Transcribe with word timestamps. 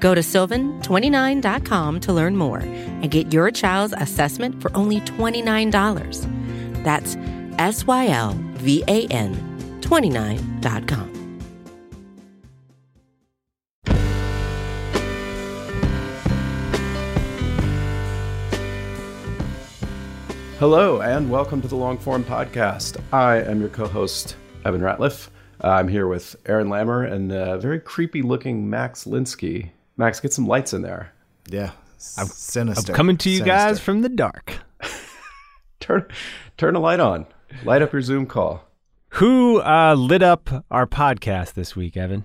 Go 0.00 0.14
to 0.14 0.22
sylvan29.com 0.22 2.00
to 2.00 2.12
learn 2.12 2.36
more 2.36 2.58
and 2.58 3.10
get 3.10 3.32
your 3.32 3.50
child's 3.50 3.94
assessment 3.98 4.60
for 4.60 4.74
only 4.74 5.00
$29. 5.02 6.82
That's 6.82 7.16
S 7.58 7.86
Y 7.86 8.08
L 8.08 8.32
V 8.54 8.82
A 8.88 9.06
N 9.08 9.34
29.com. 9.82 11.20
Hello, 20.58 21.00
and 21.00 21.30
welcome 21.30 21.62
to 21.62 21.68
the 21.68 21.76
Longform 21.76 22.22
Podcast. 22.22 22.98
I 23.12 23.36
am 23.36 23.60
your 23.60 23.70
co 23.70 23.86
host, 23.86 24.36
Evan 24.64 24.80
Ratliff. 24.80 25.28
I'm 25.62 25.88
here 25.88 26.06
with 26.06 26.36
Aaron 26.46 26.68
Lammer 26.68 27.10
and 27.10 27.32
a 27.32 27.58
very 27.58 27.80
creepy 27.80 28.22
looking 28.22 28.68
Max 28.68 29.04
Linsky. 29.04 29.70
Max, 30.00 30.18
get 30.18 30.32
some 30.32 30.46
lights 30.46 30.72
in 30.72 30.80
there. 30.80 31.12
Yeah, 31.48 31.72
I'm 32.16 32.26
sinister. 32.26 32.92
I'm 32.92 32.96
coming 32.96 33.18
to 33.18 33.28
you 33.28 33.38
Sinister. 33.38 33.54
guys 33.54 33.78
from 33.80 34.00
the 34.00 34.08
dark. 34.08 34.54
Turn, 35.80 36.06
turn 36.56 36.74
a 36.74 36.80
light 36.80 37.00
on. 37.00 37.26
Light 37.64 37.82
up 37.82 37.92
your 37.92 38.02
Zoom 38.02 38.26
call. 38.26 38.64
Who 39.14 39.60
uh, 39.62 39.94
lit 39.94 40.22
up 40.22 40.64
our 40.70 40.86
podcast 40.86 41.52
this 41.54 41.74
week, 41.76 41.96
Evan? 41.96 42.24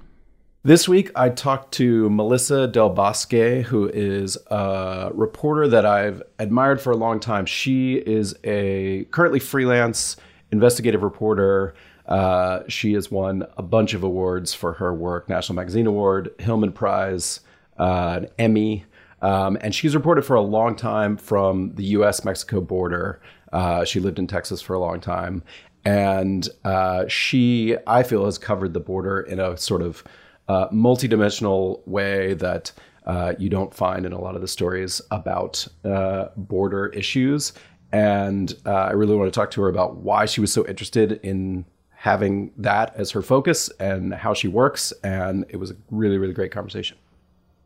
This 0.63 0.87
week, 0.89 1.11
I 1.15 1.29
talked 1.29 1.73
to 1.75 2.09
Melissa 2.09 2.67
Del 2.67 2.89
Bosque, 2.89 3.63
who 3.65 3.89
is 3.89 4.37
a 4.51 5.11
reporter 5.13 5.67
that 5.67 5.85
I've 5.85 6.21
admired 6.39 6.81
for 6.81 6.91
a 6.91 6.97
long 6.97 7.19
time. 7.19 7.45
She 7.45 7.95
is 7.95 8.35
a 8.43 9.05
currently 9.11 9.39
freelance 9.39 10.15
investigative 10.51 11.03
reporter. 11.03 11.75
Uh, 12.07 12.63
she 12.67 12.93
has 12.93 13.09
won 13.11 13.45
a 13.57 13.63
bunch 13.63 13.93
of 13.93 14.03
awards 14.03 14.53
for 14.53 14.73
her 14.73 14.93
work 14.93 15.27
National 15.29 15.55
Magazine 15.55 15.87
Award, 15.87 16.31
Hillman 16.39 16.71
Prize, 16.71 17.39
uh, 17.77 18.19
an 18.21 18.27
Emmy. 18.37 18.85
Um, 19.21 19.57
and 19.61 19.73
she's 19.73 19.95
reported 19.95 20.23
for 20.23 20.35
a 20.35 20.41
long 20.41 20.75
time 20.75 21.17
from 21.17 21.73
the 21.75 21.83
US 21.85 22.23
Mexico 22.23 22.61
border. 22.61 23.21
Uh, 23.51 23.85
she 23.85 23.99
lived 23.99 24.19
in 24.19 24.27
Texas 24.27 24.61
for 24.61 24.73
a 24.73 24.79
long 24.79 24.99
time. 24.99 25.43
And 25.85 26.49
uh, 26.63 27.07
she, 27.07 27.77
I 27.85 28.03
feel, 28.03 28.25
has 28.25 28.37
covered 28.37 28.73
the 28.73 28.79
border 28.79 29.21
in 29.21 29.39
a 29.39 29.55
sort 29.55 29.81
of 29.81 30.03
uh, 30.47 30.67
multidimensional 30.69 31.87
way 31.87 32.33
that 32.35 32.71
uh, 33.05 33.33
you 33.37 33.49
don't 33.49 33.73
find 33.73 34.05
in 34.05 34.11
a 34.11 34.19
lot 34.19 34.35
of 34.35 34.41
the 34.41 34.47
stories 34.47 35.01
about 35.11 35.67
uh, 35.83 36.29
border 36.35 36.87
issues. 36.87 37.53
And 37.91 38.53
uh, 38.65 38.73
I 38.73 38.91
really 38.91 39.15
want 39.15 39.31
to 39.31 39.39
talk 39.39 39.51
to 39.51 39.61
her 39.61 39.69
about 39.69 39.97
why 39.97 40.25
she 40.25 40.41
was 40.41 40.51
so 40.51 40.65
interested 40.67 41.19
in 41.23 41.65
having 41.91 42.51
that 42.57 42.95
as 42.95 43.11
her 43.11 43.21
focus 43.21 43.69
and 43.79 44.13
how 44.13 44.33
she 44.33 44.47
works. 44.47 44.91
And 45.03 45.45
it 45.49 45.57
was 45.57 45.71
a 45.71 45.75
really, 45.91 46.17
really 46.17 46.33
great 46.33 46.51
conversation. 46.51 46.97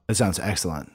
That 0.09 0.15
sounds 0.15 0.39
excellent. 0.39 0.91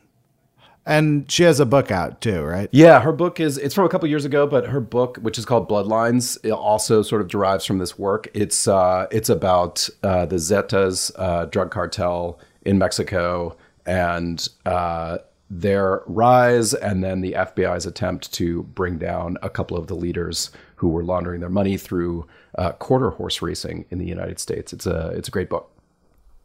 And 0.84 1.30
she 1.30 1.44
has 1.44 1.60
a 1.60 1.64
book 1.64 1.92
out 1.92 2.20
too, 2.20 2.42
right? 2.42 2.68
Yeah, 2.72 2.98
her 2.98 3.12
book 3.12 3.38
is 3.38 3.58
it's 3.58 3.72
from 3.72 3.84
a 3.84 3.88
couple 3.88 4.08
years 4.08 4.24
ago, 4.24 4.44
but 4.44 4.66
her 4.66 4.80
book, 4.80 5.18
which 5.18 5.38
is 5.38 5.44
called 5.44 5.68
Bloodlines, 5.68 6.36
it 6.42 6.50
also 6.50 7.00
sort 7.00 7.22
of 7.22 7.28
derives 7.28 7.64
from 7.64 7.78
this 7.78 7.96
work. 7.96 8.26
It's 8.34 8.66
uh, 8.66 9.06
it's 9.12 9.28
about 9.28 9.88
uh, 10.02 10.26
the 10.26 10.34
Zetas 10.34 11.12
uh, 11.16 11.44
drug 11.44 11.70
cartel 11.70 12.40
in 12.62 12.76
Mexico 12.76 13.56
and 13.86 14.48
uh, 14.66 15.18
their 15.48 16.02
rise, 16.06 16.74
and 16.74 17.04
then 17.04 17.20
the 17.20 17.34
FBI's 17.34 17.86
attempt 17.86 18.32
to 18.32 18.64
bring 18.64 18.98
down 18.98 19.38
a 19.42 19.48
couple 19.48 19.76
of 19.76 19.86
the 19.86 19.94
leaders 19.94 20.50
who 20.74 20.88
were 20.88 21.04
laundering 21.04 21.38
their 21.38 21.48
money 21.48 21.76
through 21.76 22.26
uh, 22.58 22.72
quarter 22.72 23.10
horse 23.10 23.40
racing 23.40 23.84
in 23.90 23.98
the 23.98 24.06
United 24.06 24.40
States. 24.40 24.72
It's 24.72 24.86
a 24.86 25.10
it's 25.10 25.28
a 25.28 25.30
great 25.30 25.48
book. 25.48 25.70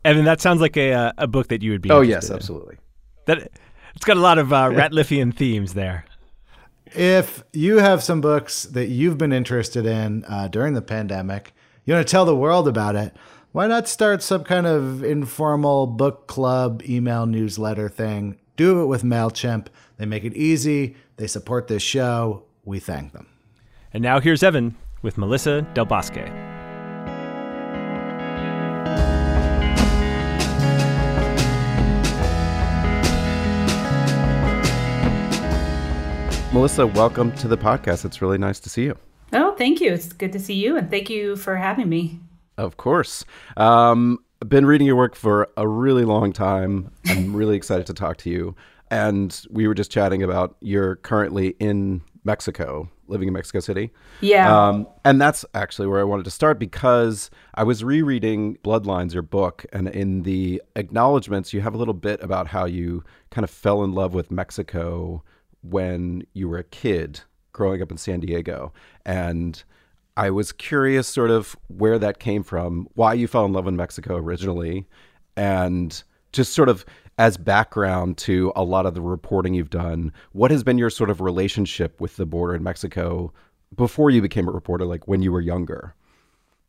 Evan, 0.06 0.26
that 0.26 0.42
sounds 0.42 0.62
like 0.62 0.78
a 0.78 0.94
uh, 0.94 1.12
a 1.18 1.28
book 1.28 1.48
that 1.50 1.62
you 1.62 1.72
would 1.72 1.82
be. 1.82 1.90
Oh 1.90 2.02
interested 2.02 2.28
yes, 2.28 2.30
in. 2.30 2.36
absolutely. 2.36 2.78
That 3.26 3.52
it's 3.96 4.06
got 4.06 4.18
a 4.18 4.22
lot 4.22 4.38
of 4.38 4.54
uh, 4.54 4.70
Ratliffian 4.70 5.36
themes 5.36 5.74
there. 5.74 6.06
If 6.96 7.44
you 7.54 7.78
have 7.78 8.02
some 8.02 8.22
books 8.22 8.64
that 8.64 8.88
you've 8.88 9.18
been 9.18 9.32
interested 9.32 9.86
in 9.86 10.26
uh, 10.26 10.48
during 10.48 10.74
the 10.74 10.82
pandemic, 10.82 11.54
you 11.86 11.94
want 11.94 12.08
to 12.08 12.12
tell 12.12 12.26
the 12.26 12.36
world 12.36 12.68
about 12.68 12.96
it, 12.96 13.16
why 13.52 13.68
not 13.68 13.88
start 13.88 14.24
some 14.24 14.44
kind 14.44 14.66
of 14.66 15.04
informal 15.04 15.86
book 15.88 16.28
club 16.28 16.82
email 16.88 17.26
newsletter 17.26 17.90
thing? 17.90 18.40
Do 18.58 18.82
it 18.82 18.86
with 18.88 19.04
MailChimp. 19.04 19.68
They 19.98 20.06
make 20.06 20.24
it 20.24 20.36
easy, 20.36 20.96
they 21.18 21.28
support 21.28 21.68
this 21.68 21.84
show. 21.84 22.44
We 22.66 22.80
thank 22.80 23.14
them. 23.14 23.28
And 23.94 24.02
now 24.04 24.20
here's 24.20 24.44
Evan 24.44 24.76
with 25.02 25.18
Melissa 25.18 25.62
Del 25.74 25.86
Bosque. 25.86 26.49
Melissa, 36.52 36.88
welcome 36.88 37.32
to 37.34 37.48
the 37.48 37.58
podcast. 37.58 38.06
It's 38.06 38.24
really 38.24 38.40
nice 38.40 38.60
to 38.62 38.70
see 38.70 38.86
you. 38.86 38.98
Oh, 39.34 39.54
thank 39.54 39.80
you. 39.80 39.94
It's 39.94 40.12
good 40.12 40.32
to 40.32 40.40
see 40.40 40.56
you, 40.56 40.78
and 40.78 40.90
thank 40.90 41.08
you 41.08 41.36
for 41.36 41.56
having 41.56 41.88
me. 41.88 42.20
Of 42.58 42.76
course. 42.78 43.24
Um, 43.56 44.18
I've 44.42 44.50
been 44.50 44.66
reading 44.66 44.88
your 44.88 44.96
work 44.96 45.16
for 45.16 45.48
a 45.58 45.68
really 45.68 46.06
long 46.06 46.34
time. 46.34 46.92
I'm 47.06 47.36
really 47.36 47.56
excited 47.56 47.86
to 47.86 47.94
talk 47.94 48.18
to 48.18 48.32
you. 48.32 48.56
And 48.90 49.40
we 49.52 49.68
were 49.68 49.76
just 49.76 49.92
chatting 49.92 50.24
about 50.24 50.58
you're 50.60 50.96
currently 50.96 51.50
in 51.60 52.02
Mexico, 52.24 52.90
living 53.08 53.28
in 53.28 53.34
Mexico 53.36 53.60
City. 53.60 53.92
Yeah. 54.22 54.52
Um, 54.52 54.88
and 55.06 55.22
that's 55.22 55.46
actually 55.54 55.88
where 55.88 56.00
I 56.00 56.04
wanted 56.04 56.26
to 56.26 56.32
start 56.32 56.58
because 56.58 57.30
I 57.54 57.64
was 57.64 57.84
rereading 57.84 58.58
Bloodlines, 58.64 59.14
your 59.14 59.22
book, 59.22 59.68
and 59.72 59.88
in 59.88 60.24
the 60.24 60.64
acknowledgments, 60.76 61.54
you 61.54 61.62
have 61.62 61.76
a 61.76 61.78
little 61.78 61.94
bit 61.94 62.24
about 62.24 62.48
how 62.48 62.66
you 62.66 63.04
kind 63.30 63.44
of 63.44 63.52
fell 63.52 63.84
in 63.84 63.94
love 63.94 64.16
with 64.16 64.32
Mexico 64.32 65.24
when 65.62 66.24
you 66.34 66.48
were 66.50 66.58
a 66.58 66.64
kid 66.64 67.22
growing 67.52 67.82
up 67.82 67.92
in 67.92 67.98
San 67.98 68.20
Diego. 68.20 68.72
And 69.06 69.62
I 70.18 70.30
was 70.30 70.52
curious 70.52 71.08
sort 71.08 71.32
of 71.32 71.56
where 71.68 72.00
that 72.00 72.20
came 72.20 72.44
from, 72.44 72.88
why 72.96 73.14
you 73.14 73.28
fell 73.28 73.46
in 73.46 73.54
love 73.54 73.66
with 73.66 73.74
Mexico 73.74 74.16
originally, 74.16 74.88
and 75.36 76.02
just 76.32 76.54
sort 76.54 76.70
of 76.70 76.86
as 77.18 77.36
background 77.38 78.18
to 78.18 78.52
a 78.56 78.64
lot 78.64 78.86
of 78.86 78.94
the 78.94 79.02
reporting 79.02 79.54
you've 79.54 79.70
done, 79.70 80.12
what 80.32 80.52
has 80.52 80.64
been 80.64 80.78
your 80.78 80.90
sort 80.90 81.10
of 81.10 81.20
relationship 81.20 82.00
with 82.00 82.16
the 82.16 82.26
border 82.26 82.56
in 82.56 82.64
Mexico 82.64 83.34
before 83.76 84.10
you 84.10 84.22
became 84.22 84.48
a 84.48 84.52
reporter, 84.52 84.86
like 84.86 85.08
when 85.08 85.22
you 85.22 85.32
were 85.32 85.42
younger? 85.42 85.94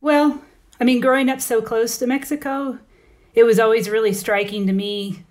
Well, 0.01 0.41
I 0.79 0.83
mean, 0.83 0.99
growing 0.99 1.29
up 1.29 1.39
so 1.39 1.61
close 1.61 1.97
to 1.99 2.07
Mexico, 2.07 2.79
it 3.33 3.43
was 3.43 3.59
always 3.59 3.89
really 3.89 4.13
striking 4.13 4.67
to 4.67 4.73
me. 4.73 5.23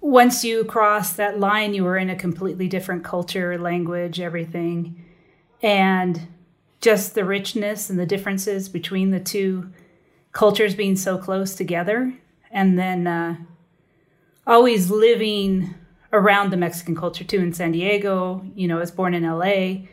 Once 0.00 0.44
you 0.44 0.64
cross 0.64 1.12
that 1.12 1.40
line, 1.40 1.74
you 1.74 1.84
were 1.84 1.96
in 1.96 2.08
a 2.08 2.16
completely 2.16 2.68
different 2.68 3.04
culture, 3.04 3.58
language, 3.58 4.20
everything. 4.20 5.04
And 5.62 6.28
just 6.80 7.14
the 7.14 7.24
richness 7.24 7.90
and 7.90 7.98
the 7.98 8.06
differences 8.06 8.68
between 8.68 9.10
the 9.10 9.20
two 9.20 9.70
cultures 10.32 10.74
being 10.74 10.96
so 10.96 11.18
close 11.18 11.54
together. 11.54 12.14
And 12.50 12.78
then 12.78 13.06
uh, 13.06 13.36
always 14.46 14.90
living 14.90 15.74
around 16.12 16.50
the 16.50 16.56
Mexican 16.56 16.96
culture 16.96 17.24
too 17.24 17.40
in 17.40 17.52
San 17.52 17.72
Diego. 17.72 18.44
You 18.54 18.68
know, 18.68 18.76
I 18.76 18.80
was 18.80 18.90
born 18.90 19.14
in 19.14 19.24
LA. 19.24 19.88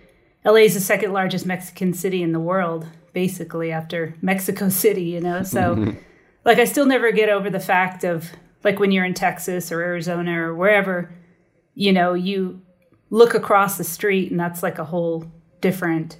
LA 0.46 0.62
is 0.62 0.76
the 0.76 0.80
second 0.80 1.12
largest 1.14 1.46
Mexican 1.46 1.94
city 1.94 2.22
in 2.22 2.32
the 2.32 2.40
world, 2.40 2.86
basically 3.14 3.72
after 3.72 4.16
Mexico 4.22 4.70
City, 4.84 5.04
you 5.04 5.20
know. 5.20 5.44
So 5.44 5.96
like 6.46 6.60
I 6.60 6.66
still 6.66 6.86
never 6.86 7.12
get 7.12 7.30
over 7.30 7.50
the 7.50 7.60
fact 7.60 8.04
of 8.04 8.30
like 8.66 8.80
when 8.80 8.92
you're 8.92 9.06
in 9.06 9.14
Texas 9.14 9.72
or 9.72 9.82
Arizona 9.82 10.42
or 10.42 10.56
wherever, 10.56 11.14
you 11.76 11.94
know, 11.94 12.16
you 12.16 12.60
look 13.12 13.36
across 13.36 13.78
the 13.78 13.84
street 13.84 14.32
and 14.32 14.40
that's 14.40 14.64
like 14.64 14.80
a 14.80 14.84
whole 14.84 15.32
different 15.62 16.18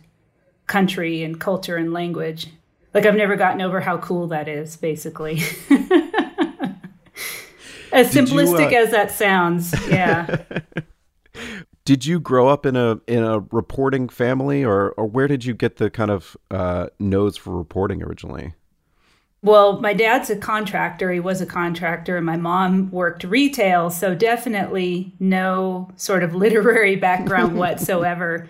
country 0.68 1.24
and 1.24 1.42
culture 1.42 1.76
and 1.76 1.92
language. 1.92 2.48
Like 2.94 3.08
I've 3.08 3.16
never 3.16 3.36
gotten 3.36 3.62
over 3.62 3.82
how 3.82 3.98
cool 3.98 4.28
that 4.28 4.48
is, 4.48 4.78
basically. 4.78 5.42
as 7.92 8.12
Did 8.12 8.30
you, 8.30 8.36
simplistic 8.38 8.72
uh, 8.72 8.78
as 8.78 8.92
that 8.92 9.12
sounds, 9.12 9.74
yeah. 9.90 10.44
Did 11.86 12.06
you 12.06 12.20
grow 12.20 12.48
up 12.48 12.66
in 12.66 12.76
a 12.76 13.00
in 13.08 13.24
a 13.24 13.42
reporting 13.52 14.10
family, 14.10 14.64
or 14.64 14.92
or 14.94 15.06
where 15.06 15.28
did 15.28 15.46
you 15.46 15.54
get 15.54 15.76
the 15.76 15.92
kind 15.92 16.10
of 16.10 16.36
uh, 16.50 16.88
nose 17.00 17.38
for 17.38 17.56
reporting 17.56 18.02
originally? 18.02 18.56
Well, 19.46 19.80
my 19.80 19.94
dad's 19.94 20.32
a 20.32 20.36
contractor. 20.36 21.12
He 21.12 21.20
was 21.20 21.40
a 21.40 21.46
contractor, 21.46 22.18
and 22.18 22.26
my 22.26 22.36
mom 22.36 22.90
worked 22.90 23.24
retail. 23.24 23.92
So, 23.92 24.16
definitely 24.16 25.14
no 25.20 25.92
sort 25.98 26.24
of 26.24 26.34
literary 26.44 26.96
background 26.96 27.56
whatsoever. 27.60 28.50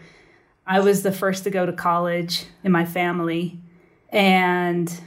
I 0.65 0.79
was 0.79 1.03
the 1.03 1.11
first 1.11 1.43
to 1.43 1.49
go 1.49 1.65
to 1.65 1.73
college 1.73 2.45
in 2.63 2.71
my 2.71 2.85
family. 2.85 3.59
And 4.07 5.01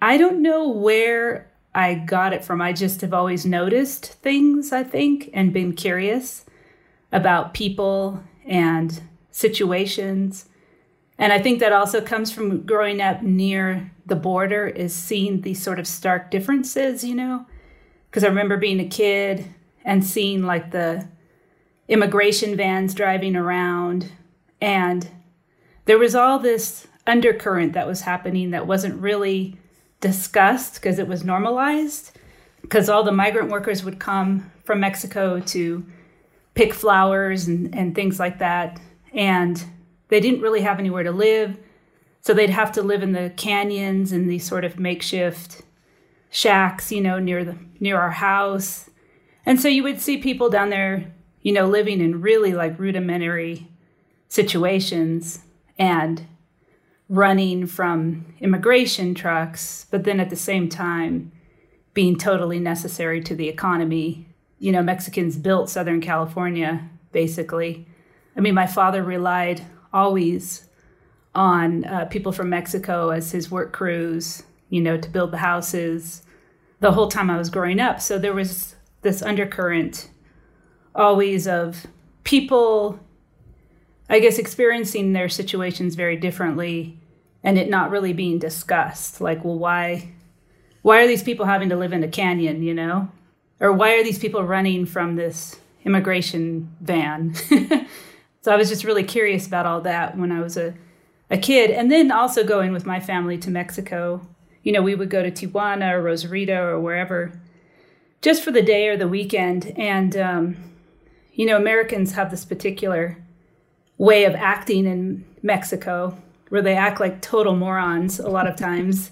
I 0.00 0.16
don't 0.16 0.42
know 0.42 0.68
where 0.68 1.50
I 1.74 1.94
got 1.94 2.32
it 2.32 2.44
from. 2.44 2.62
I 2.62 2.72
just 2.72 3.00
have 3.00 3.12
always 3.12 3.44
noticed 3.44 4.12
things, 4.22 4.72
I 4.72 4.84
think, 4.84 5.28
and 5.34 5.52
been 5.52 5.72
curious 5.72 6.44
about 7.10 7.52
people 7.52 8.22
and 8.46 9.02
situations. 9.32 10.48
And 11.18 11.32
I 11.32 11.40
think 11.40 11.58
that 11.58 11.72
also 11.72 12.00
comes 12.00 12.30
from 12.30 12.64
growing 12.64 13.02
up 13.02 13.22
near 13.22 13.90
the 14.06 14.16
border 14.16 14.66
is 14.66 14.94
seeing 14.94 15.42
these 15.42 15.62
sort 15.62 15.78
of 15.78 15.86
stark 15.86 16.30
differences, 16.30 17.04
you 17.04 17.14
know? 17.14 17.46
Because 18.10 18.24
I 18.24 18.28
remember 18.28 18.56
being 18.56 18.80
a 18.80 18.88
kid 18.88 19.46
and 19.84 20.04
seeing 20.04 20.42
like 20.42 20.70
the 20.70 21.08
immigration 21.88 22.56
vans 22.56 22.94
driving 22.94 23.36
around 23.36 24.10
and 24.60 25.08
there 25.84 25.98
was 25.98 26.14
all 26.14 26.38
this 26.38 26.86
undercurrent 27.06 27.72
that 27.72 27.86
was 27.86 28.02
happening 28.02 28.52
that 28.52 28.66
wasn't 28.66 29.00
really 29.00 29.56
discussed 30.00 30.74
because 30.74 30.98
it 30.98 31.08
was 31.08 31.24
normalized 31.24 32.16
because 32.60 32.88
all 32.88 33.02
the 33.02 33.12
migrant 33.12 33.50
workers 33.50 33.82
would 33.84 33.98
come 33.98 34.50
from 34.64 34.80
Mexico 34.80 35.40
to 35.40 35.84
pick 36.54 36.72
flowers 36.72 37.48
and, 37.48 37.74
and 37.74 37.94
things 37.94 38.20
like 38.20 38.38
that 38.38 38.80
and 39.12 39.64
they 40.08 40.20
didn't 40.20 40.40
really 40.40 40.60
have 40.60 40.78
anywhere 40.78 41.02
to 41.02 41.12
live 41.12 41.56
so 42.22 42.32
they'd 42.32 42.50
have 42.50 42.72
to 42.72 42.82
live 42.82 43.02
in 43.02 43.12
the 43.12 43.32
canyons 43.36 44.12
and 44.12 44.30
these 44.30 44.46
sort 44.46 44.64
of 44.64 44.78
makeshift 44.78 45.62
shacks 46.30 46.90
you 46.90 47.00
know 47.00 47.18
near 47.18 47.44
the 47.44 47.56
near 47.78 48.00
our 48.00 48.12
house 48.12 48.88
and 49.44 49.60
so 49.60 49.68
you 49.68 49.82
would 49.82 50.00
see 50.00 50.16
people 50.16 50.48
down 50.48 50.70
there 50.70 51.12
you 51.42 51.52
know 51.52 51.66
living 51.66 52.00
in 52.00 52.22
really 52.22 52.54
like 52.54 52.78
rudimentary 52.78 53.68
situations 54.28 55.40
and 55.78 56.26
running 57.12 57.66
from 57.66 58.24
immigration 58.40 59.14
trucks, 59.14 59.86
but 59.90 60.04
then 60.04 60.18
at 60.18 60.30
the 60.30 60.36
same 60.36 60.66
time 60.66 61.30
being 61.92 62.16
totally 62.16 62.58
necessary 62.58 63.20
to 63.20 63.34
the 63.34 63.50
economy. 63.50 64.26
You 64.58 64.72
know, 64.72 64.82
Mexicans 64.82 65.36
built 65.36 65.68
Southern 65.68 66.00
California, 66.00 66.88
basically. 67.12 67.86
I 68.34 68.40
mean, 68.40 68.54
my 68.54 68.66
father 68.66 69.02
relied 69.02 69.60
always 69.92 70.66
on 71.34 71.84
uh, 71.84 72.04
people 72.06 72.32
from 72.32 72.50
Mexico 72.50 73.10
as 73.10 73.32
his 73.32 73.50
work 73.50 73.72
crews, 73.72 74.42
you 74.68 74.80
know, 74.80 74.96
to 74.96 75.08
build 75.08 75.30
the 75.30 75.38
houses 75.38 76.22
the 76.80 76.92
whole 76.92 77.08
time 77.08 77.30
I 77.30 77.38
was 77.38 77.50
growing 77.50 77.80
up. 77.80 78.00
So 78.00 78.18
there 78.18 78.34
was 78.34 78.74
this 79.02 79.22
undercurrent 79.22 80.10
always 80.94 81.46
of 81.46 81.86
people 82.24 83.00
I 84.12 84.18
guess 84.18 84.38
experiencing 84.38 85.14
their 85.14 85.30
situations 85.30 85.94
very 85.94 86.16
differently 86.16 86.98
and 87.42 87.56
it 87.56 87.70
not 87.70 87.90
really 87.90 88.12
being 88.12 88.38
discussed. 88.38 89.22
Like, 89.22 89.42
well, 89.42 89.58
why 89.58 90.12
why 90.82 91.00
are 91.00 91.06
these 91.06 91.22
people 91.22 91.46
having 91.46 91.68
to 91.70 91.76
live 91.76 91.92
in 91.92 92.02
a 92.02 92.08
canyon, 92.08 92.62
you 92.62 92.74
know? 92.74 93.08
Or 93.60 93.72
why 93.72 93.94
are 93.94 94.02
these 94.02 94.18
people 94.18 94.42
running 94.42 94.84
from 94.84 95.16
this 95.16 95.60
immigration 95.84 96.74
van? 96.80 97.34
so 98.42 98.52
I 98.52 98.56
was 98.56 98.68
just 98.68 98.84
really 98.84 99.04
curious 99.04 99.46
about 99.46 99.64
all 99.64 99.80
that 99.82 100.18
when 100.18 100.32
I 100.32 100.40
was 100.40 100.56
a, 100.56 100.74
a 101.32 101.38
kid. 101.38 101.70
And 101.70 101.90
then 101.90 102.12
also 102.12 102.44
going 102.44 102.72
with 102.72 102.86
my 102.86 103.00
family 103.00 103.38
to 103.38 103.50
Mexico. 103.50 104.24
You 104.62 104.70
know, 104.70 104.82
we 104.82 104.94
would 104.94 105.10
go 105.10 105.22
to 105.22 105.30
Tijuana 105.30 105.94
or 105.94 106.02
Rosarito 106.02 106.64
or 106.64 106.78
wherever 106.78 107.32
just 108.20 108.44
for 108.44 108.52
the 108.52 108.62
day 108.62 108.86
or 108.86 108.96
the 108.96 109.08
weekend. 109.08 109.72
And, 109.76 110.16
um, 110.16 110.56
you 111.32 111.46
know, 111.46 111.56
Americans 111.56 112.12
have 112.12 112.30
this 112.30 112.44
particular 112.44 113.16
way 113.98 114.24
of 114.24 114.34
acting 114.34 114.86
in 114.86 115.24
Mexico 115.42 116.16
where 116.50 116.62
they 116.62 116.76
act 116.76 117.00
like 117.00 117.22
total 117.22 117.56
morons 117.56 118.20
a 118.20 118.28
lot 118.28 118.46
of 118.46 118.54
times. 118.56 119.10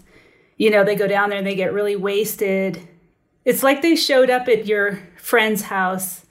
you 0.58 0.68
know, 0.70 0.84
they 0.84 0.94
go 0.94 1.08
down 1.08 1.30
there 1.30 1.38
and 1.38 1.46
they 1.46 1.54
get 1.54 1.72
really 1.72 1.96
wasted. 1.96 2.86
It's 3.46 3.62
like 3.62 3.80
they 3.80 3.96
showed 3.96 4.28
up 4.28 4.46
at 4.46 4.66
your 4.66 5.00
friend's 5.16 5.62
house 5.62 6.26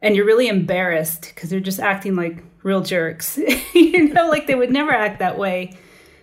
and 0.00 0.14
you're 0.14 0.24
really 0.24 0.46
embarrassed 0.46 1.32
because 1.34 1.50
they're 1.50 1.58
just 1.58 1.80
acting 1.80 2.14
like 2.14 2.44
real 2.62 2.80
jerks. 2.80 3.38
you 3.74 4.12
know, 4.12 4.28
like 4.28 4.46
they 4.46 4.54
would 4.54 4.70
never 4.70 4.92
act 4.92 5.18
that 5.18 5.38
way. 5.38 5.76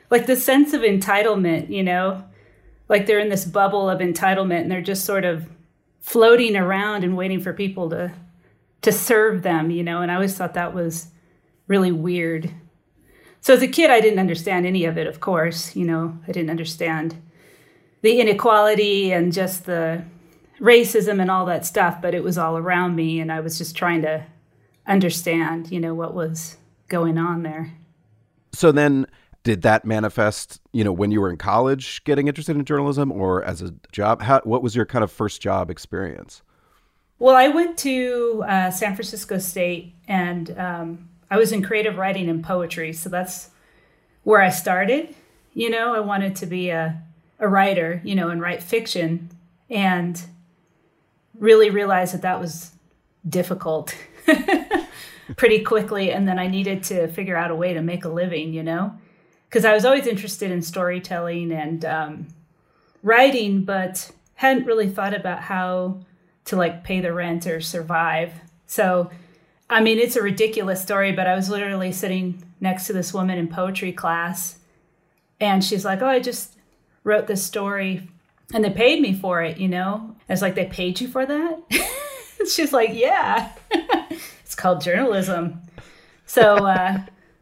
Like 0.10 0.26
the 0.26 0.36
sense 0.36 0.74
of 0.74 0.82
entitlement, 0.82 1.70
you 1.70 1.84
know, 1.84 2.24
like 2.88 3.06
they're 3.06 3.20
in 3.20 3.30
this 3.30 3.46
bubble 3.46 3.90
of 3.90 4.00
entitlement 4.00 4.62
and 4.62 4.72
they're 4.72 4.82
just 4.82 5.06
sort 5.06 5.26
of 5.26 5.48
floating 6.00 6.56
around 6.56 7.04
and 7.04 7.16
waiting 7.16 7.40
for 7.40 7.54
people 7.54 7.90
to 7.92 8.12
to 8.82 8.92
serve 8.94 9.44
them, 9.44 9.72
you 9.72 9.84
know, 9.84 10.02
and 10.02 10.10
I 10.10 10.16
always 10.16 10.38
thought 10.38 10.54
that 10.54 10.74
was 10.74 11.08
really 11.68 11.92
weird. 11.92 12.50
So 13.42 13.54
as 13.54 13.62
a 13.62 13.68
kid, 13.68 13.92
I 13.92 14.00
didn't 14.00 14.20
understand 14.20 14.66
any 14.66 14.86
of 14.86 14.98
it, 14.98 15.06
of 15.06 15.20
course. 15.20 15.76
You 15.76 15.86
know, 15.86 16.18
I 16.26 16.32
didn't 16.32 16.50
understand 16.50 17.22
the 18.02 18.22
inequality 18.22 19.12
and 19.12 19.34
just 19.34 19.66
the 19.66 20.04
racism 20.60 21.22
and 21.22 21.30
all 21.30 21.46
that 21.48 21.66
stuff, 21.66 22.02
but 22.02 22.16
it 22.16 22.24
was 22.24 22.38
all 22.38 22.58
around 22.58 22.96
me, 22.96 23.20
and 23.20 23.32
I 23.32 23.42
was 23.42 23.58
just 23.58 23.76
trying 23.76 24.02
to 24.04 24.26
understand, 24.90 25.72
you 25.72 25.80
know, 25.80 25.94
what 25.94 26.14
was 26.14 26.58
going 26.90 27.18
on 27.18 27.44
there. 27.44 27.72
So 28.52 28.72
then, 28.72 29.06
did 29.44 29.62
that 29.62 29.86
manifest, 29.86 30.60
you 30.74 30.84
know, 30.84 30.92
when 30.92 31.12
you 31.12 31.22
were 31.22 31.30
in 31.30 31.38
college, 31.38 32.04
getting 32.04 32.28
interested 32.28 32.58
in 32.58 32.66
journalism, 32.66 33.12
or 33.12 33.44
as 33.44 33.62
a 33.62 33.74
job? 33.92 34.22
How, 34.22 34.42
what 34.44 34.62
was 34.62 34.76
your 34.76 34.86
kind 34.86 35.04
of 35.04 35.12
first 35.12 35.42
job 35.42 35.70
experience? 35.70 36.42
Well, 37.20 37.36
I 37.36 37.48
went 37.48 37.78
to 37.80 38.44
uh, 38.48 38.72
San 38.72 38.96
Francisco 38.96 39.40
State 39.40 39.94
and 40.08 40.58
um, 40.58 41.10
I 41.30 41.38
was 41.38 41.52
in 41.52 41.62
creative 41.62 41.98
writing 41.98 42.30
and 42.30 42.44
poetry. 42.44 42.94
So 42.94 43.10
that's 43.10 43.50
where 44.24 44.42
I 44.42 44.50
started. 44.50 45.16
You 45.54 45.70
know, 45.70 45.94
I 45.94 46.00
wanted 46.00 46.36
to 46.38 46.46
be 46.46 46.70
a, 46.70 47.02
a 47.40 47.48
writer, 47.48 48.02
you 48.04 48.16
know, 48.16 48.30
and 48.30 48.42
write 48.42 48.64
fiction 48.64 49.30
and 49.70 50.22
really 51.38 51.70
realized 51.70 52.14
that 52.14 52.22
that 52.22 52.40
was 52.40 52.72
difficult 53.28 53.96
pretty 55.38 55.64
quickly. 55.64 56.12
And 56.12 56.28
then 56.28 56.40
I 56.40 56.48
needed 56.48 56.84
to 56.86 57.08
figure 57.08 57.38
out 57.38 57.52
a 57.52 57.56
way 57.56 57.74
to 57.74 57.82
make 57.82 58.06
a 58.06 58.10
living, 58.10 58.54
you 58.54 58.64
know, 58.64 58.94
because 59.48 59.66
I 59.66 59.74
was 59.74 59.86
always 59.86 60.08
interested 60.08 60.52
in 60.52 60.62
storytelling 60.62 61.52
and 61.52 61.86
um, 61.86 62.28
writing, 63.04 63.64
but 63.64 64.12
hadn't 64.36 64.66
really 64.66 64.90
thought 64.90 65.14
about 65.14 65.42
how 65.42 66.00
to 66.46 66.56
like 66.56 66.84
pay 66.84 67.00
the 67.00 67.14
rent 67.14 67.46
or 67.46 67.62
survive. 67.62 68.34
So 68.66 69.10
I 69.70 69.82
mean, 69.82 70.00
it's 70.00 70.16
a 70.16 70.22
ridiculous 70.22 70.82
story, 70.82 71.12
but 71.12 71.28
I 71.28 71.36
was 71.36 71.50
literally 71.50 71.92
sitting 71.92 72.44
next 72.60 72.88
to 72.88 72.94
this 72.94 73.14
woman 73.14 73.38
in 73.38 73.48
poetry 73.48 73.92
class, 73.92 74.58
and 75.40 75.64
she's 75.64 75.86
like, 75.86 76.02
"Oh, 76.02 76.08
I 76.08 76.20
just 76.20 76.56
wrote 77.04 77.28
this 77.28 77.44
story, 77.44 78.10
and 78.54 78.64
they 78.64 78.72
paid 78.72 79.00
me 79.00 79.14
for 79.14 79.44
it." 79.44 79.58
You 79.58 79.68
know, 79.68 80.16
I 80.28 80.34
was 80.34 80.42
like, 80.42 80.56
"They 80.56 80.66
paid 80.66 81.00
you 81.00 81.08
for 81.08 81.26
that?" 81.26 81.60
she's 82.52 82.74
like, 82.74 82.92
"Yeah, 82.94 83.52
it's 83.72 84.09
called 84.60 84.82
journalism." 84.82 85.62
So 86.26 86.68
uh, 86.68 87.00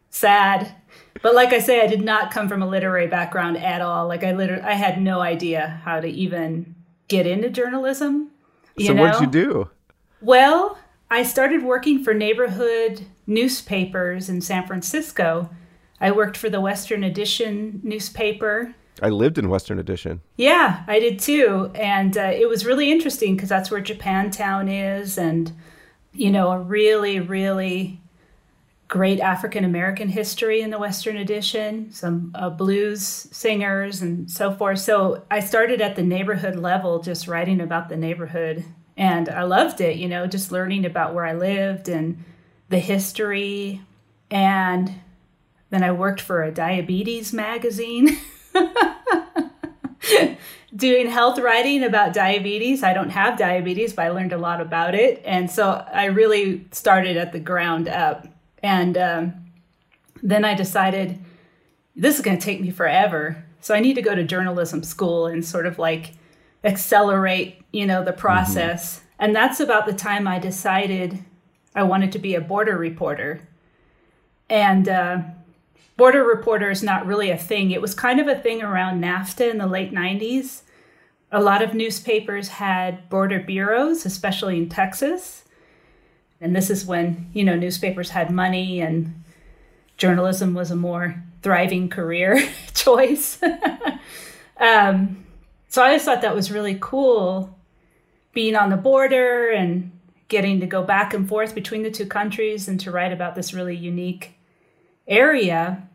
sad, 0.09 0.73
but 1.21 1.35
like 1.35 1.53
I 1.53 1.59
say, 1.59 1.81
I 1.81 1.87
did 1.87 2.01
not 2.01 2.31
come 2.31 2.47
from 2.47 2.61
a 2.61 2.67
literary 2.67 3.07
background 3.07 3.57
at 3.57 3.81
all. 3.81 4.07
Like 4.07 4.23
I 4.23 4.31
literally, 4.31 4.63
I 4.63 4.73
had 4.73 5.01
no 5.01 5.19
idea 5.19 5.81
how 5.83 5.99
to 5.99 6.07
even 6.07 6.75
get 7.07 7.27
into 7.27 7.49
journalism. 7.49 8.31
so 8.79 8.93
know? 8.93 9.01
what 9.01 9.13
did 9.13 9.21
you 9.21 9.27
do? 9.27 9.69
Well, 10.21 10.77
I 11.09 11.23
started 11.23 11.63
working 11.63 12.03
for 12.03 12.13
neighborhood 12.13 13.05
newspapers 13.25 14.29
in 14.29 14.41
San 14.41 14.65
Francisco. 14.65 15.49
I 15.99 16.11
worked 16.11 16.37
for 16.37 16.49
the 16.49 16.61
Western 16.61 17.03
Edition 17.03 17.81
newspaper. 17.83 18.75
I 19.01 19.09
lived 19.09 19.37
in 19.37 19.49
Western 19.49 19.79
Addition. 19.79 20.21
Yeah, 20.37 20.83
I 20.87 20.99
did 20.99 21.19
too. 21.19 21.71
And 21.75 22.17
uh, 22.17 22.31
it 22.33 22.49
was 22.49 22.65
really 22.65 22.91
interesting 22.91 23.35
because 23.35 23.49
that's 23.49 23.69
where 23.69 23.81
Japantown 23.81 24.69
is 24.69 25.17
and, 25.17 25.51
you 26.17 26.31
know, 26.31 26.51
a 26.51 26.59
really, 26.59 27.19
really 27.19 28.01
great 28.87 29.19
African 29.19 29.65
American 29.65 30.07
history 30.07 30.61
in 30.61 30.69
the 30.69 30.79
Western 30.79 31.17
Addition, 31.17 31.91
some 31.91 32.31
uh, 32.35 32.49
blues 32.49 33.05
singers 33.05 34.01
and 34.01 34.31
so 34.31 34.53
forth. 34.53 34.79
So 34.79 35.23
I 35.29 35.41
started 35.41 35.81
at 35.81 35.95
the 35.95 36.03
neighborhood 36.03 36.55
level, 36.55 37.01
just 37.01 37.27
writing 37.27 37.59
about 37.59 37.89
the 37.89 37.97
neighborhood 37.97 38.63
and 38.97 39.29
I 39.29 39.43
loved 39.43 39.79
it, 39.79 39.97
you 39.97 40.07
know, 40.07 40.25
just 40.25 40.51
learning 40.51 40.85
about 40.85 41.13
where 41.13 41.25
I 41.25 41.33
lived 41.33 41.87
and 41.87 42.23
the 42.69 42.79
history, 42.79 43.81
and 44.31 44.91
then 45.69 45.83
I 45.83 45.91
worked 45.91 46.19
for 46.19 46.43
a 46.43 46.51
diabetes 46.51 47.31
magazine. 47.31 48.17
doing 50.75 51.07
health 51.07 51.39
writing 51.39 51.83
about 51.83 52.13
diabetes. 52.13 52.83
I 52.83 52.93
don't 52.93 53.09
have 53.09 53.37
diabetes, 53.37 53.93
but 53.93 54.05
I 54.05 54.09
learned 54.09 54.33
a 54.33 54.37
lot 54.37 54.59
about 54.59 54.95
it. 54.95 55.21
And 55.25 55.49
so 55.49 55.85
I 55.93 56.05
really 56.05 56.67
started 56.71 57.17
at 57.17 57.31
the 57.31 57.39
ground 57.39 57.87
up. 57.87 58.27
And 58.61 58.97
um, 58.97 59.33
then 60.21 60.43
I 60.43 60.53
decided 60.53 61.19
this 61.95 62.15
is 62.15 62.21
going 62.21 62.37
to 62.37 62.43
take 62.43 62.61
me 62.61 62.71
forever. 62.71 63.43
So 63.61 63.73
I 63.73 63.79
need 63.79 63.95
to 63.95 64.01
go 64.01 64.13
to 64.13 64.23
journalism 64.23 64.83
school 64.83 65.25
and 65.25 65.43
sort 65.43 65.65
of 65.65 65.79
like 65.79 66.13
accelerate, 66.63 67.61
you 67.71 67.85
know, 67.85 68.03
the 68.03 68.13
process. 68.13 68.97
Mm-hmm. 68.97 69.05
And 69.19 69.35
that's 69.35 69.59
about 69.59 69.85
the 69.85 69.93
time 69.93 70.27
I 70.27 70.37
decided 70.37 71.23
I 71.73 71.83
wanted 71.83 72.11
to 72.11 72.19
be 72.19 72.35
a 72.35 72.41
border 72.41 72.77
reporter. 72.77 73.47
And 74.49 74.87
uh, 74.87 75.19
border 75.97 76.23
reporter 76.23 76.69
is 76.69 76.83
not 76.83 77.05
really 77.05 77.31
a 77.31 77.37
thing. 77.37 77.71
It 77.71 77.81
was 77.81 77.93
kind 77.93 78.19
of 78.19 78.27
a 78.27 78.39
thing 78.39 78.61
around 78.61 79.03
NAFTA 79.03 79.49
in 79.49 79.57
the 79.57 79.67
late 79.67 79.91
90s. 79.91 80.61
A 81.31 81.41
lot 81.41 81.61
of 81.61 81.73
newspapers 81.73 82.47
had 82.47 83.09
border 83.09 83.39
bureaus, 83.39 84.05
especially 84.05 84.57
in 84.57 84.69
Texas. 84.69 85.43
And 86.39 86.55
this 86.55 86.69
is 86.69 86.85
when, 86.85 87.29
you 87.33 87.43
know, 87.43 87.55
newspapers 87.55 88.11
had 88.11 88.29
money 88.29 88.79
and 88.79 89.23
journalism 89.97 90.53
was 90.53 90.69
a 90.69 90.75
more 90.75 91.21
thriving 91.41 91.89
career 91.89 92.47
choice. 92.75 93.39
um, 94.57 95.25
so 95.67 95.83
I 95.83 95.95
just 95.95 96.05
thought 96.05 96.21
that 96.21 96.35
was 96.35 96.51
really 96.51 96.77
cool 96.79 97.57
being 98.33 98.55
on 98.55 98.69
the 98.69 98.77
border 98.77 99.49
and 99.49 99.91
getting 100.27 100.59
to 100.59 100.67
go 100.67 100.83
back 100.83 101.13
and 101.13 101.27
forth 101.27 101.55
between 101.55 101.81
the 101.81 101.89
two 101.89 102.05
countries 102.05 102.67
and 102.67 102.79
to 102.81 102.91
write 102.91 103.11
about 103.11 103.33
this 103.33 103.53
really 103.53 103.75
unique 103.75 104.36
area. 105.07 105.87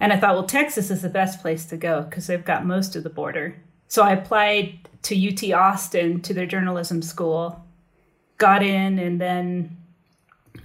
And 0.00 0.12
I 0.12 0.18
thought, 0.18 0.34
well, 0.34 0.46
Texas 0.46 0.90
is 0.90 1.02
the 1.02 1.08
best 1.08 1.40
place 1.40 1.64
to 1.66 1.76
go 1.76 2.02
because 2.02 2.26
they've 2.26 2.44
got 2.44 2.66
most 2.66 2.96
of 2.96 3.04
the 3.04 3.10
border. 3.10 3.56
So 3.88 4.02
I 4.02 4.12
applied 4.12 4.88
to 5.02 5.28
UT 5.28 5.52
Austin 5.52 6.20
to 6.22 6.34
their 6.34 6.46
journalism 6.46 7.02
school, 7.02 7.64
got 8.38 8.62
in, 8.62 8.98
and 8.98 9.20
then 9.20 9.76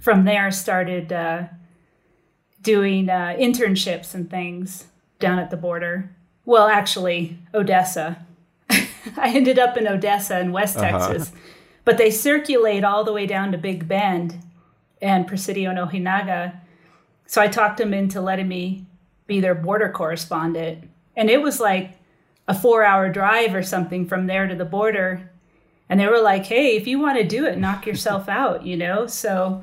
from 0.00 0.24
there 0.24 0.50
started 0.50 1.12
uh, 1.12 1.44
doing 2.62 3.08
uh, 3.08 3.36
internships 3.38 4.14
and 4.14 4.30
things 4.30 4.86
down 5.18 5.38
at 5.38 5.50
the 5.50 5.56
border. 5.56 6.10
Well, 6.44 6.68
actually, 6.68 7.38
Odessa. 7.54 8.24
I 8.70 9.32
ended 9.34 9.58
up 9.58 9.76
in 9.76 9.86
Odessa 9.86 10.40
in 10.40 10.52
West 10.52 10.76
uh-huh. 10.76 11.08
Texas, 11.08 11.32
but 11.84 11.98
they 11.98 12.10
circulate 12.10 12.84
all 12.84 13.04
the 13.04 13.12
way 13.12 13.26
down 13.26 13.52
to 13.52 13.58
Big 13.58 13.86
Bend 13.86 14.38
and 15.00 15.26
Presidio 15.26 15.70
and 15.70 15.78
Ojinaga 15.78 16.60
so 17.28 17.42
I 17.42 17.46
talked 17.46 17.76
them 17.76 17.92
into 17.92 18.22
letting 18.22 18.48
me 18.48 18.86
be 19.26 19.38
their 19.38 19.54
border 19.54 19.90
correspondent. 19.90 20.88
And 21.14 21.28
it 21.28 21.42
was 21.42 21.60
like 21.60 21.92
a 22.48 22.54
four 22.54 22.82
hour 22.82 23.10
drive 23.10 23.54
or 23.54 23.62
something 23.62 24.06
from 24.06 24.26
there 24.26 24.48
to 24.48 24.54
the 24.54 24.64
border. 24.64 25.30
And 25.90 26.00
they 26.00 26.06
were 26.06 26.22
like, 26.22 26.46
hey, 26.46 26.74
if 26.74 26.86
you 26.86 26.98
want 26.98 27.18
to 27.18 27.24
do 27.24 27.44
it, 27.44 27.58
knock 27.58 27.86
yourself 27.86 28.28
out, 28.28 28.64
you 28.64 28.76
know? 28.76 29.06
So 29.06 29.62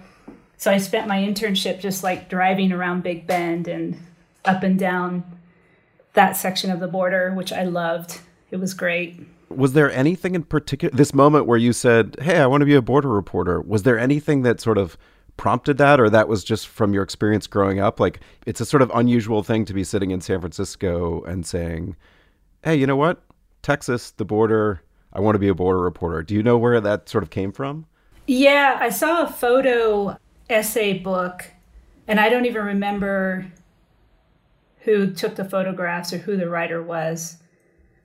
so 0.58 0.72
I 0.72 0.78
spent 0.78 1.08
my 1.08 1.18
internship 1.18 1.80
just 1.80 2.04
like 2.04 2.30
driving 2.30 2.72
around 2.72 3.02
Big 3.02 3.26
Bend 3.26 3.68
and 3.68 3.98
up 4.46 4.62
and 4.62 4.78
down 4.78 5.24
that 6.14 6.38
section 6.38 6.70
of 6.70 6.80
the 6.80 6.88
border, 6.88 7.34
which 7.34 7.52
I 7.52 7.64
loved. 7.64 8.22
It 8.52 8.58
was 8.58 8.76
great. 8.76 9.20
Was 9.50 9.74
there 9.74 9.92
anything 9.92 10.36
in 10.36 10.44
particular, 10.44 10.96
this 10.96 11.16
moment 11.16 11.48
where 11.48 11.58
you 11.58 11.74
said, 11.74 12.16
Hey, 12.22 12.38
I 12.38 12.46
want 12.46 12.62
to 12.62 12.66
be 12.66 12.76
a 12.76 12.82
border 12.82 13.10
reporter? 13.10 13.60
Was 13.60 13.84
there 13.84 13.98
anything 13.98 14.44
that 14.44 14.62
sort 14.62 14.78
of 14.78 14.98
prompted 15.38 15.77
that 15.77 16.00
or 16.00 16.10
that 16.10 16.27
was 16.27 16.44
just 16.44 16.68
from 16.68 16.94
your 16.94 17.04
experience 17.04 17.48
growing 17.48 17.80
up? 17.80 18.00
Like 18.00 18.20
it's 18.46 18.62
a 18.62 18.65
sort 18.65 18.82
of 18.82 18.92
unusual 18.94 19.44
thing 19.44 19.65
to 19.65 19.74
be 19.74 19.84
sitting 19.84 20.12
in 20.12 20.22
San 20.22 20.39
Francisco 20.39 21.24
and 21.24 21.46
saying 21.46 21.96
hey 22.63 22.75
you 22.75 22.88
know 22.88 22.96
what? 22.96 23.22
Texas 23.62 24.12
the 24.12 24.25
border 24.25 24.82
I 25.13 25.20
want 25.20 25.36
to 25.36 25.39
be 25.39 25.48
a 25.48 25.56
border 25.56 25.80
reporter. 25.80 26.24
Do 26.24 26.36
you 26.36 26.44
know 26.44 26.58
where 26.58 26.82
that 26.82 27.08
sort 27.08 27.24
of 27.24 27.30
came 27.30 27.51
from? 27.51 27.86
Yeah 28.27 28.77
I 28.80 28.89
saw 28.89 29.24
a 29.24 29.27
photo 29.27 30.18
essay 30.50 30.94
book 30.94 31.51
and 32.08 32.20
I 32.20 32.30
don't 32.30 32.46
even 32.46 32.63
remember 32.63 33.51
who 34.82 35.12
took 35.12 35.36
the 35.36 35.46
photographs 35.46 36.13
or 36.13 36.20
who 36.20 36.38
the 36.38 36.50
writer 36.50 36.82
was 36.82 37.38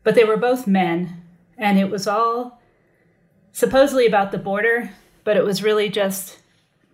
but 0.02 0.14
they 0.14 0.24
were 0.24 0.36
both 0.36 0.66
men 0.66 1.22
and 1.58 1.78
it 1.78 1.90
was 1.90 2.06
all 2.06 2.60
supposedly 3.52 4.06
about 4.06 4.32
the 4.32 4.38
border 4.38 4.90
but 5.24 5.36
it 5.36 5.44
was 5.44 5.62
really 5.62 5.88
just 5.88 6.39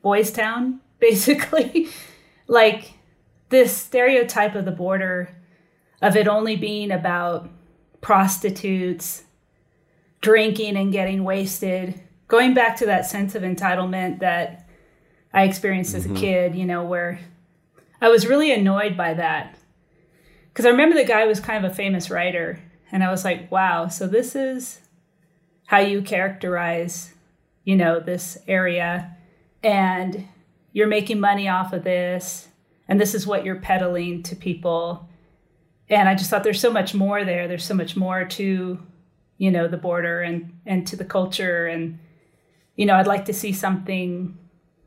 Boys 0.06 0.30
Town, 0.30 0.78
basically. 1.00 1.88
like 2.46 2.92
this 3.48 3.76
stereotype 3.76 4.54
of 4.54 4.64
the 4.64 4.70
border, 4.70 5.34
of 6.00 6.14
it 6.14 6.28
only 6.28 6.54
being 6.54 6.92
about 6.92 7.50
prostitutes, 8.00 9.24
drinking 10.20 10.76
and 10.76 10.92
getting 10.92 11.24
wasted, 11.24 12.00
going 12.28 12.54
back 12.54 12.76
to 12.76 12.86
that 12.86 13.04
sense 13.04 13.34
of 13.34 13.42
entitlement 13.42 14.20
that 14.20 14.68
I 15.34 15.42
experienced 15.42 15.90
mm-hmm. 15.90 15.98
as 15.98 16.06
a 16.06 16.08
mm-hmm. 16.10 16.18
kid, 16.18 16.54
you 16.54 16.66
know, 16.66 16.84
where 16.84 17.18
I 18.00 18.08
was 18.08 18.28
really 18.28 18.52
annoyed 18.52 18.96
by 18.96 19.12
that. 19.14 19.58
Because 20.52 20.66
I 20.66 20.70
remember 20.70 20.94
the 20.94 21.04
guy 21.04 21.24
was 21.24 21.40
kind 21.40 21.64
of 21.64 21.72
a 21.72 21.74
famous 21.74 22.10
writer, 22.10 22.60
and 22.92 23.02
I 23.02 23.10
was 23.10 23.24
like, 23.24 23.50
wow, 23.50 23.88
so 23.88 24.06
this 24.06 24.36
is 24.36 24.82
how 25.66 25.78
you 25.78 26.00
characterize, 26.00 27.12
you 27.64 27.74
know, 27.74 27.98
this 27.98 28.38
area 28.46 29.15
and 29.66 30.28
you're 30.72 30.86
making 30.86 31.18
money 31.18 31.48
off 31.48 31.72
of 31.72 31.82
this 31.82 32.48
and 32.88 33.00
this 33.00 33.16
is 33.16 33.26
what 33.26 33.44
you're 33.44 33.56
peddling 33.56 34.22
to 34.22 34.36
people. 34.36 35.08
And 35.88 36.08
i 36.08 36.14
just 36.14 36.30
thought 36.30 36.44
there's 36.44 36.60
so 36.60 36.72
much 36.72 36.94
more 36.94 37.24
there. 37.24 37.48
There's 37.48 37.64
so 37.64 37.74
much 37.74 37.96
more 37.96 38.24
to 38.24 38.78
you 39.38 39.50
know 39.50 39.68
the 39.68 39.76
border 39.76 40.22
and 40.22 40.52
and 40.64 40.86
to 40.86 40.96
the 40.96 41.04
culture. 41.04 41.66
And 41.66 41.98
you 42.76 42.86
know 42.86 42.94
i'd 42.94 43.06
like 43.06 43.24
to 43.24 43.32
see 43.32 43.52
something 43.52 44.36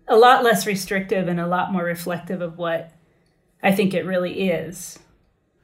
a 0.08 0.16
lot 0.16 0.44
less 0.44 0.66
restrictive 0.66 1.28
and 1.28 1.40
a 1.40 1.48
lot 1.48 1.72
more 1.72 1.84
reflective 1.84 2.42
of 2.42 2.58
what 2.58 2.92
i 3.62 3.72
think 3.72 3.94
it 3.94 4.06
really 4.06 4.50
is. 4.50 4.98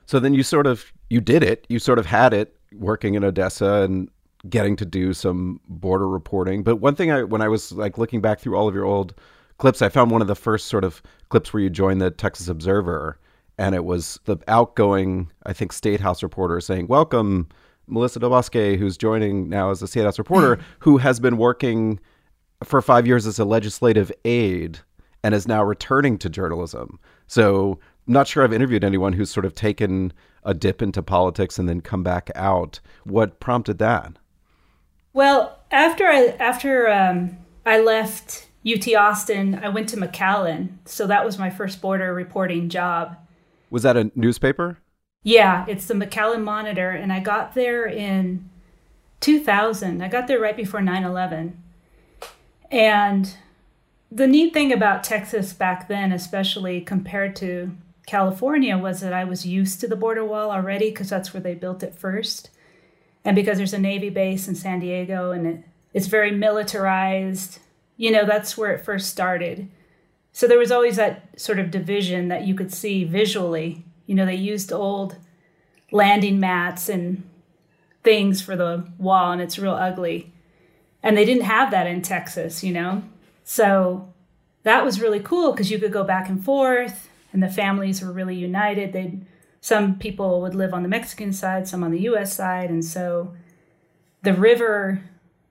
So 0.08 0.20
then 0.20 0.34
you 0.34 0.44
sort 0.44 0.68
of 0.68 0.92
you 1.10 1.22
did 1.22 1.42
it. 1.42 1.66
You 1.70 1.80
sort 1.80 2.00
of 2.00 2.06
had 2.06 2.34
it 2.34 2.58
working 2.74 3.16
in 3.16 3.24
odessa 3.24 3.84
and 3.84 4.10
getting 4.50 4.76
to 4.78 4.86
do 4.86 5.14
some 5.14 5.60
border 5.68 6.08
reporting. 6.08 6.64
But 6.64 6.78
one 6.78 6.96
thing 6.96 7.12
I 7.12 7.24
when 7.24 7.42
I 7.42 7.48
was 7.48 7.72
like 7.72 7.98
looking 7.98 8.22
back 8.22 8.40
through 8.40 8.56
all 8.56 8.68
of 8.68 8.76
your 8.76 8.86
old 8.86 9.14
clips, 9.58 9.82
I 9.82 9.90
found 9.90 10.12
one 10.12 10.22
of 10.22 10.28
the 10.28 10.36
first 10.36 10.68
sort 10.68 10.84
of 10.84 11.02
clips 11.30 11.54
where 11.54 11.64
you 11.64 11.70
joined 11.70 12.02
the 12.02 12.12
Texas 12.12 12.48
Observer 12.48 13.18
and 13.58 13.74
it 13.74 13.86
was 13.86 14.20
the 14.26 14.38
outgoing, 14.48 15.32
I 15.46 15.54
think, 15.54 15.72
State 15.72 16.02
House 16.02 16.22
reporter 16.22 16.60
saying, 16.60 16.88
Welcome, 16.88 17.48
Melissa 17.88 18.20
Del 18.20 18.30
Bosque, 18.30 18.54
who's 18.54 18.98
joining 18.98 19.50
now 19.50 19.72
as 19.72 19.82
a 19.82 19.88
State 19.88 20.04
House 20.04 20.20
reporter, 20.20 20.60
who 20.80 20.98
has 20.98 21.20
been 21.20 21.38
working 21.38 22.00
for 22.64 22.82
five 22.82 23.08
years 23.08 23.28
as 23.28 23.40
a 23.40 23.46
legislative 23.46 24.12
aide 24.26 24.80
and 25.24 25.34
is 25.34 25.48
now 25.48 25.64
returning 25.64 26.18
to 26.18 26.30
journalism. 26.30 27.00
So 27.28 27.80
I'm 28.08 28.14
not 28.14 28.28
sure 28.28 28.44
I've 28.44 28.54
interviewed 28.54 28.84
anyone 28.84 29.14
who's 29.14 29.32
sort 29.32 29.46
of 29.46 29.56
taken 29.56 30.14
a 30.44 30.54
dip 30.54 30.82
into 30.82 31.02
politics 31.02 31.58
and 31.58 31.68
then 31.68 31.82
come 31.82 32.04
back 32.04 32.30
out. 32.36 32.80
What 33.04 33.40
prompted 33.40 33.80
that? 33.80 34.14
Well, 35.16 35.60
after 35.72 36.08
I 36.08 36.36
after 36.42 36.92
um, 36.92 37.38
I 37.66 37.80
left 37.80 38.48
UT 38.68 38.86
Austin, 38.96 39.56
I 39.64 39.70
went 39.70 39.88
to 39.90 39.98
McAllen, 39.98 40.74
so 40.84 41.08
that 41.08 41.24
was 41.24 41.40
my 41.40 41.50
first 41.50 41.82
border 41.82 42.14
reporting 42.14 42.68
job. 42.68 43.16
Was 43.70 43.84
that 43.84 43.96
a 43.96 44.12
newspaper? 44.14 44.78
Yeah, 45.24 45.64
it's 45.70 45.86
the 45.86 45.94
McAllen 45.94 46.44
Monitor, 46.44 46.90
and 46.90 47.14
I 47.14 47.22
got 47.22 47.56
there 47.56 47.86
in 47.86 48.50
2000. 49.22 50.04
I 50.04 50.10
got 50.10 50.28
there 50.28 50.42
right 50.42 50.58
before 50.58 50.82
9/11, 50.82 51.54
and 52.70 53.38
the 54.12 54.28
neat 54.28 54.54
thing 54.54 54.74
about 54.74 55.06
Texas 55.06 55.54
back 55.54 55.88
then, 55.88 56.12
especially 56.12 56.82
compared 56.82 57.38
to 57.38 57.72
California, 58.06 58.78
was 58.78 59.00
that 59.00 59.14
I 59.14 59.24
was 59.24 59.46
used 59.46 59.80
to 59.80 59.88
the 59.88 59.96
border 59.96 60.26
wall 60.26 60.52
already 60.52 60.90
because 60.90 61.10
that's 61.10 61.34
where 61.34 61.42
they 61.42 61.56
built 61.56 61.84
it 61.84 61.96
first 61.96 62.50
and 63.26 63.36
because 63.36 63.58
there's 63.58 63.74
a 63.74 63.80
Navy 63.80 64.10
base 64.10 64.48
in 64.48 64.56
San 64.56 64.80
Diego 64.80 65.32
and 65.32 65.48
it, 65.48 65.64
it's 65.94 66.08
very 66.08 66.32
militarized, 66.32 67.60
you 67.98 68.12
know, 68.12 68.26
that's 68.26 68.56
where 68.56 68.72
it 68.72 68.86
first 68.86 69.10
started. 69.10 69.68
So 70.32 70.48
there 70.48 70.60
was 70.60 70.72
always 70.72 70.98
that 70.98 71.40
sort 71.40 71.60
of 71.60 71.72
division 71.72 72.28
that 72.28 72.46
you 72.46 72.54
could 72.54 72.72
see 72.72 73.04
visually. 73.04 73.84
You 74.06 74.14
know, 74.14 74.26
they 74.26 74.36
used 74.36 74.72
old 74.72 75.16
landing 75.92 76.40
mats 76.40 76.88
and 76.88 77.28
things 78.04 78.42
for 78.42 78.56
the 78.56 78.88
wall, 79.00 79.32
and 79.32 79.42
it's 79.42 79.58
real 79.58 79.74
ugly. 79.74 80.32
And 81.02 81.18
they 81.18 81.26
didn't 81.26 81.46
have 81.46 81.72
that 81.72 81.88
in 81.88 82.02
Texas, 82.02 82.64
you 82.64 82.74
know? 82.74 83.04
So 83.44 84.14
that 84.64 84.84
was 84.84 85.02
really 85.02 85.20
cool 85.20 85.52
because 85.52 85.72
you 85.72 85.80
could 85.80 85.94
go 85.94 86.04
back 86.04 86.30
and 86.30 86.44
forth, 86.44 87.10
and 87.32 87.42
the 87.42 87.50
families 87.50 88.02
were 88.02 88.12
really 88.12 88.36
united. 88.36 88.94
They'd 88.94 89.26
some 89.66 89.98
people 89.98 90.42
would 90.42 90.54
live 90.54 90.76
on 90.76 90.84
the 90.84 90.90
Mexican 90.90 91.34
side, 91.34 91.68
some 91.68 91.84
on 91.84 91.90
the 91.90 92.02
US 92.02 92.36
side. 92.36 92.70
And 92.70 92.86
so 92.86 93.34
the 94.22 94.36
river 94.36 95.02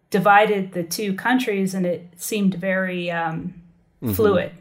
divided 0.09 0.71
the 0.71 0.85
two 0.85 1.15
countries 1.15 1.75
and 1.75 1.85
it 1.85 2.13
seemed 2.15 2.55
very 2.55 3.11
um, 3.11 3.61
mm-hmm. 4.01 4.13
fluid. 4.13 4.53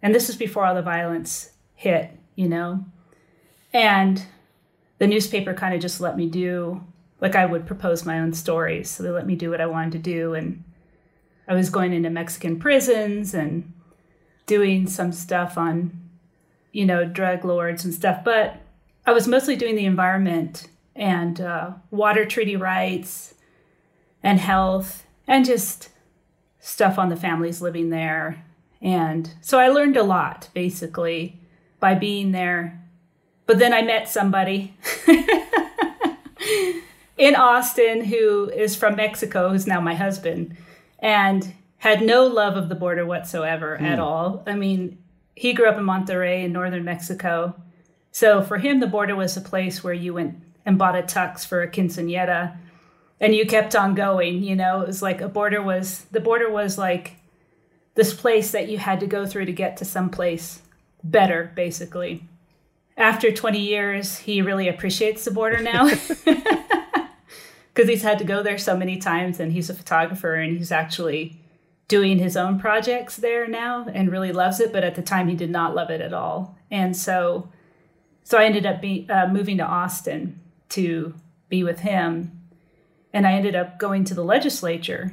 And 0.00 0.14
this 0.14 0.28
was 0.28 0.36
before 0.38 0.64
all 0.64 0.74
the 0.74 0.80
violence 0.80 1.50
hit, 1.74 2.10
you 2.36 2.48
know? 2.48 2.86
And 3.70 4.24
the 4.96 5.06
newspaper 5.06 5.52
kind 5.52 5.74
of 5.74 5.82
just 5.82 6.00
let 6.00 6.16
me 6.16 6.26
do, 6.26 6.82
like, 7.20 7.36
I 7.36 7.44
would 7.44 7.66
propose 7.66 8.06
my 8.06 8.18
own 8.18 8.32
stories. 8.32 8.88
So 8.88 9.02
they 9.02 9.10
let 9.10 9.26
me 9.26 9.36
do 9.36 9.50
what 9.50 9.60
I 9.60 9.66
wanted 9.66 9.92
to 9.92 9.98
do. 9.98 10.32
And 10.32 10.64
I 11.46 11.52
was 11.52 11.68
going 11.68 11.92
into 11.92 12.08
Mexican 12.08 12.58
prisons 12.58 13.34
and 13.34 13.74
doing 14.46 14.86
some 14.86 15.12
stuff 15.12 15.58
on, 15.58 16.00
you 16.72 16.86
know, 16.86 17.04
drug 17.04 17.44
lords 17.44 17.84
and 17.84 17.92
stuff. 17.92 18.24
But 18.24 18.62
I 19.06 19.12
was 19.12 19.28
mostly 19.28 19.56
doing 19.56 19.76
the 19.76 19.86
environment 19.86 20.68
and 20.94 21.40
uh, 21.40 21.70
water 21.90 22.24
treaty 22.24 22.56
rights 22.56 23.34
and 24.22 24.40
health 24.40 25.06
and 25.28 25.44
just 25.44 25.90
stuff 26.58 26.98
on 26.98 27.08
the 27.08 27.16
families 27.16 27.62
living 27.62 27.90
there. 27.90 28.44
And 28.82 29.30
so 29.40 29.58
I 29.58 29.68
learned 29.68 29.96
a 29.96 30.02
lot 30.02 30.48
basically 30.52 31.40
by 31.78 31.94
being 31.94 32.32
there. 32.32 32.82
But 33.46 33.60
then 33.60 33.72
I 33.72 33.82
met 33.82 34.08
somebody 34.08 34.76
in 37.16 37.36
Austin 37.36 38.04
who 38.04 38.50
is 38.50 38.74
from 38.74 38.96
Mexico, 38.96 39.50
who's 39.50 39.68
now 39.68 39.80
my 39.80 39.94
husband, 39.94 40.56
and 40.98 41.54
had 41.78 42.02
no 42.02 42.26
love 42.26 42.56
of 42.56 42.68
the 42.68 42.74
border 42.74 43.06
whatsoever 43.06 43.76
at 43.76 44.00
all. 44.00 44.42
I 44.46 44.56
mean, 44.56 44.98
he 45.36 45.52
grew 45.52 45.68
up 45.68 45.76
in 45.76 45.84
Monterrey 45.84 46.42
in 46.42 46.52
northern 46.52 46.84
Mexico. 46.84 47.54
So 48.16 48.40
for 48.40 48.56
him, 48.56 48.80
the 48.80 48.86
border 48.86 49.14
was 49.14 49.36
a 49.36 49.42
place 49.42 49.84
where 49.84 49.92
you 49.92 50.14
went 50.14 50.40
and 50.64 50.78
bought 50.78 50.96
a 50.96 51.02
tux 51.02 51.46
for 51.46 51.60
a 51.60 51.70
quinceanera 51.70 52.56
and 53.20 53.34
you 53.34 53.44
kept 53.44 53.76
on 53.76 53.94
going 53.94 54.42
you 54.42 54.56
know? 54.56 54.80
It 54.80 54.86
was 54.86 55.02
like 55.02 55.20
a 55.20 55.28
border 55.28 55.60
was 55.60 56.06
the 56.12 56.20
border 56.20 56.50
was 56.50 56.78
like 56.78 57.16
this 57.94 58.14
place 58.14 58.52
that 58.52 58.70
you 58.70 58.78
had 58.78 59.00
to 59.00 59.06
go 59.06 59.26
through 59.26 59.44
to 59.44 59.52
get 59.52 59.76
to 59.76 59.84
some 59.84 60.08
place 60.08 60.62
better 61.04 61.52
basically. 61.54 62.26
After 62.96 63.30
20 63.30 63.58
years 63.58 64.16
he 64.16 64.40
really 64.40 64.66
appreciates 64.66 65.26
the 65.26 65.30
border 65.30 65.60
now. 65.60 65.86
Because 67.74 67.90
he's 67.90 68.02
had 68.02 68.18
to 68.20 68.24
go 68.24 68.42
there 68.42 68.56
so 68.56 68.74
many 68.74 68.96
times 68.96 69.40
and 69.40 69.52
he's 69.52 69.68
a 69.68 69.74
photographer 69.74 70.36
and 70.36 70.56
he's 70.56 70.72
actually 70.72 71.38
doing 71.86 72.18
his 72.18 72.34
own 72.34 72.58
projects 72.58 73.16
there 73.16 73.46
now 73.46 73.86
and 73.92 74.10
really 74.10 74.32
loves 74.32 74.58
it 74.58 74.72
but 74.72 74.84
at 74.84 74.94
the 74.94 75.02
time 75.02 75.28
he 75.28 75.36
did 75.36 75.50
not 75.50 75.74
love 75.74 75.90
it 75.90 76.00
at 76.00 76.14
all. 76.14 76.56
And 76.70 76.96
so 76.96 77.50
so 78.26 78.38
i 78.38 78.44
ended 78.44 78.66
up 78.66 78.80
be, 78.80 79.06
uh, 79.08 79.28
moving 79.28 79.56
to 79.56 79.64
austin 79.64 80.40
to 80.68 81.14
be 81.48 81.62
with 81.62 81.80
him 81.80 82.36
and 83.16 83.26
I 83.26 83.32
ended 83.32 83.56
up 83.56 83.78
going 83.78 84.04
to 84.04 84.14
the 84.14 84.22
legislature 84.22 85.10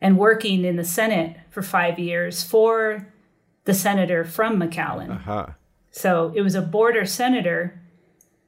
and 0.00 0.16
working 0.16 0.64
in 0.64 0.76
the 0.76 0.84
Senate 0.84 1.36
for 1.50 1.60
five 1.60 1.98
years 1.98 2.42
for 2.42 3.06
the 3.64 3.74
senator 3.74 4.24
from 4.24 4.58
McAllen. 4.58 5.10
Uh-huh. 5.10 5.46
So 5.90 6.32
it 6.34 6.40
was 6.40 6.54
a 6.54 6.62
border 6.62 7.04
senator. 7.04 7.82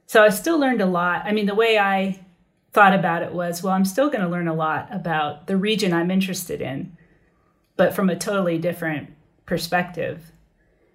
So 0.07 0.23
I 0.23 0.29
still 0.29 0.59
learned 0.59 0.81
a 0.81 0.87
lot. 0.87 1.21
I 1.25 1.31
mean, 1.31 1.45
the 1.45 1.53
way 1.53 1.77
I 1.77 2.25
thought 2.71 2.95
about 2.95 3.21
it 3.21 3.33
was 3.33 3.61
well, 3.61 3.75
I'm 3.75 3.85
still 3.85 4.09
going 4.09 4.23
to 4.23 4.29
learn 4.29 4.47
a 4.47 4.53
lot 4.55 4.87
about 4.89 5.45
the 5.45 5.57
region 5.57 5.93
I'm 5.93 6.09
interested 6.09 6.59
in, 6.59 6.97
but 7.77 7.93
from 7.93 8.09
a 8.09 8.15
totally 8.15 8.57
different 8.57 9.13
perspective. 9.45 10.31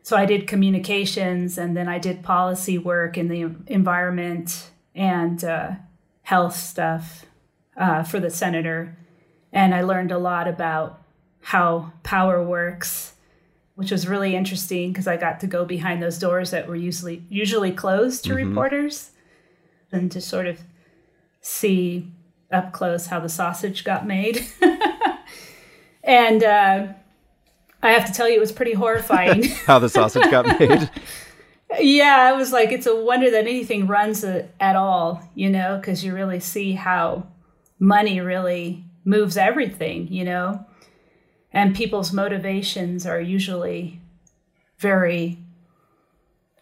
So 0.07 0.17
I 0.17 0.25
did 0.25 0.47
communications 0.47 1.59
and 1.59 1.77
then 1.77 1.89
I 1.89 1.99
did 1.99 2.23
policy 2.23 2.79
work 2.79 3.19
in 3.19 3.27
the 3.27 3.51
environment 3.67 4.71
and 4.95 5.43
uh, 5.43 5.73
health 6.23 6.55
stuff 6.55 7.27
uh, 7.77 8.05
for 8.05 8.21
the 8.21 8.31
senator. 8.31 8.97
And 9.53 9.75
I 9.75 9.83
learned 9.83 10.13
a 10.13 10.19
lot 10.19 10.47
about 10.47 11.03
how 11.41 11.91
power 12.05 12.41
works, 12.41 13.15
which 13.75 13.91
was 13.91 14.07
really 14.07 14.37
interesting 14.37 14.93
because 14.93 15.09
I 15.09 15.17
got 15.17 15.41
to 15.41 15.49
go 15.49 15.65
behind 15.65 16.01
those 16.01 16.21
doors 16.21 16.53
that 16.53 16.69
were 16.69 16.77
usually 16.77 17.25
usually 17.29 17.73
closed 17.73 18.23
to 18.27 18.31
mm-hmm. 18.31 18.51
reporters 18.51 19.11
and 19.91 20.13
to 20.13 20.21
sort 20.21 20.47
of 20.47 20.61
see 21.41 22.13
up 22.53 22.73
close 22.73 23.09
how 23.09 23.19
the 23.19 23.29
sausage 23.29 23.83
got 23.83 24.07
made. 24.07 24.47
and 26.05 26.45
uh, 26.45 26.87
I 27.83 27.93
have 27.93 28.07
to 28.07 28.13
tell 28.13 28.29
you, 28.29 28.37
it 28.37 28.41
was 28.41 28.53
pretty 28.53 28.73
horrifying. 28.73 29.45
how 29.67 29.79
the 29.79 29.89
sausage 29.89 30.31
got 30.31 30.47
made. 30.61 30.91
yeah, 31.79 32.17
I 32.19 32.33
was 32.33 32.53
like 32.53 32.73
it's 32.73 32.87
a 32.87 32.97
wonder 32.97 33.31
that 33.31 33.47
anything 33.47 33.87
runs 33.87 34.25
at 34.25 34.77
all, 34.77 35.23
you 35.35 35.51
know, 35.51 35.77
because 35.77 36.05
you 36.05 36.15
really 36.15 36.41
see 36.41 36.73
how 36.73 37.27
money 37.79 38.21
really 38.21 38.85
moves 39.05 39.37
everything, 39.37 40.09
you 40.13 40.25
know? 40.25 40.65
And 41.53 41.75
people's 41.75 42.13
motivations 42.13 43.07
are 43.07 43.21
usually 43.21 44.01
very 44.79 45.39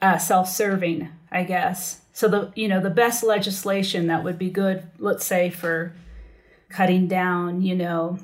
uh, 0.00 0.18
self-serving, 0.18 1.09
I 1.33 1.44
guess. 1.44 2.03
So 2.12 2.29
the 2.29 2.53
you 2.55 2.68
know 2.68 2.81
the 2.81 2.90
best 2.90 3.24
legislation 3.24 4.07
that 4.07 4.22
would 4.22 4.38
be 4.38 4.50
good, 4.50 4.85
let's 4.98 5.24
say 5.24 5.50
for 5.50 5.94
cutting 6.68 7.09
down, 7.09 7.62
you 7.62 7.74
know, 7.74 8.18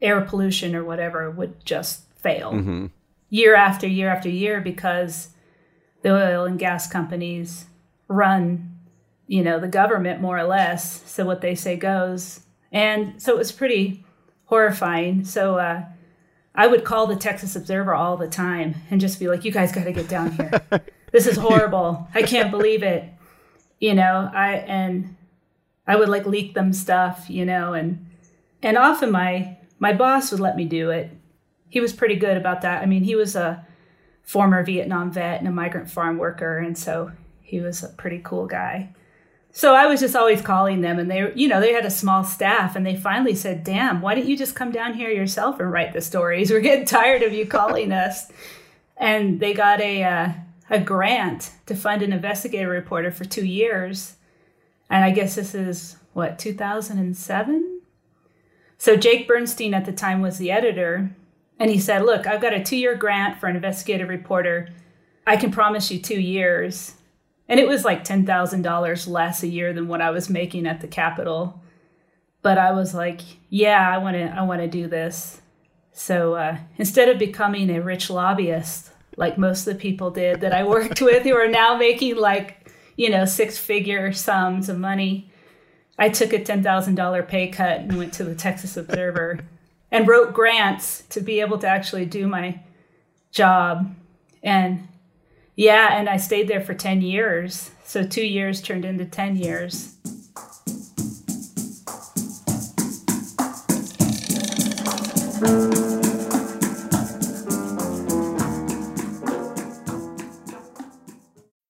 air 0.00 0.20
pollution 0.22 0.74
or 0.74 0.84
whatever, 0.84 1.30
would 1.30 1.64
just 1.64 2.03
fail 2.24 2.52
mm-hmm. 2.52 2.86
year 3.30 3.54
after 3.54 3.86
year 3.86 4.08
after 4.08 4.28
year 4.28 4.60
because 4.60 5.28
the 6.02 6.10
oil 6.10 6.44
and 6.44 6.58
gas 6.58 6.88
companies 6.90 7.66
run 8.08 8.74
you 9.26 9.42
know, 9.42 9.58
the 9.58 9.68
government 9.68 10.20
more 10.20 10.38
or 10.38 10.44
less. 10.44 11.02
So 11.10 11.24
what 11.24 11.40
they 11.40 11.54
say 11.54 11.76
goes. 11.76 12.40
And 12.72 13.20
so 13.22 13.32
it 13.32 13.38
was 13.38 13.52
pretty 13.52 14.04
horrifying. 14.46 15.24
So 15.24 15.58
uh, 15.58 15.84
I 16.54 16.66
would 16.66 16.84
call 16.84 17.06
the 17.06 17.16
Texas 17.16 17.56
Observer 17.56 17.94
all 17.94 18.16
the 18.16 18.28
time 18.28 18.74
and 18.90 19.00
just 19.00 19.18
be 19.18 19.28
like, 19.28 19.44
you 19.44 19.52
guys 19.52 19.72
got 19.72 19.84
to 19.84 19.92
get 19.92 20.08
down 20.08 20.32
here. 20.32 20.50
this 21.12 21.26
is 21.26 21.36
horrible. 21.36 22.08
I 22.14 22.22
can't 22.22 22.50
believe 22.50 22.82
it. 22.82 23.10
You 23.80 23.94
know, 23.94 24.30
I, 24.32 24.56
and 24.56 25.16
I 25.86 25.96
would 25.96 26.08
like 26.08 26.26
leak 26.26 26.54
them 26.54 26.72
stuff, 26.72 27.26
you 27.28 27.44
know, 27.44 27.74
and, 27.74 28.06
and 28.62 28.78
often 28.78 29.10
my, 29.10 29.58
my 29.78 29.92
boss 29.92 30.30
would 30.30 30.40
let 30.40 30.56
me 30.56 30.64
do 30.64 30.90
it. 30.90 31.10
He 31.68 31.80
was 31.80 31.92
pretty 31.92 32.16
good 32.16 32.36
about 32.36 32.62
that. 32.62 32.82
I 32.82 32.86
mean, 32.86 33.04
he 33.04 33.16
was 33.16 33.34
a 33.34 33.66
former 34.22 34.62
Vietnam 34.64 35.12
vet 35.12 35.38
and 35.38 35.48
a 35.48 35.52
migrant 35.52 35.90
farm 35.90 36.18
worker. 36.18 36.58
And 36.58 36.76
so 36.76 37.12
he 37.40 37.60
was 37.60 37.82
a 37.82 37.88
pretty 37.88 38.20
cool 38.22 38.46
guy. 38.46 38.94
So 39.56 39.72
I 39.72 39.86
was 39.86 40.00
just 40.00 40.16
always 40.16 40.42
calling 40.42 40.80
them, 40.80 40.98
and 40.98 41.08
they, 41.08 41.32
you 41.36 41.46
know, 41.46 41.60
they 41.60 41.72
had 41.72 41.86
a 41.86 41.90
small 41.90 42.24
staff, 42.24 42.74
and 42.74 42.84
they 42.84 42.96
finally 42.96 43.36
said, 43.36 43.62
"Damn, 43.62 44.00
why 44.00 44.16
don't 44.16 44.26
you 44.26 44.36
just 44.36 44.56
come 44.56 44.72
down 44.72 44.94
here 44.94 45.10
yourself 45.10 45.60
and 45.60 45.70
write 45.70 45.92
the 45.92 46.00
stories? 46.00 46.50
We're 46.50 46.58
getting 46.58 46.84
tired 46.84 47.22
of 47.22 47.32
you 47.32 47.46
calling 47.46 47.92
us." 47.92 48.32
And 48.96 49.38
they 49.38 49.54
got 49.54 49.80
a 49.80 50.02
uh, 50.02 50.32
a 50.70 50.80
grant 50.80 51.52
to 51.66 51.76
fund 51.76 52.02
an 52.02 52.12
investigative 52.12 52.68
reporter 52.68 53.12
for 53.12 53.24
two 53.24 53.46
years, 53.46 54.16
and 54.90 55.04
I 55.04 55.12
guess 55.12 55.36
this 55.36 55.54
is 55.54 55.98
what 56.14 56.36
2007. 56.36 57.80
So 58.76 58.96
Jake 58.96 59.28
Bernstein 59.28 59.72
at 59.72 59.84
the 59.84 59.92
time 59.92 60.20
was 60.20 60.38
the 60.38 60.50
editor, 60.50 61.14
and 61.58 61.70
he 61.70 61.78
said, 61.78 62.04
"Look, 62.04 62.26
I've 62.26 62.40
got 62.40 62.54
a 62.54 62.62
two 62.62 62.76
year 62.76 62.96
grant 62.96 63.38
for 63.38 63.46
an 63.46 63.56
investigative 63.56 64.08
reporter. 64.08 64.68
I 65.26 65.36
can 65.36 65.50
promise 65.50 65.90
you 65.90 65.98
two 65.98 66.20
years." 66.20 66.94
and 67.48 67.60
it 67.60 67.68
was 67.68 67.84
like 67.84 68.04
$10,000 68.04 69.08
less 69.08 69.42
a 69.42 69.48
year 69.48 69.72
than 69.72 69.88
what 69.88 70.00
I 70.00 70.10
was 70.10 70.30
making 70.30 70.66
at 70.66 70.80
the 70.80 70.88
Capitol. 70.88 71.60
But 72.42 72.58
I 72.58 72.72
was 72.72 72.94
like, 72.94 73.20
yeah, 73.48 73.88
I 73.88 73.98
want 73.98 74.16
to 74.16 74.24
I 74.24 74.42
want 74.42 74.60
to 74.60 74.68
do 74.68 74.86
this. 74.86 75.40
So 75.92 76.34
uh, 76.34 76.58
instead 76.76 77.08
of 77.08 77.18
becoming 77.18 77.70
a 77.70 77.82
rich 77.82 78.10
lobbyist 78.10 78.90
like 79.16 79.38
most 79.38 79.66
of 79.66 79.74
the 79.74 79.80
people 79.80 80.10
did 80.10 80.40
that 80.40 80.52
I 80.52 80.64
worked 80.64 81.00
with 81.00 81.22
who 81.22 81.34
are 81.36 81.48
now 81.48 81.76
making 81.76 82.16
like, 82.16 82.70
you 82.96 83.10
know, 83.10 83.24
six-figure 83.24 84.12
sums 84.12 84.68
of 84.68 84.78
money, 84.78 85.30
I 85.98 86.08
took 86.08 86.32
a 86.32 86.38
$10,000 86.38 87.28
pay 87.28 87.48
cut 87.48 87.80
and 87.80 87.96
went 87.96 88.12
to 88.14 88.24
the 88.24 88.34
Texas 88.34 88.76
Observer 88.76 89.40
and 89.94 90.08
wrote 90.08 90.34
grants 90.34 91.04
to 91.08 91.20
be 91.20 91.40
able 91.40 91.56
to 91.56 91.68
actually 91.68 92.04
do 92.04 92.26
my 92.26 92.58
job. 93.30 93.94
And 94.42 94.88
yeah, 95.54 95.96
and 95.96 96.08
I 96.08 96.16
stayed 96.16 96.48
there 96.48 96.60
for 96.60 96.74
10 96.74 97.00
years. 97.00 97.70
So 97.84 98.02
two 98.02 98.26
years 98.26 98.60
turned 98.60 98.84
into 98.84 99.04
10 99.04 99.36
years. 99.36 99.94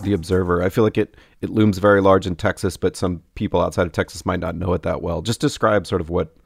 the 0.00 0.12
Observer, 0.12 0.62
I 0.62 0.68
feel 0.68 0.84
like 0.84 0.98
it 0.98 1.16
it 1.40 1.50
looms 1.50 1.78
very 1.78 2.00
large 2.00 2.26
in 2.26 2.36
Texas, 2.36 2.76
but 2.76 2.96
some 2.96 3.22
people 3.34 3.60
outside 3.60 3.86
of 3.86 3.92
Texas 3.92 4.26
might 4.26 4.40
not 4.40 4.56
know 4.56 4.72
it 4.74 4.82
that 4.82 5.02
well. 5.02 5.22
Just 5.22 5.40
describe 5.40 5.86
sort 5.86 6.00
of 6.00 6.10
what 6.10 6.36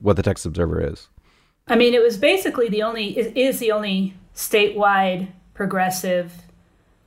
what 0.00 0.16
the 0.16 0.22
Texas 0.22 0.46
Observer 0.46 0.80
is. 0.80 1.08
I 1.66 1.76
mean, 1.76 1.94
it 1.94 2.02
was 2.02 2.16
basically 2.16 2.68
the 2.68 2.82
only 2.82 3.16
it 3.18 3.36
is 3.36 3.58
the 3.58 3.72
only 3.72 4.14
statewide 4.34 5.28
progressive 5.54 6.32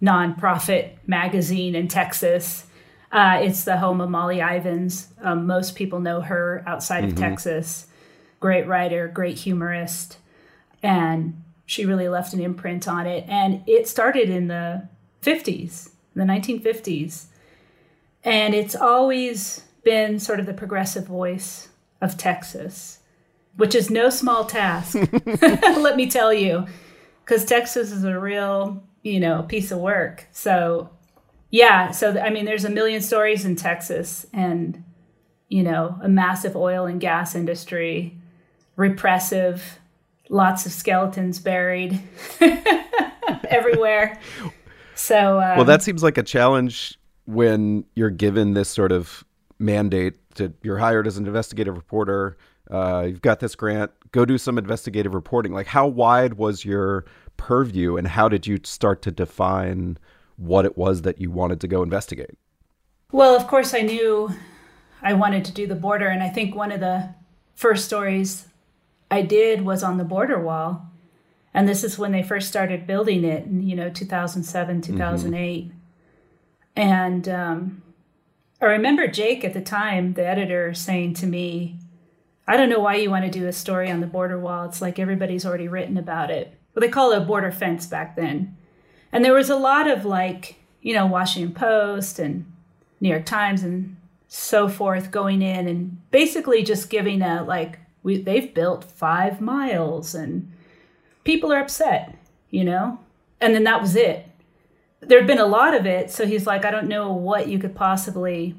nonprofit 0.02 0.92
magazine 1.08 1.76
in 1.76 1.88
Texas. 1.88 2.66
Uh, 3.12 3.40
it's 3.42 3.66
the 3.66 3.78
home 3.78 4.02
of 4.02 4.10
Molly 4.10 4.40
Ivins. 4.40 5.08
Um, 5.22 5.46
most 5.46 5.76
people 5.76 6.00
know 6.00 6.22
her 6.22 6.64
outside 6.66 7.04
of 7.04 7.16
Texas. 7.16 7.88
Great 8.40 8.66
writer, 8.68 9.08
great 9.08 9.38
humorist, 9.38 10.18
and 10.82 11.42
she 11.66 11.86
really 11.86 12.10
left 12.10 12.34
an 12.34 12.42
imprint 12.42 12.88
on 12.88 13.06
it. 13.06 13.26
And 13.28 13.64
it 13.68 13.88
started 13.88 14.30
in 14.30 14.48
the 14.48 14.88
50s, 15.22 15.91
the 16.16 16.24
1950s. 16.24 17.26
And 18.24 18.54
it's 18.54 18.76
always 18.76 19.66
been 19.84 20.20
sort 20.20 20.40
of 20.40 20.46
the 20.46 20.54
progressive 20.54 21.06
voice 21.06 21.70
of 22.02 22.18
Texas, 22.18 23.00
which 23.56 23.76
is 23.76 23.90
no 23.90 24.10
small 24.10 24.46
task, 24.46 24.98
let 25.26 25.96
me 25.96 26.10
tell 26.10 26.34
you, 26.34 26.66
because 27.24 27.46
Texas 27.46 27.92
is 27.92 28.04
a 28.04 28.20
real, 28.20 28.84
you 29.04 29.20
know, 29.20 29.44
piece 29.44 29.72
of 29.72 29.80
work. 29.80 30.28
So, 30.32 30.90
yeah, 31.50 31.92
so 31.92 32.20
I 32.20 32.30
mean, 32.30 32.46
there's 32.46 32.66
a 32.66 32.70
million 32.70 33.02
stories 33.02 33.46
in 33.46 33.56
Texas 33.56 34.26
and, 34.34 34.84
you 35.50 35.64
know, 35.64 35.98
a 36.02 36.10
massive 36.10 36.56
oil 36.56 36.86
and 36.86 37.02
gas 37.02 37.36
industry, 37.36 38.18
repressive, 38.76 39.80
lots 40.30 40.66
of 40.66 40.72
skeletons 40.72 41.40
buried 41.40 42.02
everywhere. 43.50 44.20
So, 45.02 45.42
um, 45.42 45.58
Well, 45.58 45.66
that 45.66 45.82
seems 45.82 46.04
like 46.04 46.20
a 46.20 46.24
challenge 46.24 47.00
when 47.26 47.86
you're 47.96 48.12
given 48.12 48.54
this 48.54 48.70
sort 48.70 48.92
of 48.92 49.24
mandate 49.58 50.14
to 50.36 50.54
you're 50.62 50.78
hired 50.78 51.08
as 51.08 51.18
an 51.18 51.26
investigative 51.26 51.76
reporter. 51.76 52.38
Uh, 52.70 53.06
you've 53.08 53.22
got 53.22 53.40
this 53.40 53.56
grant. 53.56 53.92
Go 54.12 54.26
do 54.26 54.38
some 54.38 54.60
investigative 54.60 55.16
reporting. 55.16 55.54
Like, 55.54 55.68
how 55.68 55.88
wide 55.88 56.36
was 56.36 56.64
your 56.64 57.06
purview, 57.38 57.98
and 57.98 58.08
how 58.08 58.30
did 58.30 58.46
you 58.46 58.60
start 58.64 59.02
to 59.02 59.12
define 59.12 59.98
what 60.38 60.66
it 60.66 60.78
was 60.78 61.02
that 61.02 61.20
you 61.20 61.32
wanted 61.32 61.60
to 61.62 61.68
go 61.68 61.82
investigate? 61.82 62.38
Well, 63.12 63.36
of 63.36 63.48
course, 63.48 63.74
I 63.74 63.82
knew 63.82 64.30
I 65.02 65.14
wanted 65.14 65.46
to 65.46 65.52
do 65.52 65.66
the 65.66 65.76
border, 65.76 66.08
and 66.10 66.22
I 66.22 66.30
think 66.30 66.56
one 66.56 66.72
of 66.72 66.80
the 66.80 67.10
first 67.56 67.86
stories 67.86 68.46
I 69.10 69.24
did 69.24 69.64
was 69.64 69.82
on 69.82 69.98
the 69.98 70.04
border 70.04 70.40
wall, 70.40 70.91
and 71.54 71.68
this 71.68 71.84
is 71.84 72.00
when 72.00 72.12
they 72.12 72.24
first 72.24 72.48
started 72.48 72.88
building 72.88 73.24
it, 73.24 73.46
in, 73.46 73.62
you 73.62 73.76
know, 73.76 73.90
2007, 73.90 74.82
2008, 74.82 75.72
and 76.76 77.28
um, 77.30 77.82
I 78.62 78.66
remember 78.66 79.08
Jake 79.08 79.44
at 79.44 79.54
the 79.54 79.62
time, 79.62 80.14
the 80.14 80.26
editor, 80.26 80.74
saying 80.74 81.16
to 81.16 81.26
me, 81.26 81.78
"I 82.48 82.58
don't 82.58 82.70
know 82.70 82.80
why 82.80 82.96
you 82.96 83.10
want 83.10 83.26
to 83.26 83.40
do 83.40 83.48
a 83.48 83.54
story 83.54 83.92
on 83.92 84.00
the 84.00 84.08
border 84.08 84.40
wall. 84.40 84.66
It's 84.66 84.82
like 84.82 85.00
everybody's 85.00 85.46
already 85.46 85.68
written 85.68 85.98
about 85.98 86.32
it." 86.32 86.58
Well, 86.74 86.82
they 86.82 86.90
call 86.90 87.12
it 87.12 87.18
a 87.18 87.26
border 87.26 87.52
fence 87.52 87.86
back 87.86 88.16
then, 88.16 88.56
and 89.12 89.26
there 89.26 89.34
was 89.34 89.50
a 89.50 89.58
lot 89.58 89.90
of 89.90 90.06
like, 90.06 90.56
you 90.82 90.94
know, 90.94 91.06
Washington 91.06 91.54
Post 91.54 92.20
and 92.20 92.46
New 93.02 93.10
York 93.10 93.26
Times 93.26 93.64
and 93.64 93.98
so 94.34 94.70
forth 94.70 95.12
going 95.12 95.42
in 95.42 95.68
and 95.68 96.10
basically 96.10 96.64
just 96.64 96.90
giving 96.90 97.22
a 97.22 97.44
like 97.44 97.80
we 98.02 98.22
they've 98.22 98.54
built 98.54 98.86
five 98.86 99.42
miles 99.42 100.16
and 100.16 100.50
people 101.24 101.52
are 101.52 101.60
upset, 101.60 102.18
you 102.50 102.64
know? 102.64 103.00
And 103.40 103.56
then 103.56 103.64
that 103.64 103.82
was 103.82 103.96
it. 103.96 104.28
There'd 105.00 105.28
been 105.28 105.40
a 105.40 105.46
lot 105.46 105.74
of 105.74 105.86
it, 105.86 106.12
so 106.12 106.26
he's 106.26 106.46
like, 106.46 106.64
I 106.64 106.72
don't 106.72 106.88
know 106.88 107.12
what 107.12 107.48
you 107.48 107.58
could 107.58 107.76
possibly 107.76 108.56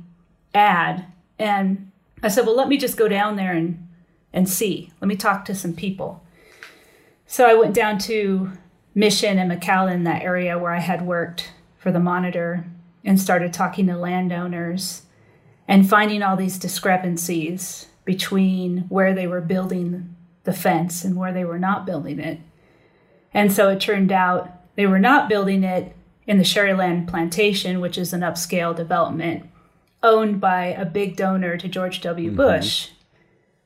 add. 0.55 1.07
And 1.38 1.92
I 2.22 2.29
said, 2.29 2.46
Well, 2.46 2.57
let 2.57 2.68
me 2.68 2.77
just 2.77 2.96
go 2.96 3.09
down 3.09 3.37
there 3.37 3.53
and 3.53 3.88
and 4.33 4.48
see. 4.48 4.90
Let 5.01 5.09
me 5.09 5.16
talk 5.16 5.44
to 5.44 5.55
some 5.55 5.75
people. 5.75 6.25
So 7.27 7.46
I 7.46 7.55
went 7.55 7.75
down 7.75 7.98
to 7.98 8.53
Mission 8.94 9.38
and 9.38 9.51
McAllen, 9.51 10.05
that 10.05 10.22
area 10.22 10.59
where 10.59 10.72
I 10.72 10.81
had 10.81 11.07
worked 11.07 11.53
for 11.79 11.92
the 11.92 12.01
monitor, 12.01 12.64
and 13.05 13.20
started 13.20 13.53
talking 13.53 13.87
to 13.87 13.96
landowners 13.96 15.03
and 15.66 15.88
finding 15.88 16.22
all 16.22 16.37
these 16.37 16.59
discrepancies 16.59 17.88
between 18.05 18.79
where 18.88 19.14
they 19.14 19.27
were 19.27 19.40
building 19.40 20.14
the 20.44 20.53
fence 20.53 21.05
and 21.05 21.16
where 21.16 21.33
they 21.33 21.44
were 21.44 21.59
not 21.59 21.87
building 21.87 22.18
it. 22.18 22.40
And 23.34 23.52
so 23.52 23.68
it 23.68 23.80
turned 23.80 24.12
out 24.12 24.50
they 24.76 24.86
were 24.86 24.98
not 24.98 25.28
building 25.28 25.64
it 25.64 25.94
in 26.26 26.38
the 26.38 26.44
Sharyland 26.44 27.08
Plantation, 27.08 27.80
which 27.80 27.98
is 27.98 28.12
an 28.12 28.20
upscale 28.20 28.74
development 28.74 29.48
owned 30.02 30.40
by 30.40 30.66
a 30.66 30.84
big 30.84 31.16
donor 31.16 31.56
to 31.56 31.68
George 31.68 32.00
W. 32.00 32.28
Mm-hmm. 32.28 32.36
Bush. 32.36 32.90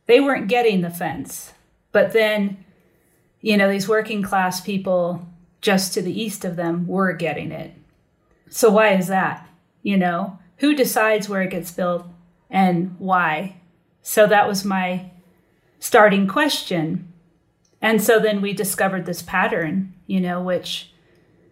They 0.06 0.20
weren't 0.20 0.48
getting 0.48 0.82
the 0.82 0.90
fence. 0.90 1.52
But 1.92 2.12
then, 2.12 2.64
you 3.40 3.56
know, 3.56 3.70
these 3.70 3.88
working 3.88 4.22
class 4.22 4.60
people 4.60 5.26
just 5.60 5.94
to 5.94 6.02
the 6.02 6.20
east 6.20 6.44
of 6.44 6.56
them 6.56 6.86
were 6.86 7.12
getting 7.12 7.50
it. 7.50 7.72
So 8.50 8.70
why 8.70 8.94
is 8.94 9.08
that? 9.08 9.48
You 9.82 9.96
know, 9.96 10.38
who 10.58 10.74
decides 10.74 11.28
where 11.28 11.42
it 11.42 11.50
gets 11.50 11.70
built 11.70 12.06
and 12.50 12.94
why? 12.98 13.56
So 14.02 14.26
that 14.26 14.46
was 14.46 14.64
my 14.64 15.10
starting 15.80 16.28
question. 16.28 17.12
And 17.86 18.02
so 18.02 18.18
then 18.18 18.40
we 18.40 18.52
discovered 18.52 19.06
this 19.06 19.22
pattern, 19.22 19.94
you 20.08 20.20
know, 20.20 20.42
which 20.42 20.92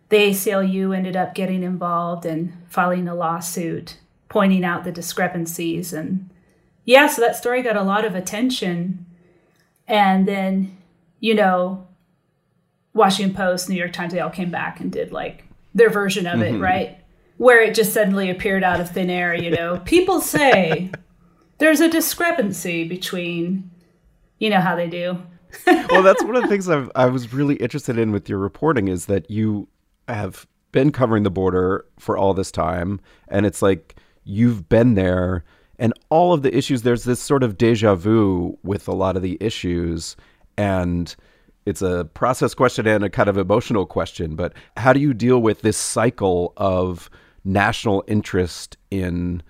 the 0.09 0.17
ACLU 0.17 0.93
ended 0.95 1.15
up 1.15 1.33
getting 1.33 1.63
involved 1.63 2.27
and 2.27 2.53
filing 2.69 3.07
a 3.07 3.15
lawsuit 3.15 3.99
pointing 4.29 4.65
out 4.65 4.83
the 4.83 4.91
discrepancies. 4.91 5.93
And 5.93 6.29
yeah, 6.85 7.07
so 7.07 7.23
that 7.23 7.37
story 7.37 7.63
got 7.63 7.77
a 7.77 7.85
lot 7.85 8.05
of 8.05 8.17
attention. 8.17 9.07
And 9.87 10.27
then, 10.27 10.77
you 11.21 11.35
know, 11.35 11.87
Washington 12.95 13.37
Post, 13.37 13.69
New 13.69 13.77
York 13.77 13.93
Times, 13.93 14.13
they 14.13 14.19
all 14.19 14.29
came 14.29 14.51
back 14.51 14.81
and 14.81 14.91
did 14.91 15.13
like 15.13 15.45
their 15.73 15.89
version 15.89 16.27
of 16.27 16.43
it, 16.43 16.55
mm-hmm. 16.55 16.63
right? 16.63 16.99
Where 17.37 17.63
it 17.63 17.77
just 17.77 17.93
suddenly 17.93 18.29
appeared 18.29 18.65
out 18.65 18.81
of 18.81 18.91
thin 18.91 19.09
air, 19.09 19.37
you 19.37 19.53
know. 19.53 19.79
People 19.85 20.21
say 20.21 20.91
there's 21.59 21.81
a 21.81 21.89
discrepancy 21.89 22.89
between, 22.89 23.71
you 24.41 24.51
know, 24.51 24.61
how 24.61 24.75
they 24.75 24.89
do. 24.89 25.23
Well, 25.67 26.03
that's 26.03 26.23
one 26.23 26.37
of 26.37 26.43
the 26.43 26.49
things 26.49 26.69
I've, 26.69 26.91
I 26.95 27.07
was 27.07 27.33
really 27.33 27.57
interested 27.57 27.99
in 27.99 28.13
with 28.13 28.29
your 28.29 28.39
reporting 28.39 28.89
is 28.89 29.07
that 29.07 29.31
you 29.31 29.69
have 30.09 30.47
been 30.73 30.93
covering 30.93 31.23
the 31.23 31.31
border 31.31 31.85
for 31.99 32.17
all 32.17 32.35
this 32.35 32.51
time, 32.51 33.01
and 33.29 33.47
it's 33.47 33.63
like 33.63 33.97
you've 34.25 34.69
been 34.69 34.95
there, 34.95 35.45
and 35.79 35.93
all 36.11 36.33
of 36.33 36.43
the 36.43 36.57
issues. 36.57 36.83
There's 36.83 37.05
this 37.05 37.21
sort 37.21 37.43
of 37.43 37.59
deja 37.59 37.95
vu 37.95 38.59
with 38.63 38.89
a 38.89 38.95
lot 38.95 39.17
of 39.17 39.23
the 39.23 39.39
issues, 39.41 40.17
and 40.57 41.15
it's 41.67 41.83
a 41.83 42.09
process 42.15 42.55
question 42.55 42.87
and 42.87 43.05
a 43.05 43.11
kind 43.11 43.29
of 43.29 43.39
emotional 43.39 43.87
question. 43.87 44.37
But 44.37 44.53
how 44.77 44.93
do 44.93 45.01
you 45.01 45.15
deal 45.15 45.41
with 45.41 45.63
this 45.63 45.77
cycle 45.77 46.53
of 46.57 47.11
national 47.45 48.05
interest 48.07 48.77
in 48.91 49.43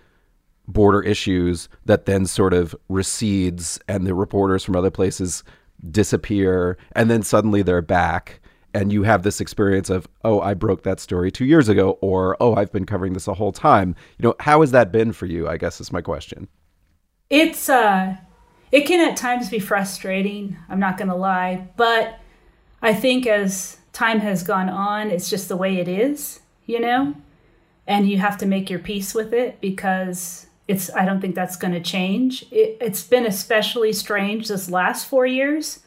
border 0.67 1.03
issues 1.03 1.69
that 1.85 2.07
then 2.07 2.27
sort 2.27 2.55
of 2.55 2.75
recedes 2.89 3.79
and 3.89 4.07
the 4.07 4.15
reporters 4.15 4.65
from 4.65 4.77
other 4.77 4.91
places 4.91 5.45
disappear 5.91 6.77
and 6.93 7.11
then 7.11 7.23
suddenly 7.23 7.63
they're 7.63 7.83
back 7.83 8.41
and 8.73 8.93
you 8.93 9.05
have 9.05 9.23
this 9.23 9.41
experience 9.41 9.91
of 9.91 10.09
oh 10.25 10.41
i 10.41 10.55
broke 10.55 10.83
that 10.83 10.99
story 11.01 11.31
two 11.31 11.45
years 11.45 11.69
ago 11.69 11.99
or 12.01 12.37
oh 12.41 12.55
i've 12.55 12.73
been 12.73 12.87
covering 12.87 13.13
this 13.13 13.29
a 13.29 13.35
whole 13.35 13.53
time. 13.53 13.95
You 14.19 14.29
know 14.29 14.35
how 14.41 14.61
has 14.61 14.71
that 14.71 14.93
been 14.93 15.13
for 15.13 15.27
you 15.27 15.49
i 15.49 15.57
guess 15.57 15.81
is 15.81 15.93
my 15.93 16.01
question. 16.01 16.49
It's 17.31 17.69
uh 17.69 18.17
it 18.73 18.83
can 18.83 19.09
at 19.09 19.17
times 19.17 19.51
be 19.51 19.59
frustrating 19.59 20.57
i'm 20.69 20.81
not 20.81 20.99
to 20.99 21.15
lie 21.15 21.69
but 21.77 22.19
i 22.83 22.93
think 22.93 23.27
as 23.27 23.79
time 23.93 24.21
has 24.21 24.43
gone 24.43 24.69
on 24.69 25.11
it's 25.11 25.31
just 25.31 25.49
the 25.49 25.57
way 25.57 25.79
it 25.79 25.89
is 25.89 26.41
you 26.67 26.81
know? 26.81 27.15
And 27.87 28.09
you 28.09 28.19
have 28.19 28.39
to 28.39 28.47
make 28.47 28.71
your 28.71 28.79
peace 28.79 29.15
with 29.15 29.33
it 29.33 29.61
because 29.61 30.47
it's 30.67 30.91
i 30.95 31.05
don't 31.05 31.21
think 31.21 31.35
that's 31.35 31.57
going 31.57 31.75
to 31.75 31.81
change. 31.81 32.45
It, 32.51 32.79
it's 32.81 33.03
been 33.03 33.27
especially 33.27 33.93
strange 33.93 34.49
this 34.49 34.71
last 34.71 35.07
four 35.07 35.27
years 35.27 35.81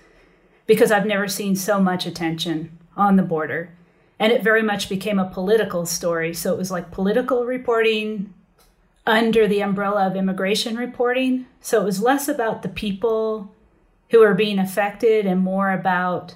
because 0.65 0.91
i've 0.91 1.05
never 1.05 1.27
seen 1.27 1.55
so 1.55 1.79
much 1.79 2.05
attention 2.05 2.77
on 2.95 3.15
the 3.15 3.23
border. 3.23 3.73
And 4.19 4.31
it 4.31 4.43
very 4.43 4.63
much 4.63 4.89
became 4.89 5.19
a 5.19 5.29
political 5.29 5.85
story. 5.85 6.33
So 6.33 6.51
it 6.51 6.57
was 6.57 6.71
like 6.71 6.89
political 6.89 7.45
reporting 7.45 8.33
under 9.05 9.47
the 9.47 9.61
umbrella 9.61 10.07
of 10.07 10.15
immigration 10.15 10.75
reporting. 10.75 11.45
So 11.61 11.79
it 11.81 11.85
was 11.85 12.01
less 12.01 12.27
about 12.27 12.63
the 12.63 12.69
people 12.69 13.53
who 14.09 14.23
are 14.23 14.33
being 14.33 14.57
affected 14.57 15.25
and 15.25 15.39
more 15.39 15.71
about 15.71 16.35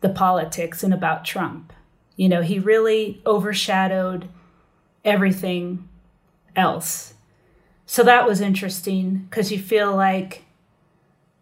the 0.00 0.08
politics 0.08 0.82
and 0.82 0.92
about 0.92 1.24
trump. 1.24 1.72
You 2.16 2.28
know 2.28 2.42
he 2.42 2.58
really 2.58 3.22
overshadowed 3.24 4.28
everything 5.04 5.88
else 6.56 7.14
so 7.90 8.02
that 8.02 8.28
was 8.28 8.42
interesting 8.42 9.26
because 9.30 9.50
you 9.50 9.58
feel 9.58 9.96
like 9.96 10.44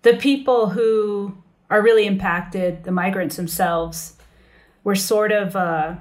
the 0.03 0.15
people 0.15 0.69
who 0.69 1.37
are 1.69 1.83
really 1.83 2.07
impacted, 2.07 2.85
the 2.85 2.93
migrants 2.93 3.35
themselves, 3.35 4.15
were 4.85 4.95
sort 4.95 5.33
of, 5.33 5.57
a, 5.57 6.01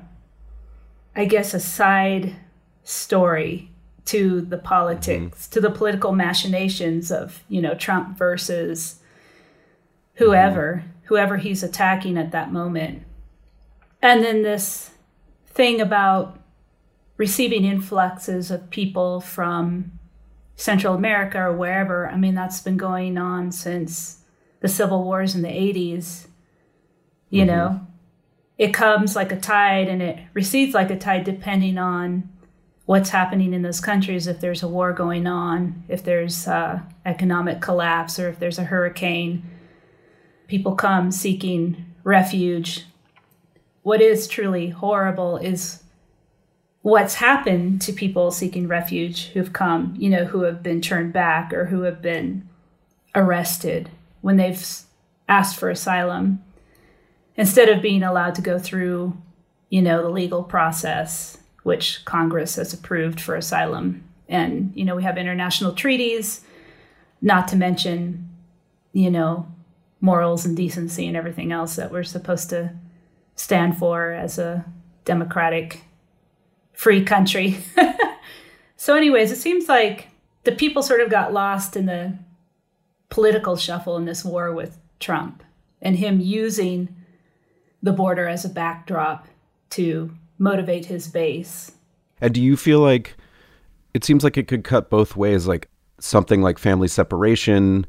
I 1.16 1.26
guess, 1.26 1.56
a 1.56 1.60
side 1.60 2.36
story 2.84 3.72
to 4.06 4.42
the 4.42 4.60
politics, 4.60 5.48
mm-hmm. 5.48 5.54
to 5.54 5.62
the 5.62 5.72
political 5.72 6.12
machinations 6.12 7.12
of, 7.12 7.44
you 7.50 7.60
know, 7.60 7.74
Trump 7.74 8.16
versus 8.16 9.00
whoever, 10.14 10.84
mm-hmm. 10.84 11.06
whoever 11.06 11.38
he's 11.38 11.64
attacking 11.64 12.20
at 12.20 12.32
that 12.34 12.54
moment. 12.54 13.02
And 14.00 14.24
then 14.24 14.44
this 14.44 14.92
thing 15.48 15.82
about 15.82 16.40
receiving 17.18 17.66
influxes 17.66 18.52
of 18.52 18.70
people 18.70 19.22
from 19.22 19.95
Central 20.56 20.96
America 20.96 21.40
or 21.40 21.54
wherever. 21.54 22.08
I 22.08 22.18
mean, 22.18 22.36
that's 22.36 22.62
been 22.62 22.78
going 22.78 23.18
on 23.18 23.52
since 23.52 24.20
the 24.62 24.68
civil 24.68 25.04
wars 25.04 25.36
in 25.36 25.42
the 25.42 25.50
80s. 25.50 26.28
You 27.30 27.42
mm-hmm. 27.42 27.48
know, 27.48 27.88
it 28.58 28.74
comes 28.74 29.16
like 29.16 29.32
a 29.32 29.40
tide 29.40 29.88
and 29.88 30.02
it 30.02 30.20
recedes 30.34 30.74
like 30.74 30.90
a 30.90 30.98
tide 30.98 31.24
depending 31.24 31.78
on 31.78 32.30
what's 32.86 33.10
happening 33.10 33.54
in 33.54 33.64
those 33.64 33.82
countries. 33.82 34.28
If 34.28 34.40
there's 34.40 34.64
a 34.64 34.68
war 34.68 34.94
going 34.94 35.28
on, 35.28 35.84
if 35.88 36.04
there's 36.04 36.48
uh, 36.48 36.80
economic 37.06 37.62
collapse, 37.62 38.20
or 38.20 38.30
if 38.30 38.40
there's 38.40 38.60
a 38.60 38.64
hurricane, 38.64 39.44
people 40.48 40.76
come 40.76 41.12
seeking 41.12 41.94
refuge. 42.04 42.86
What 43.82 44.02
is 44.02 44.28
truly 44.28 44.70
horrible 44.70 45.38
is 45.38 45.84
what's 46.86 47.16
happened 47.16 47.82
to 47.82 47.92
people 47.92 48.30
seeking 48.30 48.68
refuge 48.68 49.30
who've 49.30 49.54
come, 49.54 49.96
you 49.98 50.08
know, 50.08 50.24
who 50.24 50.44
have 50.44 50.62
been 50.62 50.80
turned 50.80 51.12
back 51.12 51.52
or 51.52 51.66
who 51.66 51.82
have 51.82 52.00
been 52.00 52.48
arrested 53.16 53.90
when 54.22 54.38
they've 54.38 54.64
asked 55.28 55.58
for 55.58 55.72
asylum 55.72 56.44
instead 57.38 57.70
of 57.70 57.82
being 57.82 58.04
allowed 58.04 58.36
to 58.36 58.42
go 58.44 58.60
through, 58.60 59.18
you 59.72 59.82
know, 59.82 60.04
the 60.04 60.10
legal 60.10 60.44
process 60.44 61.40
which 61.64 62.06
Congress 62.06 62.58
has 62.58 62.72
approved 62.72 63.20
for 63.20 63.34
asylum. 63.36 64.08
And, 64.30 64.72
you 64.76 64.86
know, 64.86 64.96
we 64.96 65.02
have 65.02 65.18
international 65.18 65.74
treaties, 65.74 66.42
not 67.20 67.48
to 67.48 67.56
mention, 67.56 68.30
you 68.94 69.10
know, 69.10 69.52
morals 70.02 70.46
and 70.46 70.56
decency 70.56 71.08
and 71.08 71.18
everything 71.18 71.52
else 71.52 71.78
that 71.78 71.92
we're 71.92 72.04
supposed 72.04 72.52
to 72.52 72.76
stand 73.36 73.76
for 73.76 74.12
as 74.12 74.38
a 74.38 74.64
democratic 75.04 75.85
free 76.76 77.04
country. 77.04 77.58
so, 78.78 78.96
anyways, 78.96 79.32
it 79.32 79.38
seems 79.38 79.68
like 79.68 80.10
the 80.44 80.52
people 80.52 80.84
sort 80.84 81.02
of 81.02 81.10
got 81.10 81.34
lost 81.34 81.76
in 81.76 81.86
the 81.86 82.18
political 83.10 83.56
shuffle 83.56 83.98
in 83.98 84.06
this 84.06 84.24
war 84.24 84.54
with 84.54 84.78
Trump 85.00 85.44
and 85.82 85.96
him 85.98 86.20
using 86.20 86.96
the 87.82 87.94
border 87.94 88.28
as 88.28 88.46
a 88.46 88.50
backdrop 88.50 89.28
to 89.72 90.12
motivate 90.38 90.86
his 90.86 91.08
base. 91.08 91.72
And 92.22 92.34
do 92.34 92.42
you 92.42 92.58
feel 92.58 92.80
like 92.80 93.16
it 93.94 94.04
seems 94.04 94.24
like 94.24 94.38
it 94.38 94.48
could 94.48 94.64
cut 94.64 94.90
both 94.90 95.16
ways 95.16 95.48
like 95.48 95.70
something 96.00 96.42
like 96.42 96.60
family 96.60 96.88
separation 96.88 97.86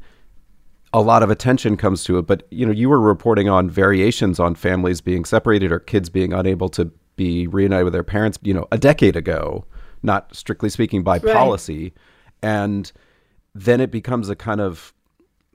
a 0.93 1.01
lot 1.01 1.21
of 1.21 1.29
attention 1.29 1.75
comes 1.75 2.05
to 2.05 2.17
it 2.17 2.21
but 2.21 2.47
you 2.49 2.65
know 2.65 2.71
you 2.71 2.87
were 2.87 2.99
reporting 2.99 3.49
on 3.49 3.69
variations 3.69 4.39
on 4.39 4.55
families 4.55 5.01
being 5.01 5.25
separated 5.25 5.71
or 5.71 5.79
kids 5.79 6.09
being 6.09 6.31
unable 6.31 6.69
to 6.69 6.89
be 7.17 7.47
reunited 7.47 7.83
with 7.83 7.93
their 7.93 8.03
parents, 8.03 8.39
you 8.41 8.53
know, 8.53 8.67
a 8.71 8.77
decade 8.77 9.17
ago, 9.17 9.65
not 10.03 10.33
strictly 10.33 10.69
speaking 10.69 11.03
by 11.03 11.17
right. 11.17 11.33
policy. 11.33 11.93
And 12.41 12.89
then 13.53 13.81
it 13.81 13.91
becomes 13.91 14.29
a 14.29 14.35
kind 14.35 14.61
of 14.61 14.93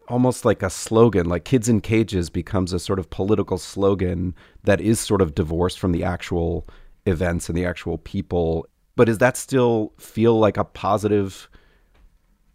almost 0.09 0.45
like 0.45 0.63
a 0.63 0.69
slogan, 0.69 1.27
like 1.27 1.45
kids 1.45 1.69
in 1.69 1.81
cages 1.81 2.29
becomes 2.29 2.73
a 2.73 2.79
sort 2.79 2.99
of 2.99 3.09
political 3.09 3.57
slogan 3.57 4.35
that 4.65 4.81
is 4.81 5.01
sort 5.01 5.23
of 5.23 5.35
divorced 5.35 5.79
from 5.79 5.93
the 5.93 6.05
actual 6.05 6.69
events 7.07 7.49
and 7.49 7.57
the 7.57 7.65
actual 7.65 7.97
people. 7.99 8.67
But 8.97 9.07
does 9.07 9.19
that 9.19 9.37
still 9.37 9.93
feel 9.99 10.39
like 10.39 10.59
a 10.59 10.65
positive 10.65 11.49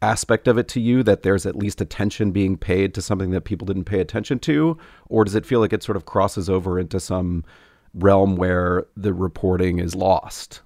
aspect 0.01 0.47
of 0.47 0.57
it 0.57 0.67
to 0.67 0.79
you 0.79 1.01
that 1.03 1.23
there's 1.23 1.45
at 1.45 1.55
least 1.55 1.81
attention 1.81 2.31
being 2.31 2.57
paid 2.57 2.93
to 2.93 3.01
something 3.01 3.31
that 3.31 3.41
people 3.41 3.65
didn't 3.65 3.85
pay 3.85 3.99
attention 3.99 4.37
to? 4.39 4.77
Or 5.07 5.23
does 5.23 5.33
it 5.33 5.45
feel 5.45 5.59
like 5.59 5.73
it 5.73 5.81
sort 5.81 5.95
of 5.95 6.05
crosses 6.05 6.49
over 6.49 6.79
into 6.79 6.99
some 6.99 7.43
realm 7.97 8.35
where 8.35 8.85
the 8.95 9.13
reporting 9.13 9.79
is 9.79 9.95
lost? 9.95 10.61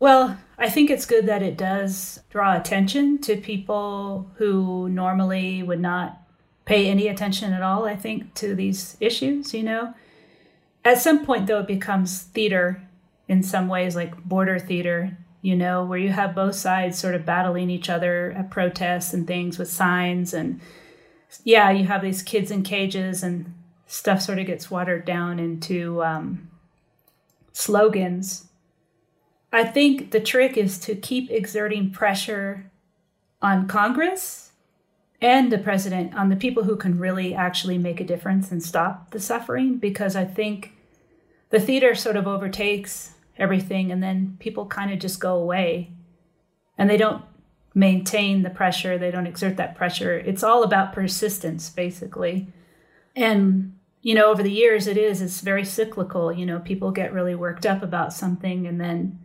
Well, 0.00 0.38
I 0.58 0.70
think 0.70 0.90
it's 0.90 1.06
good 1.06 1.26
that 1.26 1.42
it 1.42 1.56
does 1.56 2.20
draw 2.30 2.56
attention 2.56 3.18
to 3.22 3.36
people 3.36 4.30
who 4.36 4.88
normally 4.88 5.62
would 5.62 5.80
not 5.80 6.22
pay 6.64 6.88
any 6.88 7.08
attention 7.08 7.52
at 7.52 7.62
all, 7.62 7.84
I 7.84 7.96
think, 7.96 8.34
to 8.34 8.54
these 8.54 8.96
issues, 9.00 9.54
you 9.54 9.62
know. 9.62 9.94
At 10.84 10.98
some 10.98 11.24
point, 11.24 11.46
though, 11.46 11.60
it 11.60 11.66
becomes 11.66 12.22
theater 12.22 12.82
in 13.26 13.42
some 13.42 13.68
ways, 13.68 13.96
like 13.96 14.22
border 14.24 14.58
theater, 14.58 15.16
you 15.42 15.56
know, 15.56 15.84
where 15.84 15.98
you 15.98 16.10
have 16.10 16.34
both 16.34 16.54
sides 16.54 16.98
sort 16.98 17.14
of 17.14 17.26
battling 17.26 17.70
each 17.70 17.88
other 17.90 18.34
at 18.36 18.50
protests 18.50 19.12
and 19.12 19.26
things 19.26 19.58
with 19.58 19.70
signs. 19.70 20.32
And 20.32 20.60
yeah, 21.44 21.70
you 21.70 21.84
have 21.84 22.02
these 22.02 22.22
kids 22.22 22.50
in 22.50 22.62
cages 22.62 23.22
and 23.22 23.52
stuff 23.88 24.22
sort 24.22 24.38
of 24.38 24.46
gets 24.46 24.70
watered 24.70 25.04
down 25.04 25.40
into 25.40 26.02
um, 26.04 26.48
slogans. 27.52 28.44
I 29.50 29.64
think 29.64 30.10
the 30.10 30.20
trick 30.20 30.56
is 30.56 30.78
to 30.80 30.94
keep 30.94 31.30
exerting 31.30 31.90
pressure 31.90 32.70
on 33.40 33.66
Congress 33.66 34.52
and 35.20 35.50
the 35.50 35.58
president, 35.58 36.14
on 36.14 36.28
the 36.28 36.36
people 36.36 36.64
who 36.64 36.76
can 36.76 36.98
really 36.98 37.34
actually 37.34 37.78
make 37.78 37.98
a 37.98 38.04
difference 38.04 38.52
and 38.52 38.62
stop 38.62 39.10
the 39.10 39.18
suffering, 39.18 39.78
because 39.78 40.14
I 40.14 40.24
think 40.24 40.74
the 41.50 41.58
theater 41.58 41.94
sort 41.94 42.16
of 42.16 42.28
overtakes 42.28 43.14
everything 43.38 43.90
and 43.90 44.02
then 44.02 44.36
people 44.38 44.66
kind 44.66 44.92
of 44.92 44.98
just 44.98 45.18
go 45.18 45.34
away 45.34 45.90
and 46.76 46.90
they 46.90 46.98
don't 46.98 47.24
maintain 47.74 48.42
the 48.42 48.50
pressure, 48.50 48.98
they 48.98 49.10
don't 49.10 49.26
exert 49.26 49.56
that 49.56 49.76
pressure. 49.76 50.18
It's 50.18 50.42
all 50.42 50.62
about 50.62 50.92
persistence, 50.92 51.70
basically. 51.70 52.48
And 53.16 53.77
you 54.08 54.14
know, 54.14 54.30
over 54.30 54.42
the 54.42 54.50
years, 54.50 54.86
it 54.86 54.96
is, 54.96 55.20
it's 55.20 55.42
very 55.42 55.66
cyclical. 55.66 56.32
You 56.32 56.46
know, 56.46 56.60
people 56.60 56.92
get 56.92 57.12
really 57.12 57.34
worked 57.34 57.66
up 57.66 57.82
about 57.82 58.14
something 58.14 58.66
and 58.66 58.80
then 58.80 59.18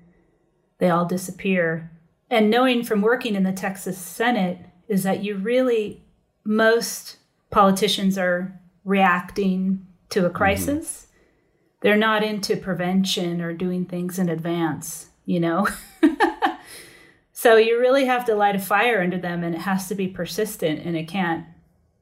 they 0.80 0.89
all 0.89 1.06
disappear. 1.06 1.89
And 2.30 2.50
knowing 2.50 2.84
from 2.84 3.02
working 3.02 3.36
in 3.36 3.43
the 3.43 3.54
Texas 3.54 3.98
Senate 3.98 4.58
is 4.89 5.04
that 5.04 5.24
you 5.24 5.38
really, 5.38 6.04
most 6.43 7.15
politicians 7.50 8.17
are 8.17 8.60
reacting 8.84 9.88
to 10.10 10.26
a 10.26 10.30
crisis. 10.30 11.08
Mm-hmm. 11.08 11.78
they're 11.80 11.96
not 11.96 12.22
into 12.22 12.58
prevention 12.58 13.39
or 13.39 13.54
doing 13.54 13.86
things 13.86 14.19
in 14.19 14.28
advance, 14.28 15.12
you 15.26 15.39
know? 15.39 15.65
so 17.32 17.56
you 17.56 17.80
really 17.80 18.04
have 18.04 18.26
to 18.26 18.36
light 18.36 18.58
a 18.58 18.60
fire 18.60 19.02
under 19.02 19.17
them 19.17 19.46
and 19.46 19.56
it 19.56 19.62
has 19.62 19.88
to 19.88 19.96
be 19.96 20.10
persistent 20.10 20.86
and 20.86 20.98
it 20.98 21.08
can't, 21.08 21.46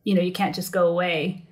you 0.03 0.15
know, 0.15 0.21
you 0.23 0.31
can't 0.31 0.55
just 0.55 0.71
go 0.71 0.87
away. 0.87 1.45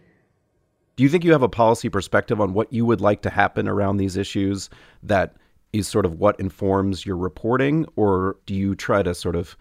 Do 1.00 1.04
you 1.04 1.10
think 1.10 1.24
you 1.24 1.32
have 1.32 1.44
a 1.44 1.48
policy 1.48 1.88
perspective 1.88 2.42
on 2.42 2.52
what 2.52 2.74
you 2.74 2.86
would 2.86 3.00
like 3.00 3.22
to 3.22 3.30
happen 3.30 3.70
around 3.70 3.96
these 3.96 4.18
issues 4.18 4.70
that 5.02 5.34
is 5.72 5.88
sort 5.88 6.06
of 6.06 6.20
what 6.20 6.38
informs 6.42 7.06
your 7.06 7.16
reporting? 7.16 7.86
Or 7.96 8.36
do 8.46 8.54
you 8.54 8.76
try 8.76 9.02
to 9.04 9.16
sort 9.16 9.38
of 9.38 9.56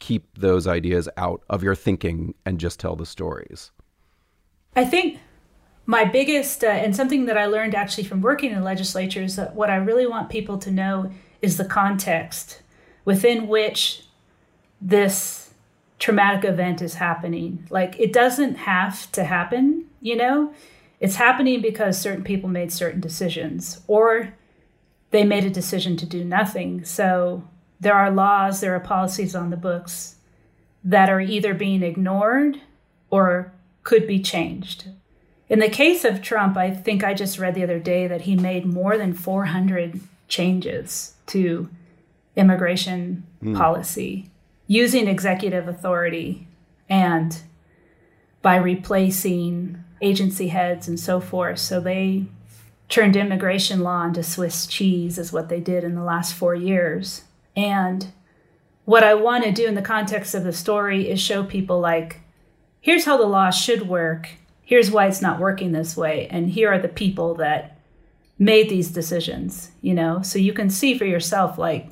keep 0.00 0.26
those 0.36 0.66
ideas 0.66 1.08
out 1.16 1.44
of 1.48 1.62
your 1.62 1.76
thinking 1.76 2.34
and 2.44 2.58
just 2.58 2.80
tell 2.80 2.96
the 2.96 3.06
stories? 3.06 3.70
I 4.74 4.84
think 4.84 5.20
my 5.86 6.04
biggest, 6.04 6.64
uh, 6.64 6.70
and 6.70 6.96
something 6.96 7.26
that 7.26 7.38
I 7.38 7.46
learned 7.46 7.76
actually 7.76 8.02
from 8.02 8.20
working 8.20 8.50
in 8.50 8.58
the 8.58 8.64
legislature, 8.64 9.22
is 9.22 9.36
that 9.36 9.54
what 9.54 9.70
I 9.70 9.76
really 9.76 10.08
want 10.08 10.30
people 10.30 10.58
to 10.58 10.70
know 10.72 11.12
is 11.40 11.58
the 11.58 11.64
context 11.64 12.60
within 13.04 13.46
which 13.46 14.02
this 14.80 15.54
traumatic 16.00 16.44
event 16.44 16.82
is 16.82 16.94
happening. 16.94 17.68
Like, 17.70 18.00
it 18.00 18.12
doesn't 18.12 18.56
have 18.56 19.12
to 19.12 19.22
happen, 19.22 19.84
you 20.00 20.16
know? 20.16 20.52
It's 21.02 21.16
happening 21.16 21.60
because 21.60 22.00
certain 22.00 22.22
people 22.22 22.48
made 22.48 22.72
certain 22.72 23.00
decisions, 23.00 23.82
or 23.88 24.34
they 25.10 25.24
made 25.24 25.44
a 25.44 25.50
decision 25.50 25.96
to 25.96 26.06
do 26.06 26.24
nothing. 26.24 26.84
So, 26.84 27.42
there 27.80 27.94
are 27.94 28.12
laws, 28.12 28.60
there 28.60 28.76
are 28.76 28.80
policies 28.80 29.34
on 29.34 29.50
the 29.50 29.56
books 29.56 30.14
that 30.84 31.10
are 31.10 31.20
either 31.20 31.54
being 31.54 31.82
ignored 31.82 32.60
or 33.10 33.52
could 33.82 34.06
be 34.06 34.22
changed. 34.22 34.90
In 35.48 35.58
the 35.58 35.68
case 35.68 36.04
of 36.04 36.22
Trump, 36.22 36.56
I 36.56 36.70
think 36.70 37.02
I 37.02 37.14
just 37.14 37.36
read 37.36 37.56
the 37.56 37.64
other 37.64 37.80
day 37.80 38.06
that 38.06 38.20
he 38.22 38.36
made 38.36 38.64
more 38.64 38.96
than 38.96 39.12
400 39.12 39.98
changes 40.28 41.14
to 41.26 41.68
immigration 42.36 43.26
mm. 43.42 43.56
policy 43.56 44.30
using 44.68 45.08
executive 45.08 45.66
authority 45.66 46.46
and 46.88 47.42
by 48.40 48.54
replacing 48.54 49.82
agency 50.02 50.48
heads 50.48 50.88
and 50.88 51.00
so 51.00 51.20
forth. 51.20 51.58
So 51.58 51.80
they 51.80 52.26
turned 52.88 53.16
immigration 53.16 53.80
law 53.80 54.04
into 54.04 54.22
Swiss 54.22 54.66
cheese, 54.66 55.16
is 55.16 55.32
what 55.32 55.48
they 55.48 55.60
did 55.60 55.84
in 55.84 55.94
the 55.94 56.02
last 56.02 56.34
four 56.34 56.54
years. 56.54 57.22
And 57.56 58.12
what 58.84 59.04
I 59.04 59.14
want 59.14 59.44
to 59.44 59.52
do 59.52 59.66
in 59.66 59.74
the 59.74 59.82
context 59.82 60.34
of 60.34 60.44
the 60.44 60.52
story 60.52 61.08
is 61.08 61.20
show 61.20 61.44
people 61.44 61.80
like, 61.80 62.20
here's 62.80 63.04
how 63.04 63.16
the 63.16 63.24
law 63.24 63.50
should 63.50 63.88
work. 63.88 64.28
Here's 64.62 64.90
why 64.90 65.06
it's 65.06 65.22
not 65.22 65.40
working 65.40 65.72
this 65.72 65.96
way. 65.96 66.26
And 66.30 66.50
here 66.50 66.72
are 66.72 66.78
the 66.78 66.88
people 66.88 67.34
that 67.36 67.78
made 68.38 68.68
these 68.68 68.90
decisions, 68.90 69.70
you 69.80 69.94
know? 69.94 70.20
So 70.22 70.38
you 70.38 70.52
can 70.52 70.68
see 70.68 70.98
for 70.98 71.04
yourself, 71.04 71.58
like, 71.58 71.88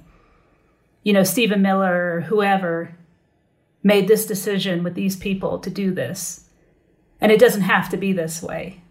you 1.02 1.12
know, 1.12 1.22
Stephen 1.22 1.62
Miller 1.62 2.16
or 2.16 2.20
whoever 2.22 2.94
made 3.82 4.08
this 4.08 4.26
decision 4.26 4.82
with 4.82 4.94
these 4.94 5.16
people 5.16 5.58
to 5.60 5.70
do 5.70 5.94
this. 5.94 6.44
And 7.20 7.30
it 7.30 7.40
doesn't 7.40 7.62
have 7.62 7.88
to 7.90 7.96
be 7.96 8.12
this 8.12 8.42
way. 8.42 8.82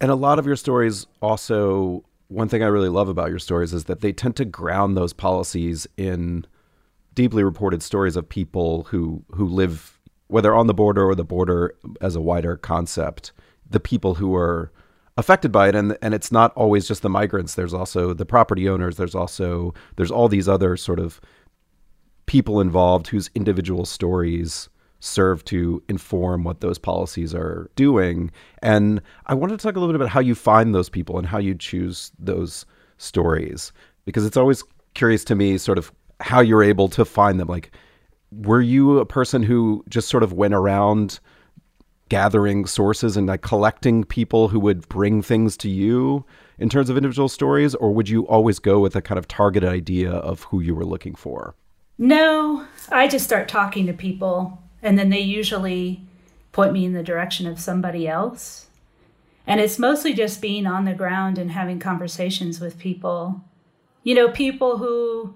And 0.00 0.10
a 0.10 0.14
lot 0.14 0.38
of 0.38 0.46
your 0.46 0.56
stories 0.56 1.06
also 1.22 2.04
one 2.28 2.48
thing 2.48 2.62
I 2.62 2.66
really 2.66 2.88
love 2.88 3.08
about 3.08 3.30
your 3.30 3.38
stories 3.38 3.72
is 3.72 3.84
that 3.84 4.00
they 4.00 4.12
tend 4.12 4.36
to 4.36 4.44
ground 4.44 4.96
those 4.96 5.12
policies 5.12 5.86
in 5.96 6.46
deeply 7.14 7.44
reported 7.44 7.82
stories 7.82 8.16
of 8.16 8.28
people 8.28 8.84
who 8.84 9.24
who 9.32 9.46
live 9.46 9.98
whether 10.28 10.54
on 10.54 10.66
the 10.66 10.74
border 10.74 11.06
or 11.08 11.14
the 11.14 11.24
border 11.24 11.74
as 12.00 12.16
a 12.16 12.20
wider 12.20 12.56
concept, 12.56 13.32
the 13.68 13.78
people 13.78 14.14
who 14.14 14.34
are 14.34 14.72
affected 15.16 15.52
by 15.52 15.68
it. 15.68 15.74
And 15.74 15.96
and 16.02 16.14
it's 16.14 16.32
not 16.32 16.52
always 16.54 16.88
just 16.88 17.02
the 17.02 17.10
migrants. 17.10 17.54
There's 17.54 17.74
also 17.74 18.14
the 18.14 18.26
property 18.26 18.68
owners. 18.68 18.96
There's 18.96 19.14
also 19.14 19.74
there's 19.96 20.10
all 20.10 20.28
these 20.28 20.48
other 20.48 20.76
sort 20.76 20.98
of 20.98 21.20
people 22.26 22.60
involved 22.60 23.08
whose 23.08 23.30
individual 23.34 23.84
stories 23.84 24.68
serve 25.04 25.44
to 25.44 25.82
inform 25.88 26.44
what 26.44 26.60
those 26.60 26.78
policies 26.78 27.34
are 27.34 27.70
doing. 27.76 28.30
And 28.62 29.02
I 29.26 29.34
wanted 29.34 29.58
to 29.58 29.62
talk 29.62 29.76
a 29.76 29.80
little 29.80 29.92
bit 29.92 30.00
about 30.00 30.08
how 30.08 30.20
you 30.20 30.34
find 30.34 30.74
those 30.74 30.88
people 30.88 31.18
and 31.18 31.26
how 31.26 31.38
you 31.38 31.54
choose 31.54 32.10
those 32.18 32.64
stories, 32.96 33.72
because 34.06 34.24
it's 34.24 34.36
always 34.36 34.64
curious 34.94 35.24
to 35.24 35.34
me, 35.34 35.58
sort 35.58 35.78
of 35.78 35.92
how 36.20 36.40
you're 36.40 36.62
able 36.62 36.88
to 36.88 37.04
find 37.04 37.38
them. 37.38 37.48
Like, 37.48 37.72
were 38.30 38.62
you 38.62 38.98
a 38.98 39.06
person 39.06 39.42
who 39.42 39.84
just 39.88 40.08
sort 40.08 40.22
of 40.22 40.32
went 40.32 40.54
around 40.54 41.20
gathering 42.08 42.66
sources 42.66 43.16
and 43.16 43.26
like 43.26 43.42
collecting 43.42 44.04
people 44.04 44.48
who 44.48 44.60
would 44.60 44.88
bring 44.88 45.22
things 45.22 45.56
to 45.56 45.68
you 45.68 46.24
in 46.58 46.68
terms 46.68 46.88
of 46.88 46.96
individual 46.96 47.28
stories, 47.28 47.74
or 47.74 47.92
would 47.92 48.08
you 48.08 48.26
always 48.28 48.58
go 48.58 48.78
with 48.80 48.96
a 48.96 49.02
kind 49.02 49.18
of 49.18 49.28
targeted 49.28 49.68
idea 49.68 50.12
of 50.12 50.44
who 50.44 50.60
you 50.60 50.74
were 50.74 50.84
looking 50.84 51.14
for? 51.14 51.54
No, 51.98 52.64
I 52.90 53.08
just 53.08 53.24
start 53.24 53.48
talking 53.48 53.86
to 53.86 53.92
people 53.92 54.60
and 54.84 54.98
then 54.98 55.08
they 55.08 55.20
usually 55.20 56.02
point 56.52 56.72
me 56.72 56.84
in 56.84 56.92
the 56.92 57.02
direction 57.02 57.46
of 57.46 57.58
somebody 57.58 58.06
else. 58.06 58.68
And 59.46 59.58
it's 59.58 59.78
mostly 59.78 60.12
just 60.12 60.40
being 60.40 60.66
on 60.66 60.84
the 60.84 60.94
ground 60.94 61.38
and 61.38 61.50
having 61.50 61.80
conversations 61.80 62.60
with 62.60 62.78
people. 62.78 63.42
You 64.02 64.14
know, 64.14 64.28
people 64.28 64.78
who 64.78 65.34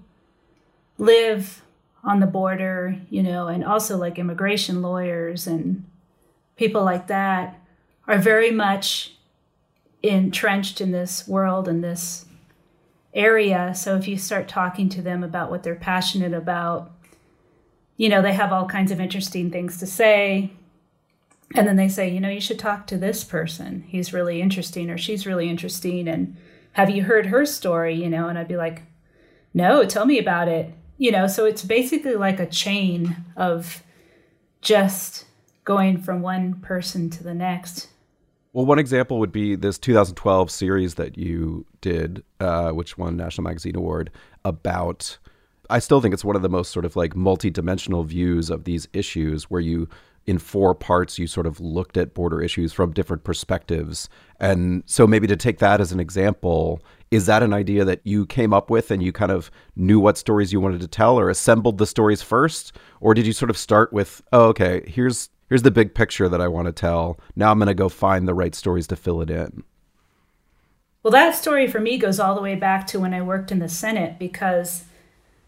live 0.97 1.63
on 2.03 2.19
the 2.19 2.27
border, 2.27 2.95
you 3.09 3.23
know, 3.23 3.47
and 3.47 3.65
also 3.65 3.97
like 3.97 4.19
immigration 4.19 4.81
lawyers 4.81 5.47
and 5.47 5.83
people 6.55 6.83
like 6.83 7.07
that 7.07 7.59
are 8.07 8.17
very 8.17 8.51
much 8.51 9.15
entrenched 10.03 10.79
in 10.79 10.91
this 10.91 11.27
world 11.27 11.67
and 11.67 11.83
this 11.83 12.25
area. 13.13 13.73
So 13.75 13.95
if 13.95 14.07
you 14.07 14.17
start 14.17 14.47
talking 14.47 14.89
to 14.89 15.01
them 15.01 15.23
about 15.23 15.49
what 15.49 15.63
they're 15.63 15.75
passionate 15.75 16.33
about, 16.33 16.91
you 17.99 18.07
know, 18.07 18.21
they 18.21 18.31
have 18.31 18.53
all 18.53 18.65
kinds 18.65 18.93
of 18.93 19.01
interesting 19.01 19.51
things 19.51 19.75
to 19.77 19.85
say. 19.85 20.51
And 21.53 21.67
then 21.67 21.75
they 21.75 21.89
say, 21.89 22.09
you 22.09 22.21
know, 22.21 22.29
you 22.29 22.39
should 22.39 22.57
talk 22.57 22.87
to 22.87 22.97
this 22.97 23.25
person. 23.25 23.83
He's 23.89 24.13
really 24.13 24.41
interesting 24.41 24.89
or 24.89 24.97
she's 24.97 25.27
really 25.27 25.49
interesting. 25.49 26.07
And 26.07 26.37
have 26.71 26.89
you 26.89 27.03
heard 27.03 27.25
her 27.25 27.45
story? 27.45 27.95
You 27.95 28.09
know, 28.09 28.29
and 28.29 28.39
I'd 28.39 28.47
be 28.47 28.55
like, 28.55 28.83
no, 29.53 29.83
tell 29.83 30.05
me 30.05 30.17
about 30.17 30.47
it. 30.47 30.73
You 30.97 31.11
know, 31.11 31.27
so 31.27 31.43
it's 31.43 31.65
basically 31.65 32.15
like 32.15 32.39
a 32.39 32.45
chain 32.45 33.17
of 33.35 33.83
just 34.61 35.25
going 35.65 36.01
from 36.01 36.21
one 36.21 36.53
person 36.61 37.09
to 37.09 37.23
the 37.23 37.33
next. 37.33 37.89
Well, 38.53 38.65
one 38.65 38.79
example 38.79 39.19
would 39.19 39.33
be 39.33 39.55
this 39.55 39.77
2012 39.77 40.49
series 40.49 40.95
that 40.95 41.17
you 41.17 41.65
did, 41.81 42.23
uh, 42.39 42.69
which 42.69 42.97
won 42.97 43.17
National 43.17 43.43
Magazine 43.43 43.75
Award, 43.75 44.09
about 44.45 45.17
I 45.69 45.79
still 45.79 46.01
think 46.01 46.13
it's 46.13 46.25
one 46.25 46.35
of 46.35 46.41
the 46.41 46.49
most 46.49 46.71
sort 46.71 46.85
of 46.85 46.95
like 46.95 47.15
multi-dimensional 47.15 48.03
views 48.03 48.49
of 48.49 48.63
these 48.63 48.87
issues 48.93 49.45
where 49.45 49.61
you 49.61 49.87
in 50.25 50.37
four 50.37 50.75
parts 50.75 51.17
you 51.17 51.25
sort 51.25 51.47
of 51.47 51.59
looked 51.59 51.97
at 51.97 52.13
border 52.13 52.41
issues 52.41 52.71
from 52.71 52.93
different 52.93 53.23
perspectives. 53.23 54.09
And 54.39 54.83
so 54.85 55.07
maybe 55.07 55.25
to 55.27 55.35
take 55.35 55.57
that 55.59 55.81
as 55.81 55.91
an 55.91 55.99
example, 55.99 56.83
is 57.09 57.25
that 57.25 57.41
an 57.41 57.51
idea 57.51 57.83
that 57.85 58.01
you 58.03 58.27
came 58.27 58.53
up 58.53 58.69
with 58.69 58.91
and 58.91 59.01
you 59.01 59.11
kind 59.11 59.31
of 59.31 59.49
knew 59.75 59.99
what 59.99 60.19
stories 60.19 60.53
you 60.53 60.59
wanted 60.59 60.81
to 60.81 60.87
tell 60.87 61.19
or 61.19 61.29
assembled 61.29 61.79
the 61.79 61.87
stories 61.87 62.21
first 62.21 62.77
or 63.01 63.15
did 63.15 63.25
you 63.25 63.33
sort 63.33 63.49
of 63.49 63.57
start 63.57 63.91
with, 63.91 64.21
"Oh, 64.31 64.49
okay, 64.49 64.83
here's 64.85 65.29
here's 65.47 65.63
the 65.63 65.71
big 65.71 65.95
picture 65.95 66.29
that 66.29 66.41
I 66.41 66.47
want 66.47 66.67
to 66.67 66.71
tell. 66.71 67.19
Now 67.35 67.49
I'm 67.49 67.57
going 67.57 67.67
to 67.67 67.73
go 67.73 67.89
find 67.89 68.27
the 68.27 68.35
right 68.35 68.53
stories 68.53 68.87
to 68.87 68.95
fill 68.95 69.21
it 69.21 69.31
in." 69.31 69.63
Well, 71.01 71.11
that 71.11 71.35
story 71.35 71.65
for 71.65 71.79
me 71.79 71.97
goes 71.97 72.19
all 72.19 72.35
the 72.35 72.41
way 72.41 72.55
back 72.55 72.85
to 72.87 72.99
when 72.99 73.13
I 73.13 73.21
worked 73.21 73.51
in 73.51 73.59
the 73.59 73.69
Senate 73.69 74.19
because 74.19 74.83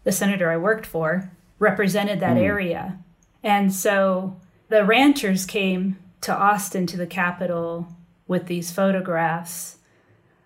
the 0.04 0.12
senator 0.12 0.50
I 0.50 0.56
worked 0.56 0.86
for, 0.86 1.30
represented 1.58 2.20
that 2.20 2.36
mm. 2.36 2.42
area. 2.42 2.98
And 3.42 3.72
so 3.72 4.40
the 4.68 4.84
ranchers 4.84 5.44
came 5.44 5.98
to 6.22 6.34
Austin 6.34 6.86
to 6.88 6.96
the 6.96 7.06
Capitol 7.06 7.88
with 8.26 8.46
these 8.46 8.70
photographs 8.70 9.78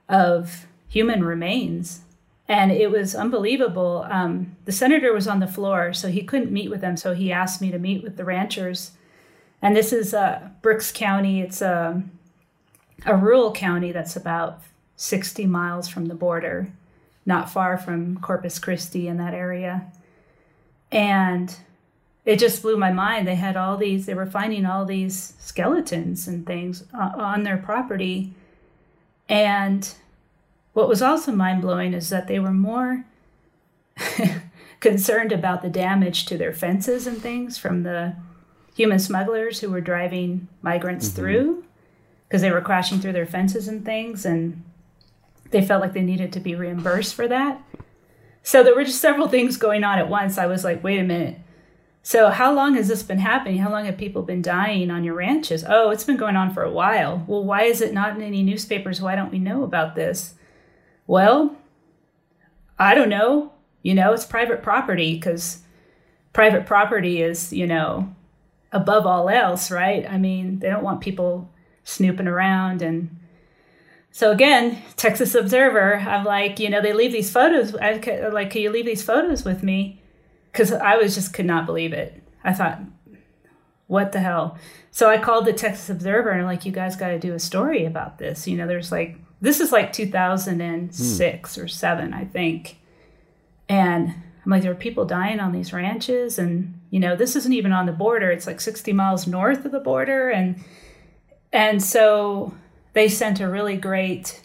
of 0.09 0.67
human 0.89 1.25
remains. 1.25 2.01
And 2.49 2.71
it 2.71 2.91
was 2.91 3.15
unbelievable. 3.15 4.07
Um, 4.09 4.57
the 4.65 4.73
senator 4.73 5.13
was 5.13 5.27
on 5.27 5.41
the 5.41 5.47
floor, 5.47 5.93
so 5.93 6.09
he 6.09 6.23
couldn't 6.23 6.53
meet 6.53 6.71
with 6.71 6.81
them. 6.81 6.97
So 6.97 7.13
he 7.13 7.33
asked 7.33 7.61
me 7.61 7.71
to 7.71 7.79
meet 7.79 8.03
with 8.03 8.17
the 8.17 8.25
ranchers. 8.25 8.93
And 9.61 9.77
this 9.77 9.93
is 9.93 10.15
uh, 10.15 10.49
Brooks 10.63 10.93
County. 10.93 11.41
It's 11.41 11.61
a, 11.61 12.03
a 13.05 13.17
rural 13.17 13.53
county 13.53 13.91
that's 13.91 14.17
about 14.17 14.63
60 14.97 15.45
miles 15.47 15.89
from 15.89 16.07
the 16.07 16.15
border 16.15 16.69
not 17.27 17.51
far 17.51 17.77
from 17.77 18.19
Corpus 18.21 18.59
Christi 18.59 19.09
in 19.09 19.19
that 19.19 19.35
area. 19.35 19.91
And 20.91 21.55
it 22.25 22.39
just 22.39 22.63
blew 22.63 22.77
my 22.77 22.93
mind. 22.93 23.27
They 23.27 23.35
had 23.35 23.57
all 23.57 23.77
these, 23.77 24.07
they 24.07 24.15
were 24.15 24.27
finding 24.27 24.65
all 24.65 24.85
these 24.85 25.35
skeletons 25.39 26.27
and 26.27 26.47
things 26.47 26.85
on 26.95 27.43
their 27.43 27.57
property. 27.57 28.33
And 29.29 29.93
what 30.73 30.89
was 30.89 31.03
also 31.03 31.33
mind 31.33 31.63
blowing 31.63 31.95
is 31.95 32.11
that 32.11 32.29
they 32.29 32.39
were 32.39 32.53
more 32.53 33.05
concerned 34.81 35.33
about 35.33 35.63
the 35.63 35.69
damage 35.69 36.27
to 36.27 36.39
their 36.39 36.53
fences 36.53 37.07
and 37.07 37.21
things 37.21 37.59
from 37.59 37.83
the 37.83 38.15
human 38.75 38.99
smugglers 38.99 39.61
who 39.61 39.71
were 39.71 39.81
driving 39.81 40.49
migrants 40.63 41.09
mm-hmm. 41.09 41.17
through 41.17 41.65
because 42.29 42.43
they 42.43 42.51
were 42.51 42.61
crashing 42.61 43.01
through 43.01 43.13
their 43.13 43.27
fences 43.27 43.69
and 43.69 43.85
things. 43.85 44.27
And 44.27 44.63
they 45.51 45.65
felt 45.65 45.81
like 45.81 45.93
they 45.93 46.03
needed 46.03 46.33
to 46.33 46.41
be 46.41 46.55
reimbursed 46.55 47.15
for 47.15 47.29
that. 47.29 47.63
So 48.43 48.63
there 48.63 48.75
were 48.75 48.85
just 48.85 49.01
several 49.01 49.29
things 49.29 49.57
going 49.57 49.85
on 49.85 49.99
at 49.99 50.09
once. 50.09 50.39
I 50.39 50.47
was 50.47 50.65
like, 50.65 50.85
wait 50.85 51.01
a 51.01 51.05
minute. 51.05 51.39
So 52.03 52.31
how 52.31 52.53
long 52.53 52.75
has 52.75 52.87
this 52.87 53.03
been 53.03 53.19
happening? 53.19 53.59
How 53.59 53.71
long 53.71 53.87
have 53.87 53.99
people 53.99 54.23
been 54.23 54.43
dying 54.43 54.93
on 54.93 55.03
your 55.03 55.15
ranches? 55.15 55.65
Oh, 55.67 55.91
it's 55.91 56.05
been 56.05 56.17
going 56.17 56.37
on 56.37 56.55
for 56.55 56.63
a 56.63 56.71
while. 56.71 57.25
Well, 57.27 57.43
why 57.43 57.63
is 57.65 57.81
it 57.81 57.93
not 57.93 58.15
in 58.15 58.23
any 58.23 58.45
newspapers? 58.45 59.01
Why 59.01 59.17
don't 59.17 59.33
we 59.33 59.41
know 59.41 59.65
about 59.65 59.97
this? 59.97 60.35
Well, 61.09 61.57
I 62.79 62.95
don't 62.95 63.09
know. 63.09 63.53
You 63.83 63.95
know, 63.95 64.13
it's 64.13 64.25
private 64.25 64.63
property 64.63 65.15
because 65.15 65.63
private 66.33 66.67
property 66.67 67.23
is, 67.23 67.53
you 67.53 67.67
know, 67.67 68.15
above 68.71 69.07
all 69.07 69.29
else, 69.29 69.71
right? 69.73 70.09
I 70.09 70.19
mean, 70.19 70.61
they 70.61 70.69
don't 70.69 70.85
want 70.85 71.01
people 71.01 71.51
snooping 71.83 72.29
around 72.29 72.83
and 72.83 73.16
so 74.17 74.31
again, 74.31 74.83
Texas 74.97 75.35
Observer, 75.35 75.97
I'm 75.97 76.25
like, 76.25 76.59
you 76.59 76.71
know, 76.71 76.81
they 76.81 76.95
leave 76.95 77.13
these 77.13 77.31
photos. 77.31 77.77
I 77.77 78.01
like, 78.33 78.51
can 78.51 78.63
you 78.63 78.71
leave 78.71 78.87
these 78.87 79.03
photos 79.03 79.45
with 79.45 79.63
me? 79.63 80.01
Because 80.51 80.73
I 80.73 80.97
was 80.97 81.15
just 81.15 81.35
could 81.35 81.45
not 81.45 81.67
believe 81.67 81.93
it. 81.93 82.23
I 82.43 82.55
thought, 82.55 82.81
what 83.89 84.13
the 84.13 84.21
hell? 84.21 84.57
So 84.91 85.11
I 85.11 85.19
called 85.19 85.45
the 85.45 85.53
Texas 85.53 85.91
Observer 85.91 86.31
and 86.31 86.41
I'm 86.41 86.47
like, 86.47 86.65
you 86.65 86.73
guys 86.73 86.97
got 86.97 87.09
to 87.09 87.19
do 87.19 87.35
a 87.35 87.39
story 87.39 87.85
about 87.85 88.17
this. 88.17 88.49
You 88.49 88.57
know, 88.57 88.67
there's 88.67 88.91
like, 88.91 89.19
this 89.43 89.61
is 89.61 89.71
like 89.71 89.93
2006 89.93 91.55
hmm. 91.55 91.61
or 91.61 91.69
seven, 91.69 92.15
I 92.15 92.25
think. 92.25 92.79
And 93.69 94.09
I'm 94.09 94.51
like, 94.51 94.63
there 94.63 94.73
are 94.73 94.77
people 94.77 95.05
dying 95.05 95.41
on 95.41 95.53
these 95.53 95.75
ranches. 95.75 96.39
And, 96.39 96.81
you 96.89 97.01
know, 97.01 97.17
this 97.17 97.37
isn't 97.37 97.53
even 97.53 97.73
on 97.73 97.85
the 97.85 97.93
border. 97.93 98.31
It's 98.31 98.47
like 98.47 98.63
60 98.63 98.95
miles 98.95 99.27
north 99.27 99.67
of 99.67 99.73
the 99.73 99.79
border. 99.79 100.31
And, 100.31 100.65
and 101.53 101.85
so 101.85 102.55
they 102.97 103.11
sent 103.11 103.41
a 103.41 103.47
really 103.47 103.77
great 103.77 104.41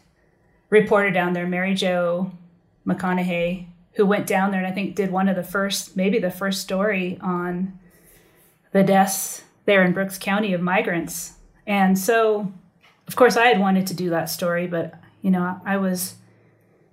reporter 0.69 1.09
down 1.09 1.31
there, 1.31 1.47
Mary 1.47 1.73
Jo 1.73 2.33
McConahay, 2.85 3.65
who 3.93 4.05
went 4.05 4.27
down 4.27 4.51
there 4.51 4.59
and 4.59 4.67
I 4.67 4.75
think 4.75 4.93
did 4.93 5.09
one 5.09 5.29
of 5.29 5.37
the 5.37 5.43
first, 5.43 5.95
maybe 5.95 6.19
the 6.19 6.29
first 6.29 6.59
story 6.59 7.17
on 7.21 7.79
the 8.73 8.83
deaths 8.83 9.43
there 9.63 9.85
in 9.85 9.93
Brooks 9.93 10.17
County 10.17 10.51
of 10.53 10.59
migrants. 10.59 11.35
And 11.65 11.97
so, 11.97 12.51
of 13.07 13.15
course, 13.15 13.37
I 13.37 13.45
had 13.45 13.57
wanted 13.61 13.87
to 13.87 13.93
do 13.93 14.09
that 14.09 14.25
story, 14.25 14.67
but 14.67 14.95
you 15.21 15.31
know, 15.31 15.61
I 15.63 15.77
was 15.77 16.15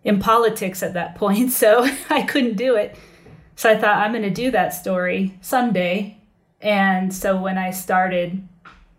in 0.04 0.20
politics 0.20 0.80
at 0.84 0.94
that 0.94 1.14
point, 1.16 1.50
so 1.50 1.88
I 2.08 2.22
couldn't 2.22 2.56
do 2.56 2.76
it. 2.76 2.96
So 3.56 3.68
I 3.68 3.76
thought 3.76 3.98
I'm 3.98 4.12
going 4.12 4.22
to 4.22 4.30
do 4.30 4.52
that 4.52 4.74
story 4.74 5.36
someday. 5.40 6.18
And 6.60 7.12
so 7.12 7.36
when 7.36 7.58
I 7.58 7.72
started 7.72 8.46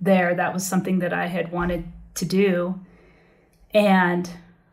there, 0.02 0.36
that 0.36 0.54
was 0.54 0.68
something 0.68 1.00
that 1.00 1.14
I 1.14 1.28
had 1.28 1.54
wanted 1.54 1.86
to 2.16 2.26
do. 2.26 2.80
And 3.74 4.30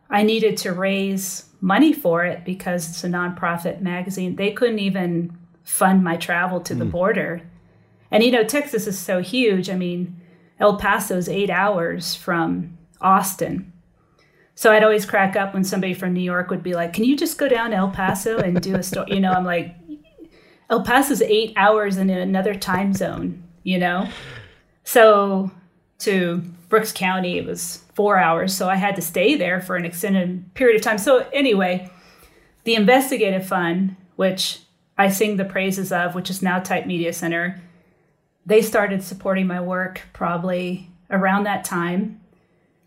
I 0.09 0.23
needed 0.23 0.57
to 0.57 0.71
raise 0.71 1.45
money 1.61 1.93
for 1.93 2.23
it 2.23 2.45
because 2.45 2.89
it's 2.89 3.03
a 3.03 3.07
nonprofit 3.07 3.81
magazine. 3.81 4.35
They 4.35 4.51
couldn't 4.51 4.79
even 4.79 5.37
fund 5.63 6.03
my 6.03 6.17
travel 6.17 6.61
to 6.61 6.73
mm. 6.73 6.79
the 6.79 6.85
hmm. 6.85 6.91
border. 6.91 7.41
And 8.09 8.23
you 8.23 8.31
know, 8.31 8.43
Texas 8.43 8.87
is 8.87 8.97
so 8.97 9.21
huge. 9.21 9.69
I 9.69 9.75
mean, 9.75 10.19
El 10.59 10.77
Paso's 10.77 11.27
eight 11.27 11.49
hours 11.49 12.15
from 12.15 12.77
Austin. 13.01 13.73
So 14.55 14.71
I'd 14.71 14.83
always 14.83 15.05
crack 15.05 15.35
up 15.35 15.53
when 15.53 15.63
somebody 15.63 15.93
from 15.93 16.13
New 16.13 16.21
York 16.21 16.49
would 16.49 16.63
be 16.63 16.73
like, 16.73 16.93
Can 16.93 17.03
you 17.03 17.15
just 17.15 17.37
go 17.37 17.47
down 17.47 17.71
to 17.71 17.75
El 17.75 17.89
Paso 17.89 18.37
and 18.37 18.59
do 18.61 18.75
a 18.75 18.83
story? 18.83 19.13
You 19.13 19.19
know, 19.19 19.31
I'm 19.31 19.45
like, 19.45 19.75
El 20.69 20.83
Paso's 20.83 21.21
eight 21.21 21.53
hours 21.55 21.97
in 21.97 22.09
another 22.09 22.55
time 22.55 22.93
zone, 22.93 23.43
you 23.63 23.77
know? 23.77 24.09
So 24.83 25.51
to 25.99 26.43
Brooks 26.69 26.91
County, 26.91 27.37
it 27.37 27.45
was 27.45 27.83
four 27.93 28.17
hours. 28.17 28.55
So 28.55 28.69
I 28.69 28.75
had 28.75 28.95
to 28.95 29.01
stay 29.01 29.35
there 29.35 29.61
for 29.61 29.75
an 29.75 29.85
extended 29.85 30.53
period 30.53 30.75
of 30.75 30.81
time. 30.81 30.97
So, 30.97 31.27
anyway, 31.33 31.89
the 32.63 32.75
investigative 32.75 33.45
fund, 33.45 33.95
which 34.15 34.59
I 34.97 35.09
sing 35.09 35.37
the 35.37 35.45
praises 35.45 35.91
of, 35.91 36.15
which 36.15 36.29
is 36.29 36.41
now 36.41 36.59
Type 36.59 36.85
Media 36.85 37.13
Center, 37.13 37.61
they 38.45 38.61
started 38.61 39.03
supporting 39.03 39.47
my 39.47 39.61
work 39.61 40.01
probably 40.13 40.89
around 41.09 41.43
that 41.43 41.63
time. 41.63 42.21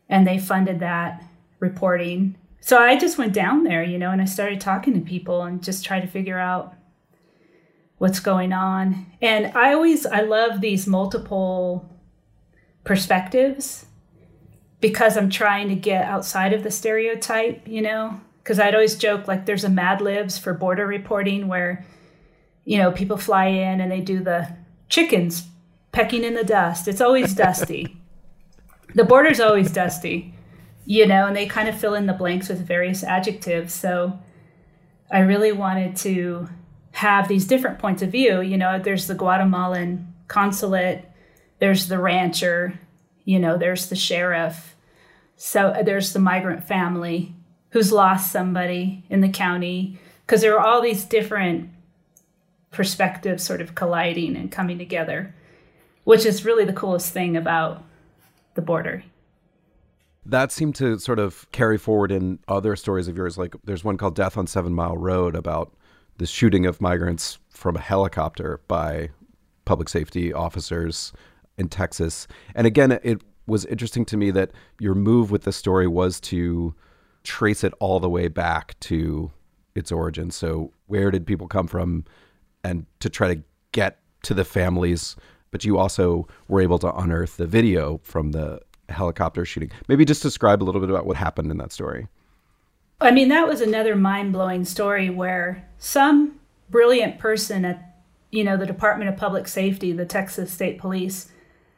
And 0.08 0.26
they 0.26 0.38
funded 0.38 0.80
that 0.80 1.22
reporting. 1.60 2.36
So 2.60 2.78
I 2.78 2.98
just 2.98 3.16
went 3.16 3.32
down 3.32 3.64
there, 3.64 3.82
you 3.82 3.96
know, 3.96 4.10
and 4.10 4.20
I 4.20 4.24
started 4.24 4.60
talking 4.60 4.92
to 4.94 5.00
people 5.00 5.42
and 5.42 5.62
just 5.62 5.84
try 5.84 6.00
to 6.00 6.06
figure 6.06 6.38
out 6.38 6.74
what's 7.98 8.18
going 8.18 8.52
on. 8.52 9.06
And 9.22 9.56
I 9.56 9.72
always, 9.72 10.04
I 10.06 10.22
love 10.22 10.60
these 10.60 10.86
multiple 10.86 11.88
perspectives 12.90 13.86
because 14.80 15.16
I'm 15.16 15.30
trying 15.30 15.68
to 15.68 15.76
get 15.76 16.06
outside 16.06 16.52
of 16.52 16.64
the 16.64 16.72
stereotype, 16.72 17.68
you 17.68 17.80
know? 17.80 18.20
Because 18.42 18.58
I'd 18.58 18.74
always 18.74 18.96
joke 18.96 19.28
like 19.28 19.46
there's 19.46 19.62
a 19.62 19.68
Mad 19.68 20.00
Libs 20.00 20.38
for 20.38 20.54
border 20.54 20.88
reporting 20.88 21.46
where, 21.46 21.86
you 22.64 22.78
know, 22.78 22.90
people 22.90 23.16
fly 23.16 23.46
in 23.46 23.80
and 23.80 23.92
they 23.92 24.00
do 24.00 24.24
the 24.24 24.56
chickens 24.88 25.44
pecking 25.92 26.24
in 26.24 26.34
the 26.34 26.42
dust. 26.42 26.88
It's 26.88 27.00
always 27.00 27.32
dusty. 27.32 27.96
The 28.92 29.04
border's 29.04 29.38
always 29.38 29.70
dusty, 29.70 30.34
you 30.84 31.06
know, 31.06 31.28
and 31.28 31.36
they 31.36 31.46
kind 31.46 31.68
of 31.68 31.78
fill 31.78 31.94
in 31.94 32.06
the 32.06 32.12
blanks 32.12 32.48
with 32.48 32.66
various 32.66 33.04
adjectives. 33.04 33.72
So 33.72 34.18
I 35.12 35.20
really 35.20 35.52
wanted 35.52 35.94
to 35.98 36.48
have 36.90 37.28
these 37.28 37.46
different 37.46 37.78
points 37.78 38.02
of 38.02 38.10
view. 38.10 38.40
You 38.40 38.58
know, 38.58 38.80
there's 38.80 39.06
the 39.06 39.14
Guatemalan 39.14 40.12
consulate 40.26 41.09
there's 41.60 41.88
the 41.88 41.98
rancher, 41.98 42.78
you 43.24 43.38
know, 43.38 43.56
there's 43.56 43.88
the 43.88 43.96
sheriff. 43.96 44.74
So 45.36 45.68
uh, 45.68 45.82
there's 45.82 46.12
the 46.12 46.18
migrant 46.18 46.64
family 46.64 47.34
who's 47.70 47.92
lost 47.92 48.32
somebody 48.32 49.04
in 49.08 49.20
the 49.20 49.28
county 49.28 49.98
because 50.26 50.40
there 50.40 50.58
are 50.58 50.66
all 50.66 50.82
these 50.82 51.04
different 51.04 51.70
perspectives 52.70 53.44
sort 53.44 53.60
of 53.60 53.74
colliding 53.74 54.36
and 54.36 54.50
coming 54.50 54.78
together, 54.78 55.34
which 56.04 56.26
is 56.26 56.44
really 56.44 56.64
the 56.64 56.72
coolest 56.72 57.12
thing 57.12 57.36
about 57.36 57.84
the 58.54 58.62
border. 58.62 59.04
That 60.26 60.52
seemed 60.52 60.74
to 60.76 60.98
sort 60.98 61.18
of 61.18 61.50
carry 61.52 61.78
forward 61.78 62.12
in 62.12 62.38
other 62.46 62.76
stories 62.76 63.08
of 63.08 63.16
yours. 63.16 63.38
Like 63.38 63.54
there's 63.64 63.84
one 63.84 63.96
called 63.96 64.14
Death 64.14 64.36
on 64.36 64.46
Seven 64.46 64.74
Mile 64.74 64.96
Road 64.96 65.34
about 65.34 65.74
the 66.18 66.26
shooting 66.26 66.66
of 66.66 66.80
migrants 66.80 67.38
from 67.48 67.76
a 67.76 67.80
helicopter 67.80 68.60
by 68.68 69.10
public 69.64 69.88
safety 69.88 70.32
officers 70.32 71.12
in 71.60 71.68
Texas. 71.68 72.26
And 72.54 72.66
again, 72.66 72.98
it 73.02 73.22
was 73.46 73.66
interesting 73.66 74.04
to 74.06 74.16
me 74.16 74.30
that 74.30 74.50
your 74.80 74.94
move 74.94 75.30
with 75.30 75.42
the 75.42 75.52
story 75.52 75.86
was 75.86 76.18
to 76.20 76.74
trace 77.22 77.62
it 77.62 77.74
all 77.78 78.00
the 78.00 78.08
way 78.08 78.28
back 78.28 78.80
to 78.80 79.30
its 79.74 79.92
origin. 79.92 80.30
So, 80.30 80.72
where 80.86 81.10
did 81.10 81.26
people 81.26 81.46
come 81.46 81.66
from? 81.66 82.04
And 82.64 82.86
to 83.00 83.10
try 83.10 83.34
to 83.34 83.42
get 83.72 83.98
to 84.22 84.34
the 84.34 84.44
families. 84.44 85.16
But 85.50 85.64
you 85.64 85.78
also 85.78 86.28
were 86.48 86.60
able 86.60 86.78
to 86.78 86.94
unearth 86.94 87.36
the 87.36 87.46
video 87.46 88.00
from 88.04 88.32
the 88.32 88.60
helicopter 88.88 89.44
shooting. 89.44 89.70
Maybe 89.88 90.04
just 90.04 90.22
describe 90.22 90.62
a 90.62 90.64
little 90.64 90.80
bit 90.80 90.90
about 90.90 91.06
what 91.06 91.16
happened 91.16 91.50
in 91.50 91.58
that 91.58 91.72
story. 91.72 92.06
I 93.00 93.10
mean, 93.10 93.28
that 93.28 93.48
was 93.48 93.60
another 93.60 93.96
mind 93.96 94.32
blowing 94.32 94.64
story 94.64 95.10
where 95.10 95.68
some 95.78 96.38
brilliant 96.68 97.18
person 97.18 97.64
at, 97.64 97.96
you 98.30 98.44
know, 98.44 98.56
the 98.56 98.66
Department 98.66 99.10
of 99.10 99.16
Public 99.16 99.48
Safety, 99.48 99.92
the 99.92 100.04
Texas 100.04 100.52
State 100.52 100.78
Police, 100.78 101.30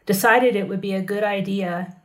decided 0.06 0.56
it 0.56 0.68
would 0.68 0.80
be 0.80 0.94
a 0.94 1.02
good 1.02 1.24
idea 1.24 1.96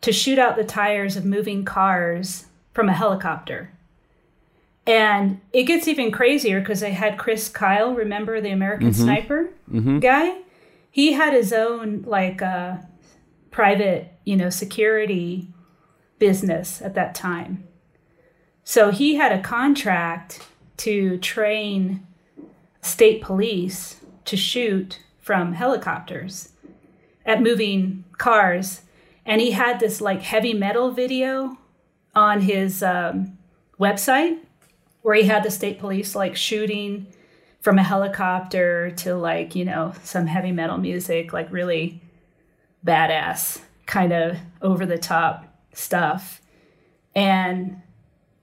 to 0.00 0.12
shoot 0.12 0.38
out 0.38 0.56
the 0.56 0.64
tires 0.64 1.16
of 1.16 1.24
moving 1.24 1.64
cars 1.64 2.46
from 2.72 2.88
a 2.88 2.94
helicopter. 2.94 3.72
And 4.86 5.40
it 5.52 5.64
gets 5.64 5.88
even 5.88 6.12
crazier 6.12 6.60
because 6.60 6.80
they 6.80 6.92
had 6.92 7.18
Chris 7.18 7.48
Kyle, 7.48 7.94
remember 7.94 8.40
the 8.40 8.50
American 8.50 8.90
mm-hmm. 8.90 9.02
Sniper 9.02 9.48
mm-hmm. 9.70 9.98
guy? 9.98 10.38
He 10.90 11.12
had 11.12 11.34
his 11.34 11.52
own 11.52 12.02
like 12.06 12.40
uh, 12.40 12.76
private, 13.50 14.12
you 14.24 14.36
know, 14.36 14.48
security 14.48 15.48
business 16.18 16.80
at 16.80 16.94
that 16.94 17.14
time. 17.14 17.66
So 18.62 18.90
he 18.90 19.16
had 19.16 19.32
a 19.32 19.42
contract 19.42 20.46
to 20.78 21.18
train 21.18 22.06
state 22.80 23.22
police 23.22 24.00
to 24.24 24.36
shoot 24.36 25.00
from 25.20 25.54
helicopters 25.54 26.52
at 27.26 27.42
moving 27.42 28.04
cars 28.16 28.82
and 29.26 29.40
he 29.40 29.50
had 29.50 29.80
this 29.80 30.00
like 30.00 30.22
heavy 30.22 30.54
metal 30.54 30.90
video 30.90 31.58
on 32.14 32.40
his 32.40 32.82
um, 32.82 33.36
website 33.78 34.38
where 35.02 35.16
he 35.16 35.24
had 35.24 35.42
the 35.42 35.50
state 35.50 35.78
police 35.78 36.14
like 36.14 36.34
shooting 36.34 37.06
from 37.60 37.78
a 37.78 37.82
helicopter 37.82 38.92
to 38.92 39.14
like 39.14 39.54
you 39.54 39.64
know 39.64 39.92
some 40.02 40.26
heavy 40.26 40.52
metal 40.52 40.78
music 40.78 41.32
like 41.32 41.50
really 41.50 42.00
badass 42.86 43.60
kind 43.86 44.12
of 44.12 44.38
over 44.62 44.86
the 44.86 44.98
top 44.98 45.44
stuff. 45.72 46.40
And 47.14 47.80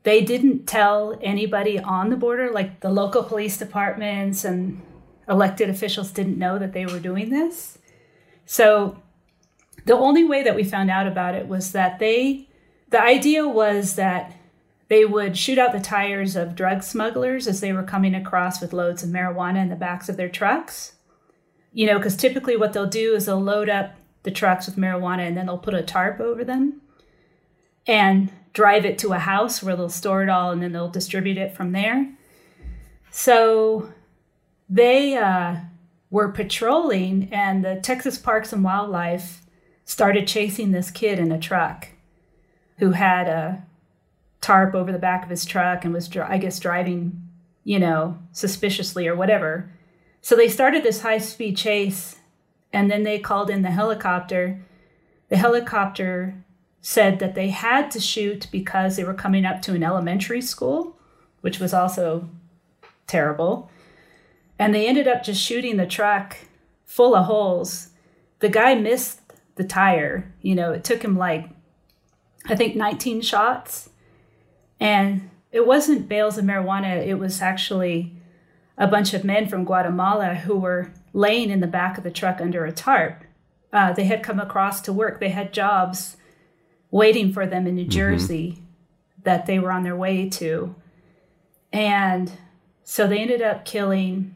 they 0.03 0.21
didn't 0.21 0.65
tell 0.65 1.17
anybody 1.21 1.79
on 1.79 2.09
the 2.09 2.17
border 2.17 2.51
like 2.51 2.81
the 2.81 2.89
local 2.89 3.23
police 3.23 3.57
departments 3.57 4.43
and 4.43 4.81
elected 5.29 5.69
officials 5.69 6.11
didn't 6.11 6.38
know 6.38 6.59
that 6.59 6.73
they 6.73 6.86
were 6.86 6.99
doing 6.99 7.29
this 7.29 7.77
so 8.45 9.01
the 9.85 9.95
only 9.95 10.23
way 10.23 10.43
that 10.43 10.55
we 10.55 10.63
found 10.63 10.89
out 10.89 11.07
about 11.07 11.35
it 11.35 11.47
was 11.47 11.71
that 11.71 11.99
they 11.99 12.47
the 12.89 13.01
idea 13.01 13.47
was 13.47 13.95
that 13.95 14.33
they 14.87 15.05
would 15.05 15.35
shoot 15.35 15.57
out 15.57 15.71
the 15.71 15.79
tires 15.79 16.35
of 16.35 16.55
drug 16.55 16.83
smugglers 16.83 17.47
as 17.47 17.61
they 17.61 17.73
were 17.73 17.81
coming 17.81 18.13
across 18.13 18.61
with 18.61 18.73
loads 18.73 19.01
of 19.01 19.09
marijuana 19.09 19.61
in 19.61 19.69
the 19.69 19.75
backs 19.75 20.09
of 20.09 20.17
their 20.17 20.29
trucks. 20.29 20.93
You 21.71 21.87
know, 21.87 21.97
because 21.97 22.15
typically 22.15 22.55
what 22.55 22.73
they'll 22.73 22.85
do 22.85 23.15
is 23.15 23.25
they'll 23.25 23.41
load 23.41 23.69
up 23.69 23.95
the 24.21 24.29
trucks 24.29 24.67
with 24.67 24.75
marijuana 24.75 25.27
and 25.27 25.35
then 25.35 25.47
they'll 25.47 25.57
put 25.57 25.73
a 25.73 25.81
tarp 25.81 26.19
over 26.19 26.43
them 26.43 26.81
and 27.87 28.31
drive 28.53 28.85
it 28.85 28.99
to 28.99 29.13
a 29.13 29.19
house 29.19 29.63
where 29.63 29.75
they'll 29.75 29.89
store 29.89 30.21
it 30.21 30.29
all 30.29 30.51
and 30.51 30.61
then 30.61 30.71
they'll 30.71 30.89
distribute 30.89 31.37
it 31.37 31.55
from 31.55 31.71
there. 31.71 32.13
So 33.09 33.91
they 34.69 35.17
uh, 35.17 35.55
were 36.14 36.30
patrolling, 36.30 37.28
and 37.32 37.66
the 37.66 37.78
Texas 37.82 38.20
Parks 38.20 38.53
and 38.53 38.64
Wildlife 38.64 39.41
started 39.84 40.28
chasing 40.28 40.70
this 40.70 40.91
kid 40.91 41.18
in 41.18 41.32
a 41.32 41.39
truck 41.39 41.88
who 42.78 42.91
had 42.91 43.28
a 43.28 43.66
tarp 44.39 44.76
over 44.76 44.91
the 44.91 44.99
back 44.99 45.24
of 45.24 45.32
his 45.32 45.43
truck 45.43 45.84
and 45.84 45.91
was, 45.91 46.16
I 46.16 46.38
guess, 46.38 46.59
driving, 46.59 47.20
you 47.64 47.80
know, 47.80 48.20
suspiciously 48.32 49.07
or 49.07 49.16
whatever. 49.16 49.72
So 50.22 50.36
they 50.36 50.49
started 50.49 50.84
this 50.84 51.01
high 51.01 51.18
speed 51.18 51.57
chase 51.57 52.18
and 52.72 52.91
then 52.91 53.01
they 53.01 53.18
called 53.18 53.49
in 53.49 53.64
the 53.64 53.72
helicopter. 53.72 54.61
The 55.30 55.38
helicopter 55.38 56.36
said 56.80 57.18
that 57.18 57.34
they 57.34 57.49
had 57.49 57.89
to 57.89 57.99
shoot 57.99 58.45
because 58.51 58.97
they 58.97 59.03
were 59.03 59.16
coming 59.16 59.45
up 59.45 59.64
to 59.64 59.74
an 59.74 59.82
elementary 59.82 60.41
school, 60.41 60.95
which 61.41 61.59
was 61.59 61.74
also 61.74 62.30
terrible. 63.07 63.72
And 64.64 64.74
they 64.74 64.88
ended 64.88 65.09
up 65.09 65.24
just 65.24 65.41
shooting 65.41 65.76
the 65.76 65.86
truck 65.86 66.38
full 66.86 67.16
of 67.16 67.26
holes. 67.26 67.89
The 68.39 68.47
guy 68.47 68.76
missed 68.76 69.20
the 69.55 69.66
tire. 69.66 70.34
You 70.41 70.55
know, 70.55 70.72
it 70.72 70.86
took 70.86 71.03
him 71.03 71.18
like, 71.18 71.49
I 72.45 72.55
think, 72.55 72.74
19 72.74 73.20
shots. 73.24 73.89
And 74.80 75.30
it 75.51 75.68
wasn't 75.68 76.07
bales 76.07 76.38
of 76.38 76.45
marijuana, 76.45 77.05
it 77.05 77.16
was 77.16 77.41
actually 77.41 78.16
a 78.78 78.88
bunch 78.88 79.14
of 79.14 79.26
men 79.26 79.49
from 79.49 79.66
Guatemala 79.66 80.34
who 80.34 80.57
were 80.57 80.93
laying 81.11 81.49
in 81.49 81.59
the 81.59 81.68
back 81.68 81.97
of 81.97 82.05
the 82.05 82.09
truck 82.09 82.39
under 82.39 82.64
a 82.64 82.72
tarp. 82.72 83.26
Uh, 83.74 83.91
they 83.91 84.05
had 84.05 84.24
come 84.24 84.39
across 84.39 84.80
to 84.84 84.93
work, 84.93 85.20
they 85.20 85.30
had 85.30 85.51
jobs 85.51 86.16
waiting 86.89 87.34
for 87.34 87.45
them 87.45 87.68
in 87.68 87.76
New 87.76 87.82
mm-hmm. 87.82 87.89
Jersey 87.89 88.64
that 89.24 89.45
they 89.45 89.59
were 89.59 89.74
on 89.74 89.84
their 89.84 89.97
way 89.97 90.30
to. 90.30 90.74
And 91.74 92.32
so 92.86 93.07
they 93.07 93.20
ended 93.20 93.41
up 93.41 93.66
killing 93.66 94.36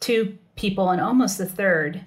two 0.00 0.38
people 0.56 0.90
and 0.90 1.00
almost 1.00 1.38
the 1.38 1.46
third. 1.46 2.02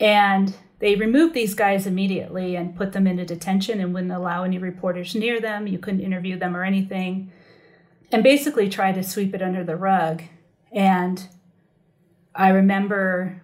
And 0.00 0.54
they 0.78 0.94
removed 0.94 1.34
these 1.34 1.54
guys 1.54 1.86
immediately 1.86 2.54
and 2.54 2.76
put 2.76 2.92
them 2.92 3.06
into 3.06 3.24
detention 3.24 3.80
and 3.80 3.94
wouldn't 3.94 4.12
allow 4.12 4.44
any 4.44 4.58
reporters 4.58 5.14
near 5.14 5.40
them. 5.40 5.66
You 5.66 5.78
couldn't 5.78 6.00
interview 6.00 6.38
them 6.38 6.56
or 6.56 6.64
anything. 6.64 7.32
And 8.12 8.22
basically 8.22 8.68
tried 8.68 8.94
to 8.96 9.02
sweep 9.02 9.34
it 9.34 9.42
under 9.42 9.64
the 9.64 9.76
rug. 9.76 10.22
And 10.72 11.28
I 12.34 12.50
remember 12.50 13.42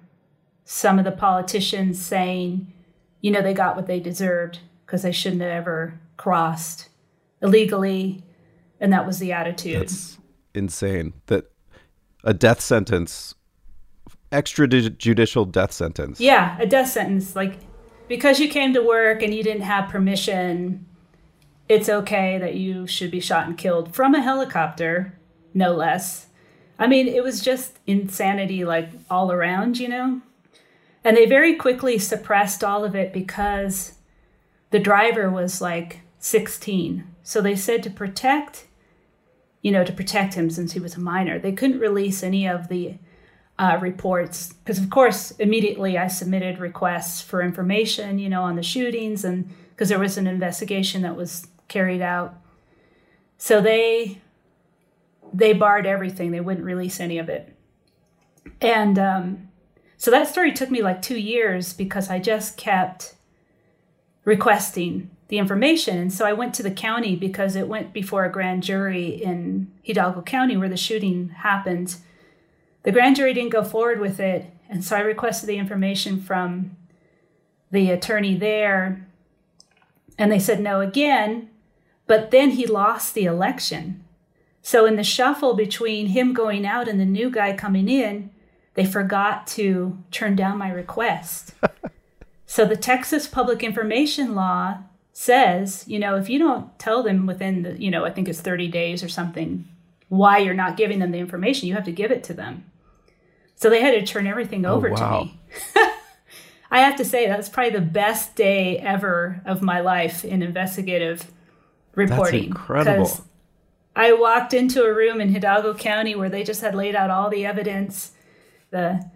some 0.65 0.99
of 0.99 1.05
the 1.05 1.13
politicians 1.13 2.01
saying, 2.01 2.73
you 3.21 3.31
know, 3.31 3.43
they 3.43 3.55
got 3.55 3.77
what 3.77 3.87
they 3.87 4.01
deserved 4.01 4.61
because 4.85 5.03
they 5.03 5.13
shouldn't 5.13 5.43
have 5.43 5.51
ever 5.51 5.99
crossed 6.17 6.91
illegally. 7.41 8.23
And 8.79 8.93
that 8.93 9.07
was 9.07 9.19
the 9.19 9.33
attitude. 9.33 9.81
That's 9.81 10.19
insane. 10.55 11.15
That 11.27 11.52
a 12.25 12.35
death 12.35 12.61
sentence 12.61 13.35
extrajudicial 14.33 15.53
death 15.53 15.73
sentence. 15.73 16.19
Yeah, 16.19 16.57
a 16.59 16.67
death 16.67 16.89
sentence. 16.89 17.37
Like 17.37 17.59
because 18.09 18.41
you 18.41 18.49
came 18.49 18.73
to 18.75 18.83
work 18.83 19.23
and 19.23 19.33
you 19.33 19.43
didn't 19.43 19.63
have 19.63 19.91
permission, 19.91 20.87
it's 21.69 21.89
okay 21.89 22.39
that 22.39 22.55
you 22.55 22.87
should 22.87 23.11
be 23.11 23.21
shot 23.21 23.47
and 23.47 23.57
killed 23.57 23.95
from 23.95 24.15
a 24.15 24.23
helicopter, 24.23 25.19
no 25.55 25.73
less. 25.73 26.27
I 26.79 26.87
mean, 26.87 27.07
it 27.07 27.23
was 27.23 27.41
just 27.41 27.79
insanity 27.87 28.65
like 28.65 28.91
all 29.09 29.31
around, 29.31 29.79
you 29.79 29.89
know? 29.89 30.23
And 31.05 31.17
they 31.17 31.27
very 31.27 31.55
quickly 31.55 31.99
suppressed 31.99 32.65
all 32.65 32.85
of 32.85 32.95
it 32.95 33.13
because 33.13 33.99
the 34.71 34.79
driver 34.79 35.31
was 35.31 35.61
like 35.61 36.01
16. 36.19 37.05
So 37.23 37.41
they 37.41 37.55
said 37.55 37.83
to 37.83 37.91
protect, 37.91 38.67
you 39.63 39.71
know, 39.71 39.85
to 39.85 39.93
protect 39.93 40.35
him 40.35 40.51
since 40.51 40.73
he 40.73 40.81
was 40.81 40.97
a 40.97 41.01
minor, 41.01 41.39
they 41.39 41.53
couldn't 41.53 41.79
release 41.79 42.23
any 42.23 42.47
of 42.47 42.69
the 42.69 42.97
uh, 43.59 43.79
reports 43.81 44.53
because 44.55 44.79
of 44.79 44.89
course 44.89 45.31
immediately 45.33 45.99
i 45.99 46.09
submitted 46.09 46.59
requests 46.59 47.21
for 47.21 47.43
information 47.43 48.19
you 48.19 48.29
know 48.29 48.43
on 48.43 48.57
the 48.57 48.63
shootings 48.63 49.27
and 49.27 49.55
because 49.83 49.89
there 49.89 49.99
was 49.99 50.17
an 50.17 50.27
investigation 50.27 51.03
that 51.03 51.17
was 51.17 51.49
carried 51.67 52.03
out. 52.03 52.35
So 53.39 53.61
they 53.61 54.21
they 55.35 55.55
barred 55.55 55.87
everything. 55.87 56.31
They 56.31 56.41
wouldn't 56.41 56.65
release 56.65 57.01
any 57.01 57.19
of 57.19 57.29
it. 57.29 57.57
And 58.61 58.99
um, 58.99 59.49
so 59.97 60.11
that 60.11 60.29
story 60.29 60.53
took 60.53 60.71
me 60.71 60.83
like 60.83 61.01
two 61.01 61.19
years 61.19 61.73
because 61.73 62.11
i 62.11 62.19
just 62.19 62.57
kept 62.57 63.15
requesting 64.25 65.11
the 65.33 65.39
information 65.39 65.97
and 65.97 66.13
so 66.13 66.27
i 66.27 66.33
went 66.33 66.53
to 66.55 66.63
the 66.63 66.71
county 66.71 67.17
because 67.17 67.57
it 67.57 67.67
went 67.67 67.93
before 67.93 68.25
a 68.25 68.31
grand 68.31 68.63
jury 68.63 69.09
in 69.09 69.73
hidalgo 69.83 70.21
county 70.21 70.57
where 70.57 70.69
the 70.69 70.77
shooting 70.77 71.31
happened 71.31 71.97
the 72.83 72.93
grand 72.93 73.17
jury 73.17 73.33
didn't 73.33 73.51
go 73.53 73.63
forward 73.63 74.01
with 74.01 74.19
it, 74.19 74.47
and 74.69 74.85
so 74.85 74.97
I 74.97 75.01
requested 75.01 75.49
the 75.49 75.59
information 75.59 76.21
from 76.21 76.77
the 77.71 77.91
attorney 77.91 78.37
there, 78.37 79.07
and 80.19 80.31
they 80.31 80.39
said 80.39 80.61
no 80.61 80.81
again, 80.81 81.49
but 82.07 82.31
then 82.31 82.53
he 82.53 82.67
lost 82.67 83.15
the 83.15 83.25
election. 83.25 84.05
So, 84.63 84.87
in 84.87 84.97
the 84.97 85.05
shuffle 85.05 85.55
between 85.55 86.09
him 86.09 86.33
going 86.33 86.67
out 86.67 86.89
and 86.89 87.01
the 87.01 87.05
new 87.05 87.31
guy 87.31 87.57
coming 87.57 87.89
in, 87.89 88.31
they 88.75 88.85
forgot 88.85 89.47
to 89.49 89.99
turn 90.11 90.37
down 90.37 90.59
my 90.59 90.71
request. 90.71 91.55
so, 92.47 92.65
the 92.65 92.77
Texas 92.77 93.27
public 93.27 93.63
information 93.63 94.35
law 94.35 94.79
says, 95.23 95.85
you 95.87 96.01
know, 96.01 96.17
if 96.17 96.29
you 96.29 96.37
don't 96.37 96.77
tell 96.81 97.05
them 97.05 97.27
within 97.27 97.63
the, 97.63 97.81
you 97.81 97.93
know, 97.93 98.05
I 98.05 98.11
think 98.11 98.29
it's 98.29 98.41
30 98.41 98.67
days 98.67 99.05
or 99.05 99.09
something, 99.09 99.69
why 100.09 100.39
you're 100.39 100.53
not 100.53 100.77
giving 100.77 100.99
them 100.99 101.13
the 101.13 101.21
information, 101.21 101.69
you 101.69 101.75
have 101.75 101.85
to 101.85 101.93
give 101.93 102.11
it 102.11 102.25
to 102.25 102.35
them. 102.35 102.65
So 103.55 103.71
they 103.71 103.81
had 103.81 103.93
to 103.93 104.05
turn 104.05 104.27
everything 104.27 104.67
oh, 104.67 104.75
over 104.75 104.89
oh, 104.89 104.95
wow. 104.95 105.21
to 105.21 105.25
me. 105.27 105.41
I 106.73 106.81
have 106.81 106.97
to 106.97 107.05
say 107.05 107.29
that's 107.29 107.49
probably 107.49 107.71
the 107.71 107.87
best 107.87 108.35
day 108.35 108.79
ever 108.79 109.41
of 109.45 109.63
my 109.63 109.79
life 109.79 110.25
in 110.25 110.43
investigative 110.43 111.31
reporting. 111.95 112.49
That's 112.51 112.61
incredible. 112.61 113.25
I 113.95 114.15
walked 114.15 114.55
into 114.55 114.83
a 114.83 114.93
room 114.93 115.21
in 115.21 115.33
Hidalgo 115.33 115.75
County 115.75 116.17
where 116.17 116.31
they 116.31 116.43
just 116.43 116.63
had 116.63 116.75
laid 116.75 116.97
out 116.97 117.11
all 117.11 117.31
the 117.31 117.47
evidence, 117.47 118.11
the 118.71 119.09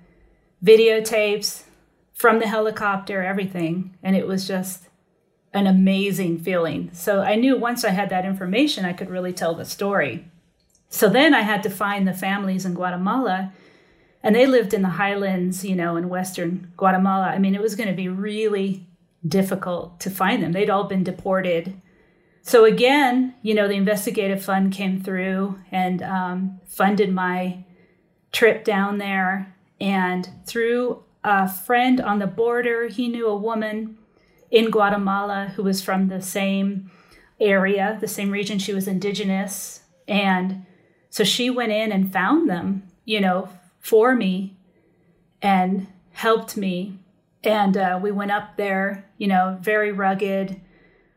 videotapes 0.65 1.65
from 2.13 2.39
the 2.39 2.47
helicopter, 2.47 3.25
everything, 3.25 3.97
and 4.05 4.15
it 4.15 4.29
was 4.29 4.47
just 4.47 4.87
an 5.57 5.67
amazing 5.67 6.39
feeling. 6.39 6.91
So 6.93 7.23
I 7.23 7.35
knew 7.35 7.57
once 7.57 7.83
I 7.83 7.91
had 7.91 8.11
that 8.11 8.27
information, 8.27 8.85
I 8.85 8.93
could 8.93 9.09
really 9.09 9.33
tell 9.33 9.55
the 9.55 9.65
story. 9.65 10.29
So 10.91 11.09
then 11.09 11.35
I 11.35 11.41
had 11.41 11.63
to 11.63 11.71
find 11.71 12.07
the 12.07 12.13
families 12.13 12.67
in 12.67 12.75
Guatemala 12.75 13.53
and 14.23 14.35
they 14.35 14.47
lived 14.47 14.75
in 14.75 14.83
the 14.83 14.91
highlands, 14.91 15.65
you 15.65 15.75
know, 15.75 15.97
in 15.97 16.11
western 16.11 16.73
Guatemala. 16.77 17.29
I 17.29 17.39
mean, 17.39 17.55
it 17.55 17.63
was 17.63 17.75
going 17.75 17.89
to 17.89 17.95
be 17.95 18.09
really 18.09 18.87
difficult 19.27 19.99
to 20.01 20.11
find 20.11 20.43
them. 20.43 20.53
They'd 20.53 20.71
all 20.71 20.85
been 20.85 21.05
deported. 21.05 21.81
So 22.43 22.65
again, 22.67 23.35
you 23.41 23.55
know, 23.55 23.67
the 23.67 23.75
investigative 23.75 24.45
fund 24.45 24.73
came 24.73 25.01
through 25.01 25.59
and 25.73 26.03
um, 26.03 26.61
funded 26.67 27.13
my 27.13 27.65
trip 28.31 28.63
down 28.63 28.99
there. 28.99 29.55
And 29.81 30.29
through 30.45 31.03
a 31.25 31.49
friend 31.49 32.01
on 32.01 32.19
the 32.19 32.27
border, 32.27 32.89
he 32.89 33.09
knew 33.09 33.27
a 33.27 33.37
woman 33.37 33.97
in 34.57 34.71
Guatemala 34.71 35.53
who 35.55 35.63
was 35.63 35.83
from 35.83 36.09
the 36.09 36.23
same 36.23 36.91
area, 37.39 37.99
the 38.01 38.09
same 38.09 38.31
region. 38.31 38.59
She 38.59 38.73
was 38.73 38.89
indigenous. 38.89 39.81
And 40.09 40.65
so 41.11 41.25
she 41.25 41.51
went 41.51 41.73
in 41.73 41.93
and 41.93 42.11
found 42.11 42.49
them, 42.49 42.85
you 43.05 43.21
know, 43.21 43.51
for 43.81 44.15
me 44.15 44.57
and 45.43 45.89
helped 46.13 46.57
me. 46.57 46.99
And 47.45 47.77
uh, 47.77 48.01
we 48.03 48.11
went 48.11 48.31
up 48.31 48.57
there, 48.57 49.05
you 49.19 49.27
know, 49.27 49.59
very 49.61 49.93
rugged. 49.93 50.59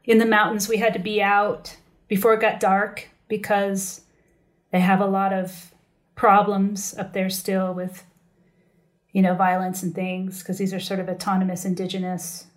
In 0.03 0.17
the 0.17 0.25
mountains, 0.25 0.67
we 0.67 0.75
had 0.75 0.91
to 0.91 0.99
be 0.99 1.21
out 1.21 1.77
before 2.09 2.33
it 2.33 2.41
got 2.41 2.59
dark 2.59 3.07
because 3.29 4.01
they 4.73 4.81
have 4.81 4.99
a 4.99 5.05
lot 5.05 5.31
of 5.31 5.73
problems 6.13 6.93
up 6.97 7.13
there 7.13 7.29
still 7.29 7.73
with, 7.73 8.03
you 9.13 9.21
know, 9.21 9.33
violence 9.33 9.81
and 9.81 9.95
things 9.95 10.39
because 10.39 10.57
these 10.57 10.73
are 10.73 10.79
sort 10.81 10.99
of 10.99 11.07
autonomous 11.07 11.63
indigenous 11.63 12.47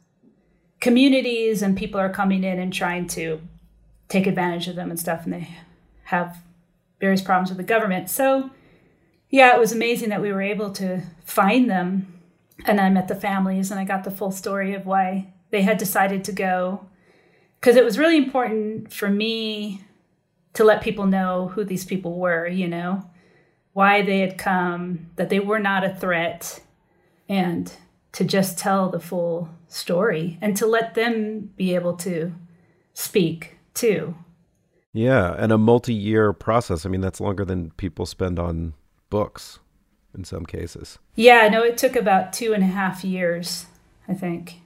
communities 0.83 1.63
and 1.63 1.79
people 1.79 1.99
are 1.99 2.11
coming 2.11 2.45
in 2.45 2.59
and 2.59 2.73
trying 2.73 3.07
to 3.07 3.41
take 4.09 4.27
advantage 4.27 4.69
of 4.69 4.77
them 4.77 4.91
and 4.91 5.01
stuff 5.01 5.25
and 5.25 5.33
they 5.33 5.49
have 6.03 6.37
various 7.01 7.23
problems 7.23 7.49
with 7.49 7.57
the 7.57 7.65
government. 7.65 8.11
So 8.11 8.51
yeah, 9.31 9.55
it 9.55 9.61
was 9.61 9.73
amazing 9.73 10.11
that 10.11 10.21
we 10.21 10.33
were 10.33 10.43
able 10.43 10.71
to 10.73 11.03
find 11.25 11.71
them. 11.71 12.21
And 12.67 12.81
I 12.81 12.91
met 12.91 13.09
the 13.09 13.15
families 13.15 13.71
and 13.71 13.81
I 13.81 13.85
got 13.85 14.05
the 14.05 14.11
full 14.11 14.33
story 14.33 14.75
of 14.75 14.85
why 14.85 15.33
they 15.51 15.63
had 15.63 15.79
decided 15.79 16.25
to 16.25 16.33
go. 16.33 16.87
because 17.63 17.77
it 17.77 17.85
was 17.85 17.97
really 17.97 18.17
important 18.17 18.93
for 18.93 19.09
me 19.09 19.83
to 20.53 20.65
let 20.65 20.83
people 20.83 21.07
know 21.07 21.47
who 21.55 21.63
these 21.63 21.85
people 21.85 22.19
were, 22.19 22.45
you 22.45 22.67
know, 22.67 23.09
why 23.73 24.03
they 24.03 24.19
had 24.19 24.37
come, 24.37 25.07
that 25.15 25.31
they 25.31 25.39
were 25.39 25.61
not 25.61 25.85
a 25.85 25.95
threat, 25.95 26.61
and 27.29 27.73
to 28.13 28.25
just 28.25 28.59
tell 28.59 28.91
the 28.91 29.01
full 29.01 29.49
story 29.69 30.39
and 30.41 30.57
to 30.57 30.67
let 30.67 30.95
them 30.95 31.51
be 31.57 31.75
able 31.75 31.97
to 31.97 32.33
speak 32.95 33.59
too. 33.75 34.15
Yeah, 34.93 35.35
and 35.39 35.51
a 35.51 35.59
multi 35.59 35.95
year 35.95 36.33
process. 36.33 36.85
I 36.85 36.91
mean, 36.91 37.01
that's 37.01 37.21
longer 37.21 37.45
than 37.45 37.71
people 37.73 38.05
spend 38.05 38.39
on 38.39 38.75
books 39.09 39.59
in 40.15 40.25
some 40.25 40.45
cases. 40.45 40.99
Yeah, 41.15 41.49
no, 41.49 41.63
it 41.63 41.79
took 41.79 41.97
about 41.97 42.33
two 42.33 42.53
and 42.53 42.63
a 42.63 42.67
half 42.67 43.03
years, 43.03 43.67
I 44.07 44.15
think. 44.15 44.61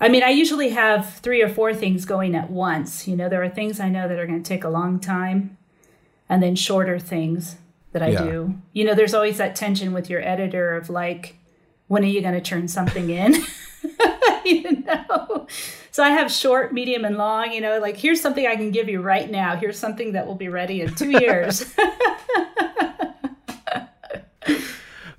I 0.00 0.08
mean, 0.08 0.22
I 0.22 0.30
usually 0.30 0.70
have 0.70 1.14
three 1.16 1.42
or 1.42 1.48
four 1.48 1.74
things 1.74 2.04
going 2.04 2.34
at 2.34 2.50
once. 2.50 3.08
You 3.08 3.16
know, 3.16 3.28
there 3.28 3.42
are 3.42 3.48
things 3.48 3.80
I 3.80 3.88
know 3.88 4.08
that 4.08 4.18
are 4.18 4.26
going 4.26 4.42
to 4.42 4.48
take 4.48 4.64
a 4.64 4.68
long 4.68 5.00
time, 5.00 5.58
and 6.28 6.42
then 6.42 6.54
shorter 6.54 6.98
things 6.98 7.56
that 7.92 8.02
I 8.02 8.10
yeah. 8.10 8.22
do. 8.22 8.54
You 8.72 8.84
know, 8.84 8.94
there's 8.94 9.14
always 9.14 9.38
that 9.38 9.56
tension 9.56 9.92
with 9.92 10.08
your 10.08 10.26
editor 10.26 10.76
of 10.76 10.88
like, 10.88 11.37
when 11.88 12.04
are 12.04 12.08
you 12.08 12.20
going 12.20 12.34
to 12.34 12.40
turn 12.40 12.68
something 12.68 13.10
in? 13.10 13.34
you 14.44 14.82
know? 14.82 15.46
So 15.90 16.04
I 16.04 16.10
have 16.10 16.30
short, 16.30 16.72
medium, 16.72 17.04
and 17.04 17.16
long, 17.16 17.52
you 17.52 17.60
know, 17.60 17.80
like 17.80 17.96
here's 17.96 18.20
something 18.20 18.46
I 18.46 18.56
can 18.56 18.70
give 18.70 18.88
you 18.88 19.00
right 19.00 19.28
now. 19.30 19.56
Here's 19.56 19.78
something 19.78 20.12
that 20.12 20.26
will 20.26 20.36
be 20.36 20.48
ready 20.48 20.80
in 20.80 20.94
two 20.94 21.10
years. 21.20 21.74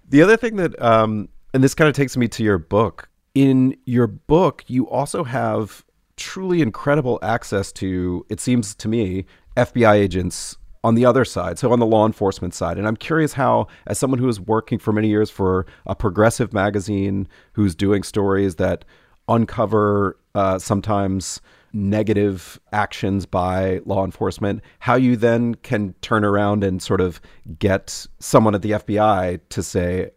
the 0.07 0.22
other 0.22 0.38
thing 0.38 0.55
that, 0.55 0.82
um, 0.82 1.28
and 1.53 1.63
this 1.63 1.74
kind 1.74 1.89
of 1.89 1.95
takes 1.95 2.15
me 2.15 2.28
to 2.30 2.43
your 2.43 2.57
book. 2.57 3.09
In 3.36 3.76
your 3.86 4.07
book, 4.07 4.63
you 4.67 4.89
also 4.89 5.24
have 5.24 5.84
truly 6.15 6.61
incredible 6.61 7.20
access 7.22 7.72
to, 7.74 8.26
it 8.30 8.39
seems 8.39 8.76
to 8.76 8.88
me, 8.88 9.26
FBI 9.57 9.95
agents 9.95 10.57
on 10.84 10.95
the 10.95 11.05
other 11.05 11.25
side, 11.25 11.59
so 11.59 11.71
on 11.71 11.80
the 11.80 11.86
law 11.86 12.05
enforcement 12.05 12.53
side. 12.53 12.77
And 12.77 12.88
I'm 12.88 12.95
curious 12.95 13.34
how, 13.34 13.67
as 13.88 13.99
someone 13.99 14.19
who 14.19 14.30
is 14.30 14.39
working 14.39 14.80
for 14.80 14.93
many 14.93 15.09
years 15.09 15.30
for 15.30 15.65
a 15.86 15.95
progressive 15.95 16.53
magazine 16.53 17.27
who's 17.53 17.75
doing 17.75 18.03
stories 18.03 18.55
that 18.55 18.86
uncover 19.27 20.17
uh, 20.36 20.57
sometimes 20.57 21.41
negative 21.73 22.59
actions 22.71 23.25
by 23.25 23.82
law 23.86 24.05
enforcement, 24.05 24.61
how 24.80 24.95
you 24.95 25.15
then 25.15 25.55
can 25.55 25.93
turn 26.01 26.23
around 26.23 26.63
and 26.63 26.82
sort 26.82 27.01
of 27.01 27.21
get 27.59 28.07
someone 28.19 28.55
at 28.55 28.61
the 28.61 28.71
FBI 28.71 29.39
to 29.49 29.63
say, 29.63 30.11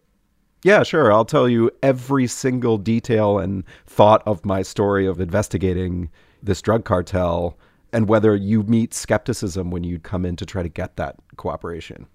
yeah, 0.63 0.81
sure, 0.83 1.11
I'll 1.11 1.25
tell 1.25 1.49
you 1.49 1.69
every 1.83 2.25
single 2.25 2.77
detail 2.77 3.37
and 3.37 3.65
thought 3.85 4.23
of 4.25 4.45
my 4.45 4.61
story 4.61 5.05
of 5.05 5.19
investigating 5.19 6.09
this 6.41 6.61
drug 6.61 6.85
cartel 6.85 7.57
and 7.93 8.09
whether 8.09 8.35
you 8.35 8.63
meet 8.63 8.93
skepticism 8.93 9.69
when 9.71 9.83
you 9.83 9.99
come 9.99 10.25
in 10.25 10.35
to 10.35 10.45
try 10.45 10.63
to 10.63 10.69
get 10.69 10.97
that 10.97 11.15
cooperation. 11.37 12.07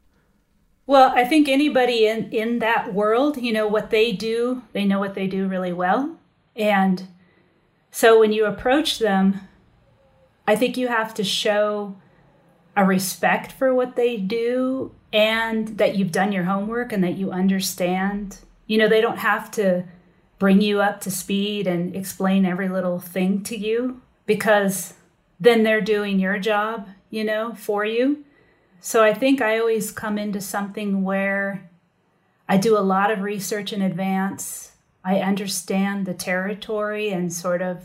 Well, 0.87 1.13
I 1.15 1.25
think 1.25 1.49
anybody 1.49 2.07
in, 2.07 2.31
in 2.33 2.59
that 2.59 2.93
world, 2.93 3.37
you 3.37 3.53
know, 3.53 3.69
what 3.69 3.91
they 3.91 4.11
do, 4.13 4.63
they 4.73 4.85
know 4.85 4.99
what 4.99 5.15
they 5.15 5.27
do 5.27 5.47
really 5.47 5.73
well. 5.73 6.17
And 6.57 7.07
so 7.91 8.19
when 8.19 8.33
you 8.33 8.47
approach 8.47 8.99
them, 8.99 9.41
I 10.47 10.57
think 10.57 10.77
you 10.77 10.89
have 10.89 11.15
to 11.15 11.25
show 11.25 11.97
a 12.75 12.85
respect 12.85 13.53
for 13.53 13.75
what 13.75 13.97
they 13.97 14.17
do 14.17 14.93
and 15.13 15.69
that 15.79 15.97
you've 15.97 16.13
done 16.13 16.33
your 16.33 16.45
homework 16.45 16.93
and 16.93 17.05
that 17.05 17.17
you 17.17 17.31
understand. 17.31 18.39
You 18.67 18.79
know, 18.79 18.89
they 18.89 19.01
don't 19.01 19.19
have 19.19 19.51
to 19.53 19.85
bring 20.39 20.61
you 20.61 20.81
up 20.81 21.01
to 21.03 21.11
speed 21.11 21.67
and 21.67 21.95
explain 21.95 22.45
every 22.45 22.69
little 22.69 22.99
thing 22.99 23.43
to 23.43 23.57
you 23.57 24.01
because 24.27 24.95
then 25.41 25.63
they're 25.63 25.81
doing 25.81 26.19
your 26.19 26.39
job, 26.39 26.89
you 27.11 27.25
know, 27.25 27.55
for 27.55 27.85
you. 27.85 28.25
So 28.81 29.03
I 29.03 29.15
think 29.15 29.41
I 29.41 29.59
always 29.59 29.91
come 29.91 30.19
into 30.19 30.41
something 30.41 31.03
where 31.03 31.69
I 32.49 32.57
do 32.57 32.77
a 32.77 32.81
lot 32.81 33.11
of 33.11 33.21
research 33.21 33.73
in 33.73 33.83
advance. 33.83 34.73
I 35.05 35.21
understand 35.21 36.07
the 36.07 36.15
territory 36.15 37.11
and 37.11 37.33
sort 37.33 37.63
of 37.63 37.85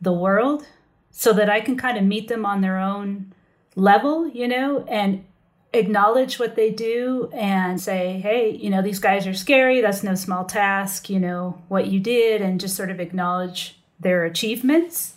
the 0.00 0.12
world 0.12 0.66
so 1.10 1.32
that 1.32 1.50
I 1.50 1.60
can 1.60 1.76
kind 1.76 1.98
of 1.98 2.04
meet 2.04 2.28
them 2.28 2.46
on 2.46 2.60
their 2.60 2.78
own 2.78 3.32
level, 3.74 4.28
you 4.28 4.48
know, 4.48 4.84
and 4.88 5.24
acknowledge 5.72 6.38
what 6.38 6.56
they 6.56 6.70
do 6.70 7.30
and 7.32 7.80
say, 7.80 8.20
hey, 8.20 8.50
you 8.50 8.70
know, 8.70 8.82
these 8.82 8.98
guys 8.98 9.26
are 9.26 9.34
scary. 9.34 9.80
That's 9.80 10.02
no 10.02 10.14
small 10.14 10.44
task, 10.44 11.08
you 11.08 11.20
know, 11.20 11.62
what 11.68 11.86
you 11.86 12.00
did, 12.00 12.42
and 12.42 12.60
just 12.60 12.76
sort 12.76 12.90
of 12.90 13.00
acknowledge 13.00 13.78
their 13.98 14.24
achievements 14.24 15.14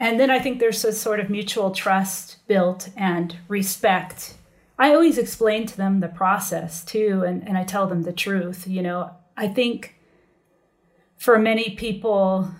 and 0.00 0.18
then 0.18 0.30
I 0.30 0.38
think 0.38 0.58
there's 0.58 0.84
a 0.84 0.92
sort 0.92 1.20
of 1.20 1.30
mutual 1.30 1.70
trust 1.70 2.46
built 2.46 2.90
and 2.96 3.36
respect. 3.48 4.34
I 4.78 4.94
always 4.94 5.18
explain 5.18 5.66
to 5.66 5.76
them 5.76 6.00
the 6.00 6.08
process 6.08 6.84
too, 6.84 7.24
and, 7.26 7.46
and 7.46 7.58
I 7.58 7.64
tell 7.64 7.86
them 7.86 8.02
the 8.02 8.12
truth. 8.12 8.66
You 8.68 8.82
know, 8.82 9.10
I 9.36 9.48
think 9.48 9.96
for 11.16 11.38
many 11.38 11.70
people 11.70 12.50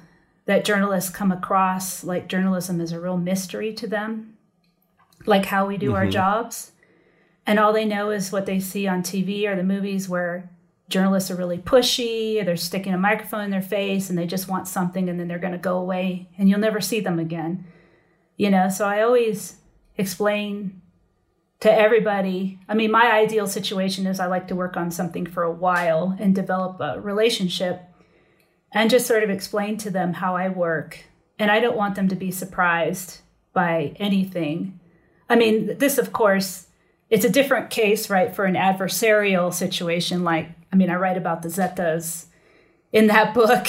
that 0.47 0.65
journalists 0.65 1.11
come 1.11 1.31
across, 1.31 2.03
like 2.03 2.29
journalism 2.29 2.81
is 2.81 2.91
a 2.91 3.01
real 3.01 3.19
mystery 3.19 3.73
to 3.75 3.87
them, 3.87 4.37
like 5.27 5.47
how 5.47 5.67
we 5.67 5.77
do 5.77 5.89
mm-hmm. 5.89 5.97
our 5.97 6.09
jobs. 6.09 6.73
And 7.47 7.59
all 7.59 7.73
they 7.73 7.85
know 7.85 8.11
is 8.11 8.33
what 8.33 8.47
they 8.47 8.59
see 8.59 8.87
on 8.87 9.03
TV 9.03 9.47
or 9.47 9.55
the 9.55 9.63
movies 9.63 10.09
where 10.09 10.51
journalists 10.89 11.31
are 11.31 11.37
really 11.37 11.59
pushy, 11.59 12.45
they're 12.45 12.57
sticking 12.57 12.95
a 12.95 12.99
microphone 12.99 13.45
in 13.45 13.51
their 13.51 13.63
face 13.63 14.09
and 14.09 14.19
they 14.19 14.27
just 14.27 14.49
want 14.49 14.69
something 14.69 15.09
and 15.09 15.21
then 15.21 15.29
they're 15.29 15.39
going 15.39 15.53
to 15.53 15.59
go 15.59 15.79
away 15.79 16.29
and 16.39 16.49
you'll 16.49 16.59
never 16.59 16.81
see 16.81 17.01
them 17.01 17.19
again. 17.19 17.67
You 18.37 18.51
know, 18.51 18.69
so 18.69 18.87
I 18.87 19.03
always 19.03 19.57
explain 19.97 20.81
to 21.61 21.73
everybody. 21.73 22.59
I 22.69 22.75
mean, 22.75 22.91
my 22.91 23.13
ideal 23.13 23.47
situation 23.47 24.07
is 24.07 24.21
I 24.21 24.27
like 24.27 24.49
to 24.49 24.57
work 24.57 24.77
on 24.77 24.91
something 24.91 25.27
for 25.27 25.43
a 25.43 25.51
while 25.51 26.17
and 26.19 26.35
develop 26.35 26.81
a 26.81 27.01
relationship 27.01 27.83
and 28.73 28.91
just 28.91 29.07
sort 29.07 29.25
of 29.25 29.31
explain 29.31 29.77
to 29.79 29.91
them 29.91 30.15
how 30.15 30.37
I 30.37 30.49
work. 30.49 31.05
And 31.39 31.51
I 31.51 31.61
don't 31.61 31.77
want 31.77 31.97
them 31.97 32.09
to 32.09 32.17
be 32.17 32.31
surprised 32.31 33.21
by 33.53 33.95
anything. 33.97 34.79
I 35.29 35.37
mean, 35.37 35.79
this, 35.79 35.99
of 35.99 36.13
course, 36.13 36.67
it's 37.11 37.25
a 37.25 37.31
different 37.31 37.71
case, 37.71 38.11
right, 38.11 38.35
for 38.35 38.45
an 38.45 38.55
adversarial 38.55 39.53
situation 39.53 40.25
like 40.25 40.49
I 40.73 40.77
mean, 40.77 40.91
I 40.91 40.95
write 40.95 41.17
about 41.17 41.43
the 41.43 41.49
Zetas 41.49 42.27
in 42.93 43.07
that 43.09 43.35
book, 43.41 43.67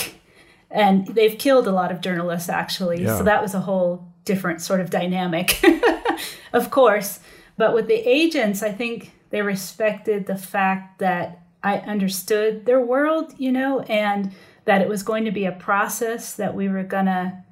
and 0.69 1.07
they've 1.07 1.37
killed 1.37 1.67
a 1.67 1.71
lot 1.71 1.91
of 1.91 2.01
journalists 2.01 2.49
actually. 2.49 3.03
Yeah. 3.03 3.17
So 3.17 3.23
that 3.23 3.41
was 3.41 3.53
a 3.53 3.61
whole 3.61 4.07
different 4.25 4.61
sort 4.61 4.79
of 4.79 4.89
dynamic, 4.89 5.61
of 6.53 6.69
course. 6.71 7.19
But 7.57 7.73
with 7.73 7.87
the 7.87 7.95
agents, 7.95 8.63
I 8.63 8.71
think 8.71 9.11
they 9.31 9.41
respected 9.41 10.25
the 10.25 10.37
fact 10.37 10.99
that 10.99 11.41
I 11.63 11.77
understood 11.79 12.65
their 12.65 12.79
world, 12.79 13.33
you 13.37 13.51
know, 13.51 13.81
and 13.81 14.31
that 14.65 14.81
it 14.81 14.87
was 14.87 15.03
going 15.03 15.25
to 15.25 15.31
be 15.31 15.45
a 15.45 15.51
process 15.51 16.35
that 16.35 16.55
we 16.55 16.69
were 16.69 16.83
going 16.83 17.07
to 17.07 17.43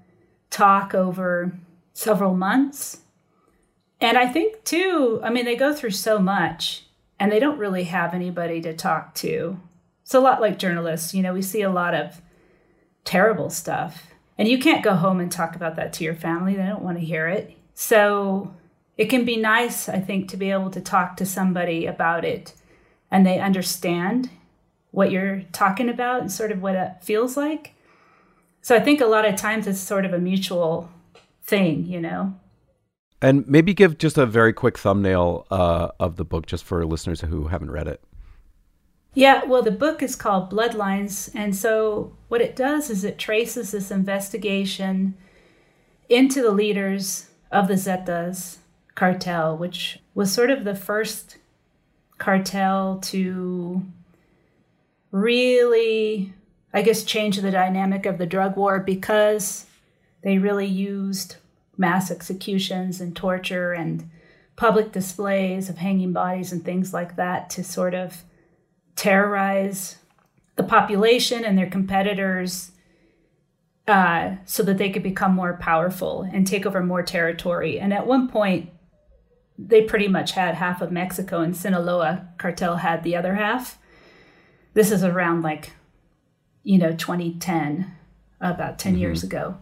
talk 0.49 0.93
over 0.93 1.57
several 1.93 2.35
months. 2.35 3.01
And 3.99 4.17
I 4.17 4.27
think, 4.27 4.63
too, 4.63 5.19
I 5.23 5.29
mean, 5.29 5.45
they 5.45 5.55
go 5.55 5.73
through 5.73 5.91
so 5.91 6.19
much 6.19 6.86
and 7.19 7.31
they 7.31 7.39
don't 7.39 7.59
really 7.59 7.85
have 7.85 8.13
anybody 8.13 8.61
to 8.61 8.73
talk 8.73 9.13
to. 9.15 9.59
It's 10.03 10.13
a 10.13 10.19
lot 10.19 10.41
like 10.41 10.59
journalists. 10.59 11.13
You 11.13 11.23
know, 11.23 11.33
we 11.33 11.41
see 11.41 11.61
a 11.61 11.71
lot 11.71 11.93
of 11.93 12.21
terrible 13.03 13.49
stuff, 13.49 14.07
and 14.37 14.47
you 14.47 14.59
can't 14.59 14.83
go 14.83 14.95
home 14.95 15.19
and 15.19 15.31
talk 15.31 15.55
about 15.55 15.75
that 15.75 15.93
to 15.93 16.03
your 16.03 16.15
family. 16.15 16.55
They 16.55 16.65
don't 16.65 16.83
want 16.83 16.99
to 16.99 17.05
hear 17.05 17.27
it. 17.27 17.57
So 17.73 18.53
it 18.97 19.05
can 19.05 19.25
be 19.25 19.37
nice, 19.37 19.87
I 19.87 19.99
think, 19.99 20.29
to 20.29 20.37
be 20.37 20.51
able 20.51 20.71
to 20.71 20.81
talk 20.81 21.17
to 21.17 21.25
somebody 21.25 21.85
about 21.85 22.25
it 22.25 22.53
and 23.11 23.25
they 23.25 23.39
understand 23.39 24.29
what 24.91 25.11
you're 25.11 25.43
talking 25.51 25.89
about 25.89 26.21
and 26.21 26.31
sort 26.31 26.51
of 26.51 26.61
what 26.61 26.75
it 26.75 26.91
feels 27.01 27.37
like. 27.37 27.73
So 28.61 28.75
I 28.75 28.79
think 28.79 28.99
a 28.99 29.05
lot 29.05 29.25
of 29.25 29.35
times 29.35 29.67
it's 29.67 29.79
sort 29.79 30.05
of 30.05 30.13
a 30.13 30.19
mutual 30.19 30.89
thing, 31.43 31.85
you 31.85 32.01
know. 32.01 32.35
And 33.21 33.47
maybe 33.47 33.73
give 33.73 33.97
just 33.97 34.17
a 34.17 34.25
very 34.25 34.53
quick 34.53 34.77
thumbnail 34.77 35.47
uh, 35.49 35.89
of 35.99 36.17
the 36.17 36.25
book 36.25 36.45
just 36.45 36.63
for 36.63 36.85
listeners 36.85 37.21
who 37.21 37.47
haven't 37.47 37.71
read 37.71 37.87
it. 37.87 38.01
Yeah, 39.15 39.45
well, 39.45 39.63
the 39.63 39.71
book 39.71 40.03
is 40.03 40.15
called 40.15 40.51
Bloodlines. 40.51 41.31
And 41.33 41.55
so 41.55 42.15
what 42.27 42.41
it 42.41 42.55
does 42.55 42.91
is 42.91 43.03
it 43.03 43.17
traces 43.17 43.71
this 43.71 43.89
investigation 43.89 45.15
into 46.09 46.43
the 46.43 46.51
leaders 46.51 47.31
of 47.51 47.67
the 47.67 47.73
Zetas 47.73 48.57
cartel, 48.93 49.57
which 49.57 49.99
was 50.13 50.31
sort 50.31 50.51
of 50.51 50.63
the 50.63 50.75
first 50.75 51.37
cartel 52.19 52.99
to 52.99 53.83
really, 55.11 56.33
I 56.73 56.83
guess, 56.83 57.03
change 57.03 57.37
the 57.37 57.51
dynamic 57.51 58.05
of 58.05 58.19
the 58.19 58.25
drug 58.27 58.55
war 58.55 58.79
because 58.79 59.65
they 60.21 60.37
really 60.37 60.67
used 60.67 61.37
mass 61.77 62.11
executions 62.11 62.99
and 62.99 63.15
torture 63.15 63.73
and 63.73 64.09
public 64.55 64.91
displays 64.91 65.69
of 65.69 65.77
hanging 65.77 66.11
bodies 66.11 66.51
and 66.51 66.65
things 66.65 66.93
like 66.93 67.15
that 67.15 67.49
to 67.51 67.63
sort 67.63 67.93
of 67.93 68.23
terrorize 68.95 69.97
the 70.55 70.63
population 70.63 71.45
and 71.45 71.57
their 71.57 71.69
competitors 71.69 72.71
uh, 73.87 74.35
so 74.45 74.63
that 74.63 74.77
they 74.77 74.89
could 74.89 75.03
become 75.03 75.33
more 75.33 75.57
powerful 75.61 76.27
and 76.33 76.45
take 76.45 76.65
over 76.65 76.83
more 76.83 77.03
territory. 77.03 77.79
And 77.79 77.93
at 77.93 78.05
one 78.05 78.27
point, 78.27 78.69
they 79.57 79.83
pretty 79.83 80.07
much 80.07 80.33
had 80.33 80.55
half 80.55 80.81
of 80.81 80.91
Mexico, 80.91 81.39
and 81.39 81.55
Sinaloa 81.55 82.27
cartel 82.37 82.77
had 82.77 83.03
the 83.03 83.15
other 83.15 83.35
half. 83.35 83.79
This 84.73 84.91
is 84.91 85.03
around 85.03 85.41
like, 85.41 85.71
you 86.63 86.77
know, 86.77 86.91
2010, 86.91 87.91
about 88.39 88.77
10 88.77 88.93
mm-hmm. 88.93 89.01
years 89.01 89.23
ago. 89.23 89.57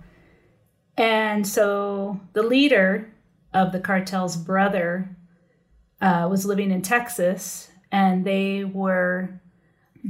And 0.98 1.48
so 1.48 2.20
the 2.34 2.44
leader 2.44 3.12
of 3.54 3.72
the 3.72 3.80
cartel's 3.80 4.38
brother 4.38 5.10
uh, 6.02 6.28
was 6.30 6.46
living 6.46 6.72
in 6.72 6.82
Texas, 6.82 7.70
and 7.92 8.26
they 8.26 8.64
were 8.64 9.30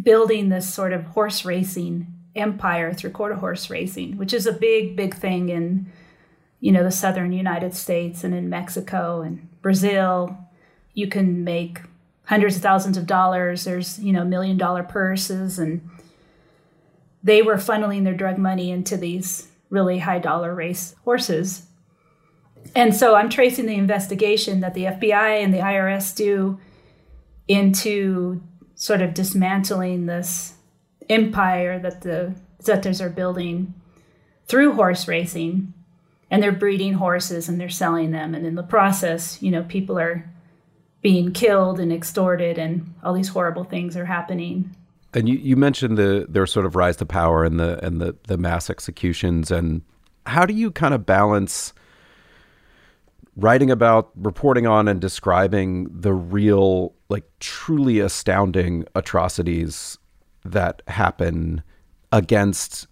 building 0.04 0.50
this 0.50 0.72
sort 0.72 0.94
of 0.94 1.04
horse 1.06 1.46
racing 1.46 2.08
empire 2.36 2.94
through 2.94 3.12
quarter 3.12 3.36
horse 3.36 3.70
racing, 3.70 4.18
which 4.18 4.34
is 4.34 4.46
a 4.46 4.52
big, 4.52 4.96
big 4.96 5.16
thing 5.16 5.50
in, 5.50 5.92
you 6.60 6.72
know, 6.72 6.84
the 6.84 6.92
southern 6.92 7.32
United 7.32 7.74
States 7.74 8.24
and 8.24 8.34
in 8.34 8.50
Mexico 8.50 9.22
and 9.22 9.48
Brazil. 9.62 10.38
You 10.94 11.08
can 11.08 11.44
make 11.44 11.82
hundreds 12.26 12.58
of 12.58 12.62
thousands 12.62 12.98
of 12.98 13.06
dollars. 13.08 13.64
There's, 13.64 14.00
you 14.00 14.12
know, 14.12 14.26
million 14.26 14.58
dollar 14.58 14.84
purses. 14.84 15.60
And 15.60 15.88
they 17.24 17.42
were 17.42 17.56
funneling 17.56 18.04
their 18.04 18.14
drug 18.14 18.38
money 18.38 18.72
into 18.72 18.98
these 18.98 19.48
really 19.70 20.00
high 20.00 20.20
dollar 20.20 20.54
race 20.54 20.96
horses. 21.04 21.68
And 22.76 22.96
so 22.96 23.16
I'm 23.16 23.30
tracing 23.30 23.66
the 23.66 23.76
investigation 23.76 24.62
that 24.62 24.74
the 24.74 24.86
FBI 24.86 25.44
and 25.44 25.54
the 25.54 25.60
IRS 25.60 26.16
do 26.16 26.60
into 27.48 28.42
sort 28.76 29.02
of 29.02 29.14
dismantling 29.14 30.06
this 30.06 30.56
empire 31.10 31.80
that 31.80 32.02
the 32.02 32.36
Zetas 32.62 33.02
are 33.02 33.10
building 33.10 33.74
through 34.48 34.74
horse 34.74 35.08
racing. 35.08 35.74
And 36.32 36.42
they're 36.42 36.52
breeding 36.52 36.96
horses 36.96 37.48
and 37.48 37.62
they're 37.62 37.70
selling 37.70 38.12
them. 38.12 38.34
And 38.34 38.46
in 38.46 38.56
the 38.56 38.64
process, 38.64 39.42
you 39.44 39.52
know, 39.52 39.64
people 39.64 40.00
are 40.00 40.30
being 41.02 41.32
killed 41.32 41.80
and 41.80 41.94
extorted 41.94 42.58
and 42.58 42.96
all 43.04 43.14
these 43.14 43.28
horrible 43.28 43.64
things 43.64 43.96
are 43.96 44.06
happening. 44.06 44.76
And 45.16 45.28
you, 45.28 45.38
you 45.38 45.56
mentioned 45.56 45.98
the 45.98 46.28
their 46.30 46.46
sort 46.46 46.66
of 46.66 46.76
rise 46.76 46.98
to 46.98 47.06
power 47.06 47.44
and 47.44 47.60
the 47.60 47.84
and 47.84 48.02
the, 48.02 48.16
the 48.28 48.38
mass 48.38 48.70
executions. 48.70 49.50
And 49.50 49.82
how 50.26 50.46
do 50.46 50.54
you 50.54 50.70
kind 50.70 50.94
of 50.94 51.06
balance 51.06 51.74
writing 53.38 53.72
about, 53.72 54.12
reporting 54.16 54.68
on, 54.68 54.88
and 54.88 55.02
describing 55.02 55.88
the 55.92 56.14
real, 56.14 56.94
like 57.10 57.24
truly 57.40 58.00
astounding 58.00 58.86
atrocities 58.96 59.98
that 60.44 60.82
happen 60.88 61.64
against, 62.12 62.88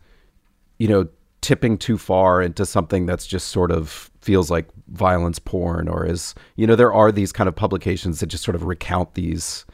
you 0.80 0.88
know, 0.88 1.08
tipping 1.42 1.78
too 1.78 1.98
far 1.98 2.42
into 2.42 2.66
something 2.66 3.06
that's 3.06 3.28
just 3.28 3.50
sort 3.50 3.72
of 3.72 4.10
feels 4.22 4.50
like 4.50 4.68
violence 4.88 5.40
porn 5.40 5.90
or 5.90 6.06
is, 6.06 6.34
you 6.56 6.66
know, 6.66 6.76
there 6.76 6.94
are 6.94 7.12
these 7.12 7.34
kind 7.34 7.50
of 7.50 7.56
publications 7.56 8.20
that 8.20 8.28
just 8.28 8.44
sort 8.44 8.56
of 8.56 8.64
recount 8.64 9.14
these 9.14 9.66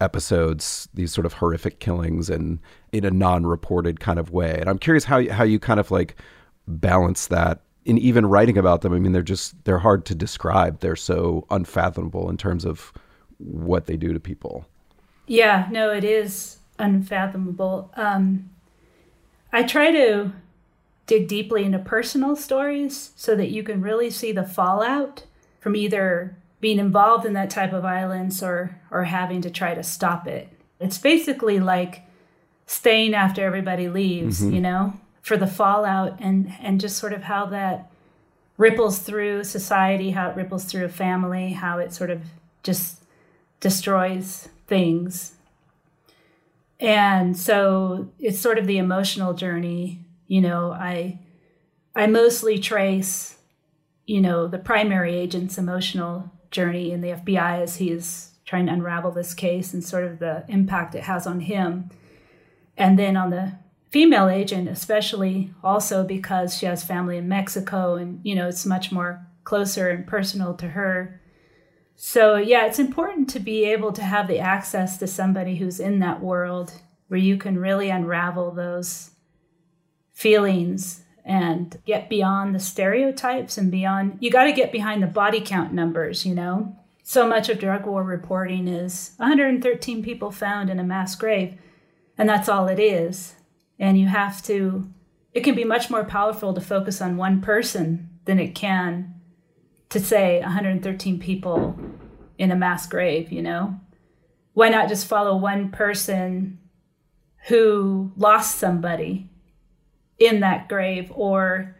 episodes, 0.00 0.88
these 0.94 1.12
sort 1.12 1.26
of 1.26 1.34
horrific 1.34 1.80
killings 1.80 2.30
and 2.30 2.58
in 2.92 3.04
a 3.04 3.10
non-reported 3.10 4.00
kind 4.00 4.18
of 4.18 4.30
way. 4.30 4.56
And 4.58 4.68
I'm 4.68 4.78
curious 4.78 5.04
how 5.04 5.28
how 5.30 5.44
you 5.44 5.58
kind 5.58 5.80
of 5.80 5.90
like 5.90 6.16
balance 6.66 7.26
that 7.28 7.62
in 7.84 7.98
even 7.98 8.26
writing 8.26 8.58
about 8.58 8.82
them, 8.82 8.92
I 8.92 8.98
mean, 8.98 9.12
they're 9.12 9.22
just 9.22 9.64
they're 9.64 9.78
hard 9.78 10.04
to 10.06 10.14
describe. 10.14 10.80
They're 10.80 10.96
so 10.96 11.46
unfathomable 11.50 12.28
in 12.28 12.36
terms 12.36 12.64
of 12.64 12.92
what 13.38 13.86
they 13.86 13.96
do 13.96 14.12
to 14.12 14.20
people. 14.20 14.66
Yeah, 15.26 15.68
no, 15.70 15.92
it 15.92 16.04
is 16.04 16.58
unfathomable. 16.78 17.90
Um, 17.96 18.50
I 19.52 19.62
try 19.62 19.90
to 19.92 20.32
dig 21.06 21.26
deeply 21.26 21.64
into 21.64 21.78
personal 21.78 22.36
stories 22.36 23.12
so 23.16 23.34
that 23.34 23.50
you 23.50 23.62
can 23.62 23.80
really 23.80 24.10
see 24.10 24.32
the 24.32 24.44
fallout 24.44 25.24
from 25.58 25.74
either 25.74 26.36
being 26.60 26.78
involved 26.78 27.24
in 27.24 27.32
that 27.34 27.50
type 27.50 27.72
of 27.72 27.82
violence 27.82 28.42
or 28.42 28.78
or 28.90 29.04
having 29.04 29.40
to 29.42 29.50
try 29.50 29.74
to 29.74 29.82
stop 29.82 30.26
it. 30.26 30.48
It's 30.78 30.98
basically 30.98 31.60
like 31.60 32.02
staying 32.66 33.14
after 33.14 33.44
everybody 33.44 33.88
leaves, 33.88 34.40
mm-hmm. 34.40 34.54
you 34.54 34.60
know? 34.60 34.94
for 35.20 35.36
the 35.36 35.46
fallout 35.46 36.16
and 36.18 36.52
and 36.60 36.80
just 36.80 36.98
sort 36.98 37.12
of 37.12 37.22
how 37.22 37.46
that 37.46 37.90
ripples 38.56 38.98
through 38.98 39.44
society, 39.44 40.10
how 40.10 40.28
it 40.28 40.36
ripples 40.36 40.64
through 40.64 40.84
a 40.84 40.88
family, 40.88 41.52
how 41.52 41.78
it 41.78 41.92
sort 41.92 42.10
of 42.10 42.22
just 42.62 43.02
destroys 43.60 44.48
things. 44.66 45.32
And 46.78 47.36
so 47.36 48.10
it's 48.18 48.38
sort 48.38 48.58
of 48.58 48.66
the 48.66 48.78
emotional 48.78 49.34
journey, 49.34 50.00
you 50.26 50.40
know, 50.40 50.72
I 50.72 51.18
I 51.94 52.06
mostly 52.06 52.58
trace, 52.58 53.36
you 54.06 54.20
know, 54.20 54.46
the 54.46 54.58
primary 54.58 55.14
agent's 55.14 55.58
emotional 55.58 56.30
journey 56.50 56.92
in 56.92 57.00
the 57.00 57.10
FBI 57.10 57.62
as 57.62 57.76
he 57.76 57.90
is 57.90 58.30
trying 58.44 58.66
to 58.66 58.72
unravel 58.72 59.12
this 59.12 59.34
case 59.34 59.72
and 59.72 59.84
sort 59.84 60.04
of 60.04 60.18
the 60.18 60.44
impact 60.48 60.94
it 60.94 61.04
has 61.04 61.26
on 61.26 61.40
him. 61.40 61.88
And 62.76 62.98
then 62.98 63.16
on 63.16 63.30
the 63.30 63.52
female 63.90 64.28
agent, 64.28 64.68
especially 64.68 65.52
also 65.62 66.04
because 66.04 66.56
she 66.56 66.66
has 66.66 66.82
family 66.82 67.16
in 67.16 67.28
Mexico 67.28 67.96
and, 67.96 68.20
you 68.24 68.34
know, 68.34 68.48
it's 68.48 68.66
much 68.66 68.90
more 68.90 69.26
closer 69.44 69.88
and 69.90 70.06
personal 70.06 70.54
to 70.54 70.68
her. 70.68 71.20
So, 71.96 72.36
yeah, 72.36 72.66
it's 72.66 72.78
important 72.78 73.28
to 73.30 73.40
be 73.40 73.64
able 73.64 73.92
to 73.92 74.02
have 74.02 74.26
the 74.26 74.38
access 74.38 74.96
to 74.98 75.06
somebody 75.06 75.56
who's 75.56 75.80
in 75.80 75.98
that 75.98 76.20
world 76.20 76.72
where 77.08 77.20
you 77.20 77.36
can 77.36 77.58
really 77.58 77.90
unravel 77.90 78.52
those 78.52 79.10
feelings 80.12 81.02
and 81.30 81.80
get 81.86 82.08
beyond 82.10 82.54
the 82.54 82.60
stereotypes 82.60 83.56
and 83.56 83.70
beyond. 83.70 84.18
You 84.20 84.30
got 84.30 84.44
to 84.44 84.52
get 84.52 84.72
behind 84.72 85.02
the 85.02 85.06
body 85.06 85.40
count 85.40 85.72
numbers, 85.72 86.26
you 86.26 86.34
know? 86.34 86.76
So 87.02 87.26
much 87.26 87.48
of 87.48 87.58
drug 87.58 87.86
war 87.86 88.02
reporting 88.02 88.68
is 88.68 89.12
113 89.16 90.02
people 90.02 90.30
found 90.30 90.68
in 90.70 90.78
a 90.78 90.84
mass 90.84 91.14
grave, 91.14 91.58
and 92.18 92.28
that's 92.28 92.48
all 92.48 92.68
it 92.68 92.78
is 92.78 93.34
and 93.80 93.98
you 93.98 94.06
have 94.06 94.42
to 94.42 94.88
it 95.32 95.40
can 95.40 95.54
be 95.54 95.64
much 95.64 95.90
more 95.90 96.04
powerful 96.04 96.52
to 96.52 96.60
focus 96.60 97.00
on 97.00 97.16
one 97.16 97.40
person 97.40 98.10
than 98.26 98.38
it 98.38 98.54
can 98.54 99.14
to 99.88 99.98
say 99.98 100.40
113 100.40 101.18
people 101.18 101.76
in 102.38 102.52
a 102.52 102.56
mass 102.56 102.86
grave 102.86 103.32
you 103.32 103.42
know 103.42 103.80
why 104.52 104.68
not 104.68 104.88
just 104.88 105.06
follow 105.06 105.36
one 105.36 105.70
person 105.70 106.58
who 107.48 108.12
lost 108.16 108.56
somebody 108.56 109.28
in 110.20 110.40
that 110.40 110.68
grave 110.68 111.10
or 111.14 111.74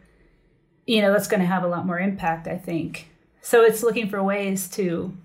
you 0.85 1.01
know 1.01 1.13
that's 1.13 1.27
going 1.27 1.39
to 1.39 1.45
have 1.45 1.63
a 1.63 1.67
lot 1.67 1.85
more 1.85 1.99
impact 1.99 2.47
i 2.47 2.57
think 2.57 3.09
so 3.41 3.63
it's 3.63 3.81
looking 3.81 4.09
for 4.09 4.21
ways 4.21 4.67
to 4.67 5.15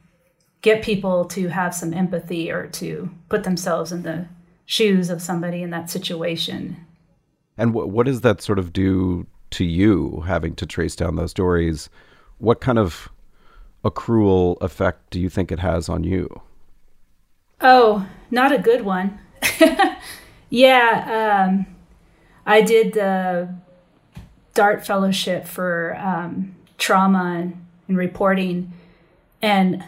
get 0.63 0.83
people 0.83 1.25
to 1.27 1.49
have 1.49 1.75
some 1.75 1.95
empathy 1.95 2.51
or 2.51 2.67
to 2.67 3.11
put 3.29 3.45
themselves 3.45 3.93
in 3.93 4.03
the 4.03 4.27
shoes 4.65 5.11
of 5.11 5.23
somebody 5.23 5.63
in 5.63 5.71
that 5.71 5.89
situation. 5.89 6.77
And 7.57 7.73
what 7.73 7.91
what 7.91 8.07
does 8.07 8.23
that 8.23 8.43
sort 8.43 8.59
of 8.59 8.73
do 8.73 9.27
to 9.51 9.65
you, 9.65 10.25
having 10.27 10.55
to 10.57 10.67
trace 10.67 10.97
down 10.97 11.15
those 11.15 11.31
stories? 11.31 11.89
What 12.39 12.61
kind 12.61 12.79
of 12.79 13.09
accrual 13.85 14.61
effect 14.61 15.11
do 15.11 15.21
you 15.21 15.31
think 15.31 15.53
it 15.53 15.61
has 15.61 15.89
on 15.89 16.03
you? 16.03 16.43
Oh, 17.61 18.07
not 18.31 18.53
a 18.53 18.59
good 18.59 18.83
one. 18.83 19.19
yeah, 20.51 21.47
um, 21.47 21.76
I 22.47 22.63
did 22.63 22.95
the 22.95 23.55
DART 24.55 24.87
fellowship 24.87 25.47
for 25.47 25.97
um, 26.01 26.55
trauma 26.79 27.39
and, 27.41 27.67
and 27.89 27.99
reporting, 27.99 28.73
and 29.43 29.85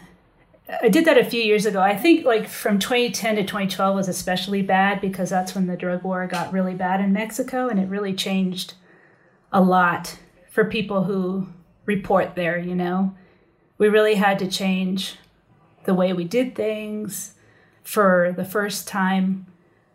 I 0.83 0.89
did 0.89 1.07
that 1.07 1.17
a 1.17 1.25
few 1.25 1.43
years 1.43 1.65
ago. 1.65 1.81
I 1.81 1.97
think 1.97 2.27
like 2.27 2.47
from 2.47 2.79
2010 2.79 3.37
to 3.37 3.43
2012 3.43 3.97
was 3.97 4.09
especially 4.09 4.61
bad 4.61 5.01
because 5.01 5.31
that's 5.31 5.55
when 5.55 5.67
the 5.67 5.77
drug 5.77 6.03
war 6.03 6.27
got 6.27 6.53
really 6.53 6.75
bad 6.75 7.01
in 7.01 7.13
Mexico 7.13 7.69
and 7.69 7.81
it 7.81 7.89
really 7.89 8.13
changed 8.13 8.75
a 9.51 9.63
lot 9.63 10.19
for 10.51 10.65
people 10.67 11.05
who 11.05 11.49
report 11.87 12.35
there, 12.35 12.59
you 12.59 12.75
know. 12.75 13.15
We 13.79 13.89
really 13.89 14.17
had 14.17 14.39
to 14.41 14.51
change 14.51 15.17
the 15.85 15.95
way 15.95 16.13
we 16.13 16.25
did 16.25 16.55
things. 16.55 17.35
For 17.83 18.35
the 18.37 18.45
first 18.45 18.87
time, 18.87 19.47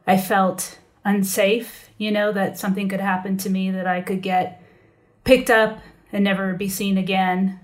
I 0.08 0.18
felt 0.18 0.80
unsafe, 1.06 1.90
you 1.98 2.12
know, 2.12 2.32
that 2.32 2.58
something 2.58 2.90
could 2.90 3.02
happen 3.02 3.38
to 3.38 3.50
me 3.50 3.72
that 3.72 3.88
I 3.88 4.02
could 4.02 4.22
get 4.22 4.62
picked 5.24 5.50
up 5.50 5.80
and 6.12 6.24
never 6.24 6.54
be 6.54 6.70
seen 6.70 6.98
again 6.98 7.60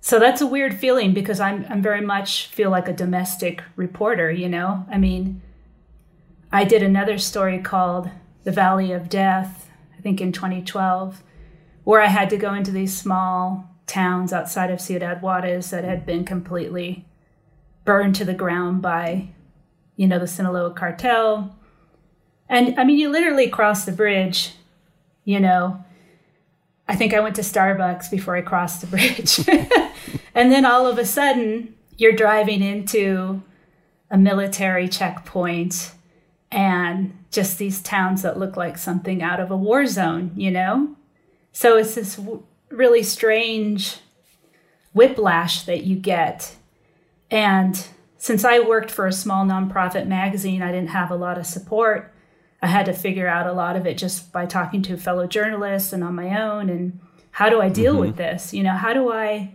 so 0.00 0.18
that's 0.18 0.40
a 0.40 0.46
weird 0.46 0.74
feeling 0.74 1.12
because 1.12 1.40
I'm 1.40 1.66
I'm 1.68 1.82
very 1.82 2.00
much 2.00 2.46
feel 2.46 2.70
like 2.70 2.88
a 2.88 2.92
domestic 2.92 3.62
reporter, 3.76 4.30
you 4.30 4.48
know? 4.48 4.86
I 4.90 4.98
mean, 4.98 5.42
I 6.52 6.64
did 6.64 6.82
another 6.82 7.18
story 7.18 7.58
called 7.58 8.08
The 8.44 8.52
Valley 8.52 8.92
of 8.92 9.08
Death, 9.08 9.68
I 9.96 10.00
think 10.00 10.20
in 10.20 10.32
2012, 10.32 11.22
where 11.84 12.00
I 12.00 12.06
had 12.06 12.30
to 12.30 12.36
go 12.36 12.54
into 12.54 12.70
these 12.70 12.96
small 12.96 13.68
towns 13.86 14.32
outside 14.32 14.70
of 14.70 14.80
Ciudad 14.80 15.20
Juarez 15.20 15.70
that 15.70 15.84
had 15.84 16.06
been 16.06 16.24
completely 16.24 17.06
burned 17.84 18.14
to 18.16 18.24
the 18.24 18.34
ground 18.34 18.82
by, 18.82 19.28
you 19.96 20.06
know, 20.06 20.18
the 20.18 20.26
Sinaloa 20.26 20.72
cartel. 20.72 21.57
And 22.48 22.78
I 22.78 22.84
mean, 22.84 22.98
you 22.98 23.10
literally 23.10 23.48
cross 23.48 23.84
the 23.84 23.92
bridge, 23.92 24.52
You 25.24 25.40
know, 25.40 25.84
I 26.88 26.96
think 26.96 27.12
I 27.12 27.20
went 27.20 27.36
to 27.36 27.42
Starbucks 27.42 28.10
before 28.10 28.36
I 28.36 28.40
crossed 28.40 28.80
the 28.80 28.86
bridge. 28.86 29.38
and 30.34 30.50
then 30.50 30.64
all 30.64 30.86
of 30.86 30.98
a 30.98 31.04
sudden, 31.04 31.74
you're 31.98 32.12
driving 32.12 32.62
into 32.62 33.42
a 34.10 34.16
military 34.16 34.88
checkpoint 34.88 35.92
and 36.50 37.12
just 37.30 37.58
these 37.58 37.82
towns 37.82 38.22
that 38.22 38.38
look 38.38 38.56
like 38.56 38.78
something 38.78 39.22
out 39.22 39.38
of 39.38 39.50
a 39.50 39.56
war 39.56 39.86
zone, 39.86 40.32
you 40.34 40.50
know? 40.50 40.96
So 41.52 41.76
it's 41.76 41.94
this 41.94 42.16
w- 42.16 42.42
really 42.70 43.02
strange 43.02 43.98
whiplash 44.94 45.62
that 45.64 45.84
you 45.84 45.96
get. 45.96 46.56
And 47.30 47.86
since 48.16 48.44
I 48.44 48.60
worked 48.60 48.90
for 48.90 49.06
a 49.06 49.12
small 49.12 49.44
nonprofit 49.44 50.06
magazine, 50.06 50.62
I 50.62 50.72
didn't 50.72 50.90
have 50.90 51.10
a 51.10 51.16
lot 51.16 51.36
of 51.36 51.46
support. 51.46 52.14
I 52.60 52.66
had 52.66 52.86
to 52.86 52.92
figure 52.92 53.28
out 53.28 53.46
a 53.46 53.52
lot 53.52 53.76
of 53.76 53.86
it 53.86 53.96
just 53.96 54.32
by 54.32 54.46
talking 54.46 54.82
to 54.82 54.96
fellow 54.96 55.26
journalists 55.26 55.92
and 55.92 56.02
on 56.02 56.14
my 56.14 56.40
own 56.40 56.68
and 56.68 56.98
how 57.30 57.48
do 57.48 57.60
I 57.60 57.68
deal 57.68 57.92
mm-hmm. 57.92 58.06
with 58.06 58.16
this? 58.16 58.52
You 58.52 58.64
know, 58.64 58.72
how 58.72 58.92
do 58.92 59.12
I 59.12 59.54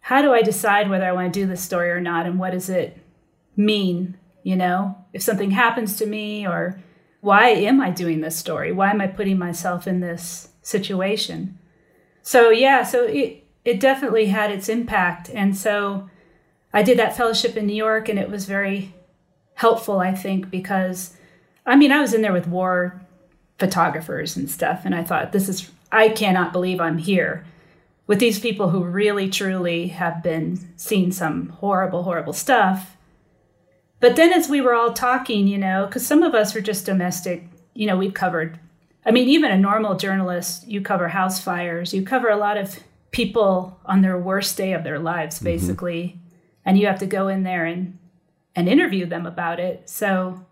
how 0.00 0.20
do 0.20 0.34
I 0.34 0.42
decide 0.42 0.90
whether 0.90 1.06
I 1.06 1.12
want 1.12 1.32
to 1.32 1.40
do 1.40 1.46
this 1.46 1.62
story 1.62 1.90
or 1.90 2.00
not 2.00 2.26
and 2.26 2.38
what 2.38 2.50
does 2.50 2.68
it 2.68 2.98
mean, 3.56 4.18
you 4.42 4.54
know? 4.54 4.98
If 5.14 5.22
something 5.22 5.52
happens 5.52 5.96
to 5.96 6.06
me 6.06 6.46
or 6.46 6.78
why 7.22 7.48
am 7.48 7.80
I 7.80 7.88
doing 7.88 8.20
this 8.20 8.36
story? 8.36 8.70
Why 8.70 8.90
am 8.90 9.00
I 9.00 9.06
putting 9.06 9.38
myself 9.38 9.86
in 9.86 10.00
this 10.00 10.50
situation? 10.60 11.58
So 12.20 12.50
yeah, 12.50 12.82
so 12.82 13.04
it 13.04 13.44
it 13.64 13.80
definitely 13.80 14.26
had 14.26 14.50
its 14.50 14.68
impact 14.68 15.30
and 15.30 15.56
so 15.56 16.10
I 16.70 16.82
did 16.82 16.98
that 16.98 17.16
fellowship 17.16 17.56
in 17.56 17.66
New 17.66 17.74
York 17.74 18.10
and 18.10 18.18
it 18.18 18.30
was 18.30 18.44
very 18.44 18.94
helpful 19.54 20.00
I 20.00 20.12
think 20.14 20.50
because 20.50 21.16
I 21.66 21.76
mean, 21.76 21.92
I 21.92 22.00
was 22.00 22.14
in 22.14 22.22
there 22.22 22.32
with 22.32 22.46
war 22.46 23.00
photographers 23.58 24.36
and 24.36 24.50
stuff, 24.50 24.82
and 24.84 24.94
I 24.94 25.02
thought, 25.02 25.32
this 25.32 25.48
is, 25.48 25.70
I 25.90 26.08
cannot 26.08 26.52
believe 26.52 26.80
I'm 26.80 26.98
here 26.98 27.44
with 28.06 28.18
these 28.18 28.38
people 28.38 28.70
who 28.70 28.84
really, 28.84 29.30
truly 29.30 29.88
have 29.88 30.22
been 30.22 30.58
seeing 30.76 31.10
some 31.12 31.48
horrible, 31.48 32.02
horrible 32.02 32.32
stuff. 32.32 32.96
But 34.00 34.16
then 34.16 34.32
as 34.32 34.48
we 34.48 34.60
were 34.60 34.74
all 34.74 34.92
talking, 34.92 35.46
you 35.46 35.56
know, 35.56 35.86
because 35.86 36.06
some 36.06 36.22
of 36.22 36.34
us 36.34 36.54
were 36.54 36.60
just 36.60 36.84
domestic, 36.84 37.48
you 37.72 37.86
know, 37.86 37.96
we've 37.96 38.12
covered, 38.12 38.58
I 39.06 39.10
mean, 39.10 39.28
even 39.28 39.50
a 39.50 39.58
normal 39.58 39.96
journalist, 39.96 40.68
you 40.68 40.82
cover 40.82 41.08
house 41.08 41.42
fires, 41.42 41.94
you 41.94 42.02
cover 42.02 42.28
a 42.28 42.36
lot 42.36 42.58
of 42.58 42.78
people 43.10 43.80
on 43.86 44.02
their 44.02 44.18
worst 44.18 44.56
day 44.56 44.74
of 44.74 44.84
their 44.84 44.98
lives, 44.98 45.36
mm-hmm. 45.36 45.46
basically. 45.46 46.02
Mm-hmm. 46.02 46.18
And 46.66 46.78
you 46.78 46.86
have 46.86 46.98
to 46.98 47.06
go 47.06 47.28
in 47.28 47.42
there 47.42 47.64
and, 47.64 47.98
and 48.56 48.68
interview 48.68 49.06
them 49.06 49.26
about 49.26 49.60
it. 49.60 49.88
So 49.88 50.44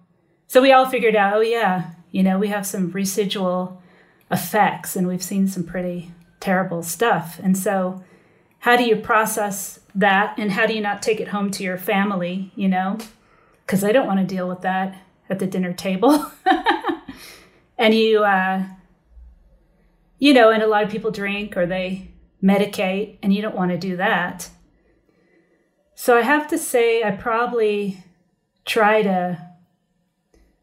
so 0.52 0.60
we 0.60 0.70
all 0.70 0.84
figured 0.84 1.16
out, 1.16 1.32
oh, 1.32 1.40
yeah, 1.40 1.92
you 2.10 2.22
know, 2.22 2.38
we 2.38 2.48
have 2.48 2.66
some 2.66 2.90
residual 2.90 3.80
effects 4.30 4.96
and 4.96 5.08
we've 5.08 5.22
seen 5.22 5.48
some 5.48 5.64
pretty 5.64 6.12
terrible 6.40 6.82
stuff. 6.82 7.40
And 7.42 7.56
so, 7.56 8.04
how 8.58 8.76
do 8.76 8.84
you 8.84 8.96
process 8.96 9.80
that 9.94 10.34
and 10.36 10.52
how 10.52 10.66
do 10.66 10.74
you 10.74 10.82
not 10.82 11.00
take 11.00 11.20
it 11.20 11.28
home 11.28 11.50
to 11.52 11.62
your 11.62 11.78
family, 11.78 12.52
you 12.54 12.68
know? 12.68 12.98
Because 13.64 13.82
I 13.82 13.92
don't 13.92 14.06
want 14.06 14.20
to 14.20 14.26
deal 14.26 14.46
with 14.46 14.60
that 14.60 15.00
at 15.30 15.38
the 15.38 15.46
dinner 15.46 15.72
table. 15.72 16.30
and 17.78 17.94
you, 17.94 18.22
uh, 18.22 18.64
you 20.18 20.34
know, 20.34 20.50
and 20.50 20.62
a 20.62 20.66
lot 20.66 20.84
of 20.84 20.90
people 20.90 21.10
drink 21.10 21.56
or 21.56 21.64
they 21.64 22.10
medicate, 22.44 23.16
and 23.22 23.32
you 23.32 23.40
don't 23.40 23.56
want 23.56 23.70
to 23.70 23.78
do 23.78 23.96
that. 23.96 24.50
So 25.94 26.18
I 26.18 26.20
have 26.20 26.46
to 26.48 26.58
say, 26.58 27.02
I 27.02 27.12
probably 27.12 28.04
try 28.66 29.00
to 29.00 29.48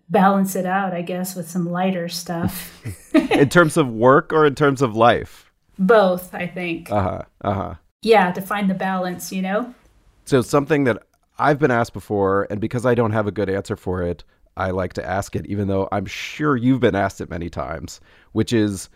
balance 0.09 0.55
it 0.55 0.65
out, 0.65 0.93
I 0.93 1.01
guess, 1.01 1.35
with 1.35 1.49
some 1.49 1.69
lighter 1.69 2.09
stuff. 2.09 2.83
in 3.13 3.49
terms 3.49 3.77
of 3.77 3.89
work 3.89 4.33
or 4.33 4.45
in 4.45 4.55
terms 4.55 4.81
of 4.81 4.95
life? 4.95 5.51
Both, 5.77 6.33
I 6.33 6.47
think. 6.47 6.91
Uh 6.91 7.01
huh. 7.01 7.21
Uh 7.41 7.53
huh. 7.53 7.75
Yeah, 8.01 8.31
to 8.31 8.41
find 8.41 8.69
the 8.69 8.73
balance, 8.73 9.31
you 9.31 9.41
know? 9.41 9.73
So, 10.25 10.41
something 10.41 10.83
that 10.85 11.03
I've 11.37 11.59
been 11.59 11.71
asked 11.71 11.93
before, 11.93 12.47
and 12.49 12.59
because 12.59 12.85
I 12.85 12.95
don't 12.95 13.11
have 13.11 13.27
a 13.27 13.31
good 13.31 13.49
answer 13.49 13.75
for 13.75 14.03
it, 14.03 14.23
I 14.57 14.71
like 14.71 14.93
to 14.93 15.05
ask 15.05 15.35
it, 15.35 15.45
even 15.47 15.67
though 15.67 15.87
I'm 15.91 16.05
sure 16.05 16.57
you've 16.57 16.81
been 16.81 16.95
asked 16.95 17.21
it 17.21 17.29
many 17.29 17.49
times, 17.49 18.01
which 18.33 18.51
is 18.51 18.89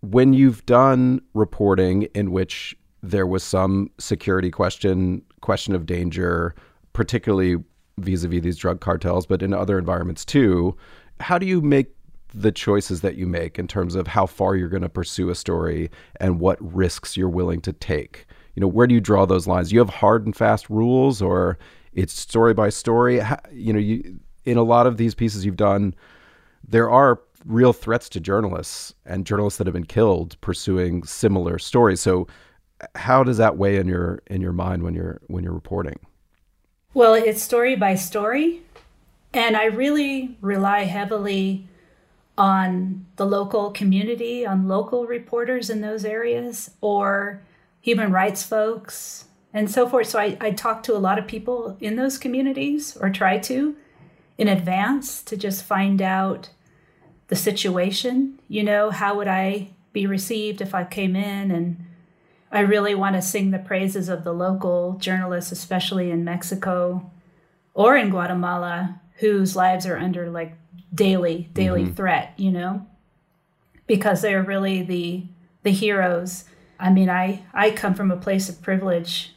when 0.00 0.32
you've 0.32 0.64
done 0.66 1.20
reporting 1.34 2.02
in 2.14 2.32
which 2.32 2.76
there 3.02 3.26
was 3.26 3.42
some 3.42 3.90
security 3.98 4.50
question, 4.50 5.22
question 5.40 5.74
of 5.74 5.86
danger, 5.86 6.54
particularly 6.92 7.56
vis-a-vis 7.98 8.42
these 8.42 8.56
drug 8.56 8.80
cartels, 8.80 9.26
but 9.26 9.42
in 9.42 9.52
other 9.52 9.78
environments 9.78 10.24
too. 10.24 10.76
How 11.20 11.38
do 11.38 11.46
you 11.46 11.60
make 11.60 11.94
the 12.34 12.52
choices 12.52 13.02
that 13.02 13.16
you 13.16 13.26
make 13.26 13.58
in 13.58 13.68
terms 13.68 13.94
of 13.94 14.06
how 14.06 14.26
far 14.26 14.56
you're 14.56 14.68
going 14.68 14.82
to 14.82 14.88
pursue 14.88 15.28
a 15.30 15.34
story 15.34 15.90
and 16.20 16.40
what 16.40 16.58
risks 16.60 17.16
you're 17.16 17.28
willing 17.28 17.60
to 17.60 17.72
take? 17.72 18.26
You 18.54 18.60
know, 18.60 18.68
where 18.68 18.86
do 18.86 18.94
you 18.94 19.00
draw 19.00 19.26
those 19.26 19.46
lines? 19.46 19.72
You 19.72 19.78
have 19.78 19.90
hard 19.90 20.26
and 20.26 20.34
fast 20.34 20.68
rules, 20.68 21.22
or 21.22 21.58
it's 21.92 22.12
story 22.12 22.54
by 22.54 22.70
story. 22.70 23.18
How, 23.18 23.38
you 23.50 23.72
know, 23.72 23.78
you 23.78 24.18
in 24.44 24.58
a 24.58 24.62
lot 24.62 24.86
of 24.86 24.96
these 24.96 25.14
pieces 25.14 25.44
you've 25.44 25.56
done, 25.56 25.94
there 26.66 26.90
are 26.90 27.20
real 27.44 27.72
threats 27.72 28.08
to 28.10 28.20
journalists 28.20 28.94
and 29.04 29.26
journalists 29.26 29.58
that 29.58 29.66
have 29.66 29.74
been 29.74 29.86
killed 29.86 30.40
pursuing 30.40 31.04
similar 31.04 31.58
stories. 31.58 32.00
So, 32.00 32.26
uh, 32.80 32.86
how 32.96 33.24
does 33.24 33.36
that 33.38 33.56
weigh 33.56 33.76
in 33.76 33.88
your 33.88 34.22
in 34.26 34.40
your 34.40 34.52
mind 34.52 34.82
when 34.82 34.94
you're 34.94 35.20
when 35.28 35.44
you're 35.44 35.52
reporting? 35.52 35.98
Well, 36.94 37.14
it's 37.14 37.42
story 37.42 37.74
by 37.74 37.94
story. 37.94 38.62
And 39.32 39.56
I 39.56 39.64
really 39.64 40.36
rely 40.42 40.80
heavily 40.80 41.66
on 42.36 43.06
the 43.16 43.24
local 43.24 43.70
community, 43.70 44.44
on 44.44 44.68
local 44.68 45.06
reporters 45.06 45.70
in 45.70 45.80
those 45.80 46.04
areas, 46.04 46.70
or 46.80 47.42
human 47.80 48.12
rights 48.12 48.42
folks, 48.42 49.26
and 49.54 49.70
so 49.70 49.88
forth. 49.88 50.08
So 50.08 50.18
I, 50.18 50.36
I 50.40 50.50
talk 50.50 50.82
to 50.84 50.96
a 50.96 50.98
lot 50.98 51.18
of 51.18 51.26
people 51.26 51.76
in 51.80 51.96
those 51.96 52.18
communities, 52.18 52.96
or 53.00 53.08
try 53.10 53.38
to 53.38 53.76
in 54.36 54.48
advance 54.48 55.22
to 55.22 55.36
just 55.36 55.64
find 55.64 56.02
out 56.02 56.50
the 57.28 57.36
situation. 57.36 58.38
You 58.48 58.64
know, 58.64 58.90
how 58.90 59.16
would 59.16 59.28
I 59.28 59.70
be 59.92 60.06
received 60.06 60.60
if 60.60 60.74
I 60.74 60.84
came 60.84 61.16
in 61.16 61.50
and 61.50 61.84
I 62.52 62.60
really 62.60 62.94
want 62.94 63.16
to 63.16 63.22
sing 63.22 63.50
the 63.50 63.58
praises 63.58 64.10
of 64.10 64.24
the 64.24 64.34
local 64.34 64.98
journalists, 65.00 65.52
especially 65.52 66.10
in 66.10 66.22
Mexico 66.22 67.10
or 67.72 67.96
in 67.96 68.10
Guatemala, 68.10 69.00
whose 69.16 69.56
lives 69.56 69.86
are 69.86 69.96
under 69.96 70.30
like 70.30 70.52
daily, 70.94 71.48
daily 71.54 71.84
mm-hmm. 71.84 71.94
threat, 71.94 72.34
you 72.36 72.50
know, 72.50 72.86
because 73.86 74.20
they're 74.20 74.42
really 74.42 74.82
the 74.82 75.24
the 75.62 75.70
heroes. 75.70 76.44
I 76.78 76.90
mean, 76.90 77.08
I 77.08 77.42
I 77.54 77.70
come 77.70 77.94
from 77.94 78.10
a 78.10 78.16
place 78.18 78.50
of 78.50 78.60
privilege, 78.60 79.34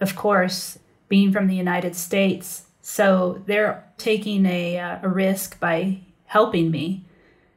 of 0.00 0.16
course, 0.16 0.78
being 1.08 1.32
from 1.32 1.46
the 1.46 1.54
United 1.54 1.94
States. 1.94 2.64
So 2.82 3.44
they're 3.46 3.84
taking 3.96 4.44
a 4.44 4.78
uh, 4.78 4.98
a 5.04 5.08
risk 5.08 5.60
by 5.60 6.00
helping 6.26 6.72
me. 6.72 7.04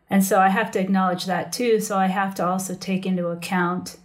And 0.08 0.24
so 0.24 0.40
I 0.40 0.50
have 0.50 0.70
to 0.72 0.80
acknowledge 0.80 1.26
that 1.26 1.52
too. 1.52 1.80
So 1.80 1.98
I 1.98 2.08
have 2.08 2.36
to 2.36 2.46
also 2.46 2.76
take 2.76 3.06
into 3.08 3.28
account 3.28 3.98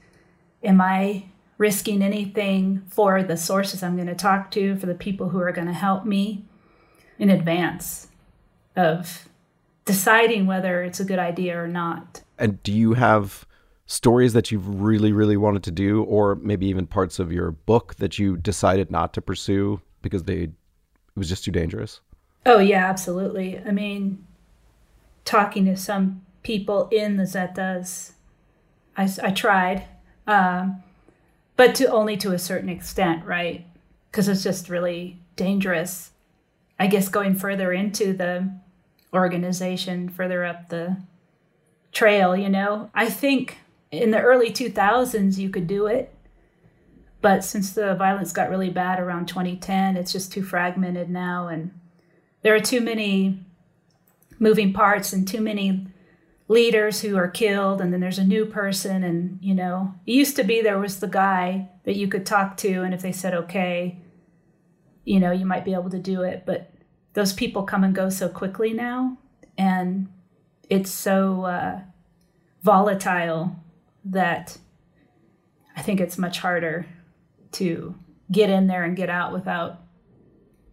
am 0.65 0.81
I 0.81 1.27
risking 1.59 2.03
anything 2.03 2.83
for 2.89 3.23
the 3.23 3.37
sources 3.37 3.83
I'm 3.83 3.97
going 3.97 4.09
to 4.09 4.15
talk 4.15 4.51
to, 4.53 4.77
for 4.77 4.87
the 4.87 4.95
people 4.95 5.29
who 5.29 5.39
are 5.39 5.53
going 5.53 5.69
to 5.69 5.73
help 5.73 6.05
me 6.05 6.45
in 7.19 7.31
advance 7.31 8.09
of 8.77 9.29
deciding 9.85 10.47
whether 10.47 10.83
it's 10.83 11.01
a 11.01 11.05
good 11.05 11.19
idea 11.19 11.61
or 11.61 11.69
not. 11.69 12.23
And 12.39 12.63
do 12.63 12.73
you 12.73 12.95
have 12.95 13.47
stories 13.87 14.33
that 14.33 14.51
you've 14.51 14.81
really, 14.81 15.13
really 15.13 15.37
wanted 15.37 15.63
to 15.65 15.71
do, 15.71 16.03
or 16.05 16.37
maybe 16.37 16.67
even 16.67 16.87
parts 16.87 17.19
of 17.19 17.33
your 17.33 17.51
book 17.51 17.95
that 17.97 18.19
you 18.19 18.37
decided 18.37 18.91
not 18.91 19.13
to 19.15 19.23
pursue 19.23 19.81
because 20.03 20.25
they 20.25 20.43
it 21.15 21.19
was 21.19 21.29
just 21.29 21.45
too 21.45 21.53
dangerous? 21.53 22.01
Oh 22.47 22.59
yeah, 22.59 22.87
absolutely. 22.87 23.61
I 23.65 23.71
mean, 23.71 24.27
talking 25.25 25.65
to 25.67 25.77
some 25.77 26.23
people 26.43 26.89
in 26.91 27.17
the 27.17 27.25
Zetas, 27.25 28.13
I, 28.97 29.09
I 29.23 29.31
tried 29.31 29.87
um, 30.27 30.83
but 31.57 31.75
to 31.77 31.91
only 31.91 32.17
to 32.19 32.33
a 32.33 32.39
certain 32.39 32.69
extent, 32.69 33.25
right? 33.25 33.67
Because 34.11 34.29
it's 34.29 34.43
just 34.43 34.69
really 34.69 35.19
dangerous. 35.37 36.11
I 36.79 36.87
guess 36.87 37.09
going 37.09 37.37
further 37.37 37.73
into 37.73 38.13
the 38.13 38.51
organization, 39.13 40.09
further 40.09 40.45
up 40.45 40.69
the 40.69 40.97
trail, 41.93 42.37
you 42.37 42.49
know, 42.49 42.91
I 42.95 43.09
think 43.09 43.59
in 43.91 44.11
the 44.11 44.21
early 44.21 44.51
2000s 44.51 45.39
you 45.39 45.51
could 45.51 45.67
do 45.67 45.87
it. 45.87 46.13
But 47.21 47.45
since 47.45 47.73
the 47.73 47.95
violence 47.95 48.33
got 48.33 48.51
really 48.51 48.69
bad 48.69 49.01
around 49.01 49.29
2010, 49.29 49.97
it's 49.97 50.13
just 50.13 50.33
too 50.33 50.43
fragmented 50.43 51.09
now. 51.09 51.49
And 51.49 51.71
there 52.43 52.55
are 52.55 52.61
too 52.61 52.83
many 52.83 53.39
moving 54.39 54.73
parts 54.75 55.13
and 55.13 55.27
too 55.27 55.41
many 55.41 55.87
leaders 56.47 57.01
who 57.01 57.17
are 57.17 57.29
killed 57.29 57.81
and 57.81 57.93
then 57.93 58.01
there's 58.01 58.19
a 58.19 58.25
new 58.25 58.45
person 58.45 59.03
and 59.03 59.39
you 59.41 59.55
know 59.55 59.95
it 60.07 60.13
used 60.13 60.37
to 60.37 60.45
be 60.45 60.61
there 60.61 60.79
was 60.79 61.01
the 61.01 61.09
guy 61.09 61.69
that 61.85 61.97
you 61.97 62.07
could 62.07 62.27
talk 62.27 62.57
to 62.57 62.83
and 62.83 62.93
if 62.93 63.01
they 63.01 63.13
said 63.13 63.33
okay 63.33 63.99
you 65.05 65.19
know 65.19 65.33
you 65.33 65.47
might 65.47 65.65
be 65.65 65.73
able 65.73 65.89
to 65.89 65.99
do 65.99 66.23
it 66.23 66.43
but 66.45 66.71
those 67.15 67.33
people 67.33 67.63
come 67.63 67.83
and 67.83 67.95
go 67.95 68.11
so 68.11 68.29
quickly 68.29 68.75
now 68.75 69.17
and 69.57 70.09
it's 70.69 70.91
so 70.91 71.45
uh, 71.45 71.81
volatile 72.63 73.57
that 74.05 74.59
I 75.77 75.83
think 75.83 76.01
it's 76.01 76.19
much 76.19 76.39
harder 76.39 76.87
to 77.53 77.95
get 78.31 78.51
in 78.51 78.67
there 78.67 78.85
and 78.85 78.97
get 78.97 79.11
out 79.11 79.33
without, 79.33 79.81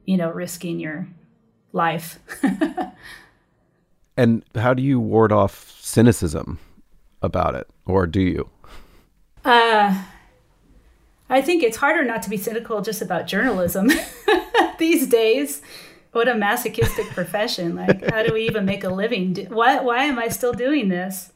you 0.06 0.18
know, 0.18 0.30
risking 0.32 0.80
your 0.80 1.08
life. 1.74 2.20
and 4.18 4.44
how 4.56 4.74
do 4.74 4.84
you 4.84 5.00
ward 5.00 5.32
off 5.32 5.76
cynicism 5.80 6.60
about 7.22 7.56
it, 7.56 7.68
or 7.86 8.08
do 8.08 8.22
you? 8.22 8.50
Uh, 9.44 10.04
I 11.30 11.42
think 11.42 11.64
it's 11.64 11.78
harder 11.78 12.04
not 12.04 12.22
to 12.24 12.30
be 12.30 12.38
cynical 12.38 12.82
just 12.82 13.02
about 13.02 13.28
journalism 13.28 13.90
these 14.80 15.08
days. 15.08 15.62
What 16.12 16.28
a 16.28 16.36
masochistic 16.36 17.06
profession! 17.12 17.76
Like, 17.76 18.10
how 18.12 18.24
do 18.24 18.34
we 18.34 18.42
even 18.48 18.66
make 18.66 18.84
a 18.84 18.90
living? 18.90 19.36
Why? 19.50 19.80
Why 19.80 20.04
am 20.04 20.20
I 20.20 20.28
still 20.28 20.54
doing 20.54 20.90
this? 20.90 21.32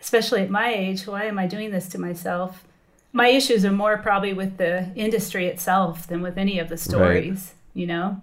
Especially 0.00 0.42
at 0.42 0.50
my 0.50 0.72
age, 0.72 1.06
why 1.06 1.24
am 1.24 1.38
I 1.38 1.46
doing 1.46 1.70
this 1.70 1.88
to 1.90 1.98
myself? 1.98 2.64
My 3.12 3.28
issues 3.28 3.64
are 3.64 3.70
more 3.70 3.98
probably 3.98 4.32
with 4.32 4.56
the 4.56 4.90
industry 4.96 5.46
itself 5.46 6.06
than 6.06 6.22
with 6.22 6.38
any 6.38 6.58
of 6.58 6.68
the 6.68 6.76
stories. 6.76 7.52
Right. 7.74 7.80
You 7.80 7.86
know. 7.86 8.22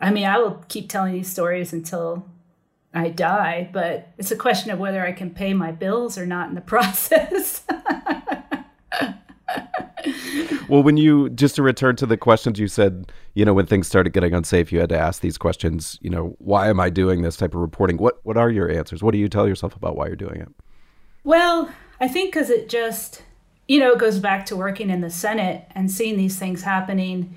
I 0.00 0.10
mean, 0.10 0.26
I 0.26 0.38
will 0.38 0.62
keep 0.68 0.88
telling 0.90 1.14
these 1.14 1.30
stories 1.30 1.72
until 1.72 2.26
I 2.94 3.08
die, 3.08 3.68
but 3.72 4.08
it's 4.18 4.30
a 4.30 4.36
question 4.36 4.70
of 4.70 4.78
whether 4.78 5.04
I 5.04 5.12
can 5.12 5.30
pay 5.30 5.52
my 5.52 5.72
bills 5.72 6.16
or 6.16 6.26
not 6.26 6.48
in 6.48 6.54
the 6.54 6.60
process. 6.74 7.64
well, 10.68 10.82
when 10.82 10.96
you 10.96 11.28
just 11.30 11.56
to 11.56 11.62
return 11.62 11.96
to 11.96 12.06
the 12.06 12.16
questions 12.16 12.58
you 12.58 12.68
said, 12.68 13.10
you 13.34 13.44
know, 13.44 13.52
when 13.52 13.66
things 13.66 13.88
started 13.88 14.12
getting 14.12 14.32
unsafe, 14.32 14.72
you 14.72 14.78
had 14.78 14.88
to 14.90 14.98
ask 14.98 15.20
these 15.20 15.36
questions. 15.36 15.98
You 16.02 16.10
know, 16.10 16.36
why 16.38 16.68
am 16.68 16.78
I 16.78 16.88
doing 16.88 17.22
this 17.22 17.36
type 17.36 17.54
of 17.54 17.60
reporting? 17.60 17.96
What 17.96 18.20
what 18.22 18.36
are 18.36 18.50
your 18.50 18.70
answers? 18.70 19.02
What 19.02 19.12
do 19.12 19.18
you 19.18 19.28
tell 19.28 19.48
yourself 19.48 19.74
about 19.74 19.96
why 19.96 20.06
you're 20.06 20.16
doing 20.16 20.40
it? 20.40 20.48
Well, 21.24 21.70
I 22.00 22.06
think 22.06 22.32
because 22.32 22.50
it 22.50 22.68
just, 22.68 23.22
you 23.66 23.80
know, 23.80 23.92
it 23.92 23.98
goes 23.98 24.18
back 24.18 24.46
to 24.46 24.56
working 24.56 24.90
in 24.90 25.00
the 25.00 25.10
Senate 25.10 25.64
and 25.74 25.90
seeing 25.90 26.16
these 26.16 26.38
things 26.38 26.62
happening, 26.62 27.34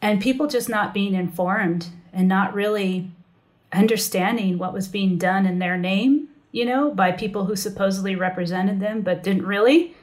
and 0.00 0.20
people 0.20 0.46
just 0.46 0.68
not 0.68 0.94
being 0.94 1.14
informed 1.14 1.88
and 2.12 2.28
not 2.28 2.54
really 2.54 3.10
understanding 3.72 4.58
what 4.58 4.72
was 4.72 4.88
being 4.88 5.18
done 5.18 5.46
in 5.46 5.58
their 5.58 5.76
name, 5.76 6.28
you 6.52 6.64
know, 6.64 6.90
by 6.90 7.12
people 7.12 7.44
who 7.44 7.56
supposedly 7.56 8.14
represented 8.14 8.80
them 8.80 9.02
but 9.02 9.22
didn't 9.22 9.46
really. 9.46 9.94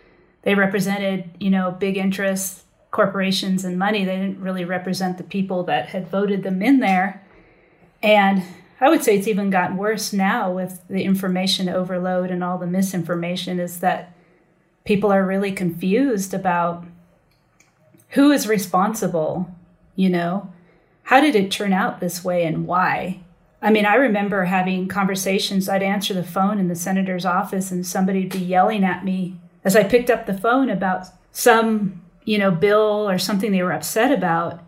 They 0.43 0.55
represented, 0.55 1.31
you 1.39 1.49
know, 1.49 1.71
big 1.71 1.97
interests, 1.97 2.63
corporations, 2.91 3.65
and 3.65 3.79
money. 3.79 4.05
They 4.05 4.17
didn't 4.17 4.39
really 4.39 4.63
represent 4.63 5.17
the 5.17 5.23
people 5.23 5.63
that 5.63 5.89
had 5.89 6.07
voted 6.07 6.43
them 6.43 6.61
in 6.61 6.79
there. 6.79 7.23
And 8.03 8.43
I 8.79 8.89
would 8.89 9.03
say 9.03 9.17
it's 9.17 9.27
even 9.27 9.49
gotten 9.49 9.77
worse 9.77 10.13
now 10.13 10.51
with 10.51 10.81
the 10.87 11.03
information 11.03 11.67
overload 11.67 12.29
and 12.29 12.43
all 12.43 12.59
the 12.59 12.67
misinformation, 12.67 13.59
is 13.59 13.79
that 13.79 14.15
people 14.83 15.11
are 15.11 15.25
really 15.25 15.51
confused 15.51 16.33
about 16.33 16.85
who 18.09 18.31
is 18.31 18.47
responsible, 18.47 19.49
you 19.95 20.09
know? 20.09 20.53
How 21.03 21.19
did 21.19 21.35
it 21.35 21.51
turn 21.51 21.73
out 21.73 21.99
this 21.99 22.23
way 22.23 22.45
and 22.45 22.67
why? 22.67 23.21
I 23.65 23.71
mean, 23.71 23.87
I 23.87 23.95
remember 23.95 24.45
having 24.45 24.87
conversations. 24.87 25.67
I'd 25.67 25.81
answer 25.81 26.13
the 26.13 26.23
phone 26.23 26.59
in 26.59 26.67
the 26.67 26.75
senator's 26.75 27.25
office, 27.25 27.71
and 27.71 27.85
somebody'd 27.85 28.31
be 28.31 28.37
yelling 28.37 28.83
at 28.83 29.03
me 29.03 29.37
as 29.63 29.75
I 29.75 29.83
picked 29.83 30.11
up 30.11 30.27
the 30.27 30.37
phone 30.37 30.69
about 30.69 31.07
some, 31.31 32.03
you 32.25 32.37
know, 32.37 32.51
bill 32.51 33.09
or 33.09 33.17
something 33.17 33.51
they 33.51 33.63
were 33.63 33.73
upset 33.73 34.11
about. 34.11 34.61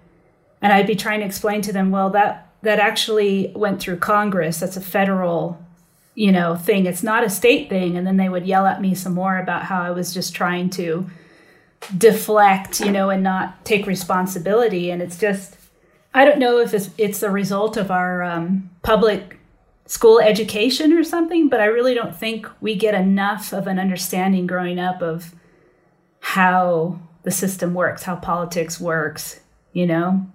And 0.63 0.73
I'd 0.73 0.87
be 0.87 0.95
trying 0.95 1.19
to 1.19 1.27
explain 1.27 1.61
to 1.61 1.71
them, 1.71 1.91
well, 1.91 2.09
that 2.09 2.49
that 2.63 2.79
actually 2.79 3.51
went 3.55 3.79
through 3.79 3.97
Congress. 3.97 4.59
That's 4.59 4.77
a 4.77 4.81
federal, 4.81 5.63
you 6.15 6.31
know, 6.31 6.55
thing. 6.55 6.87
It's 6.87 7.03
not 7.03 7.23
a 7.23 7.29
state 7.29 7.69
thing. 7.69 7.97
And 7.97 8.07
then 8.07 8.17
they 8.17 8.29
would 8.29 8.47
yell 8.47 8.65
at 8.65 8.81
me 8.81 8.95
some 8.95 9.13
more 9.13 9.37
about 9.37 9.61
how 9.61 9.79
I 9.79 9.91
was 9.91 10.11
just 10.11 10.33
trying 10.33 10.71
to 10.71 11.07
deflect, 11.95 12.79
you 12.79 12.91
know, 12.91 13.11
and 13.11 13.21
not 13.21 13.63
take 13.63 13.85
responsibility. 13.85 14.89
And 14.89 15.03
it's 15.03 15.19
just 15.19 15.56
I 16.17 16.25
don't 16.25 16.39
know 16.39 16.57
if 16.57 16.73
it's, 16.73 16.89
it's 16.97 17.19
the 17.19 17.29
result 17.29 17.77
of 17.77 17.91
our 17.91 18.23
um, 18.23 18.71
public 18.81 19.37
school 19.85 20.19
education 20.19 20.91
or 20.93 21.03
something, 21.03 21.47
but 21.47 21.59
I 21.59 21.65
really 21.65 21.93
don't 21.93 22.15
think 22.15 22.47
we 22.59 22.73
get 22.73 22.95
enough 22.95 23.53
of 23.53 23.67
an 23.67 23.77
understanding 23.77 24.47
growing 24.47 24.79
up 24.79 25.03
of 25.03 25.35
how 26.19 26.99
the 27.21 27.29
system 27.29 27.75
works, 27.75 28.01
how 28.01 28.15
politics 28.15 28.79
works, 28.79 29.41
you 29.73 29.85
know? 29.85 30.25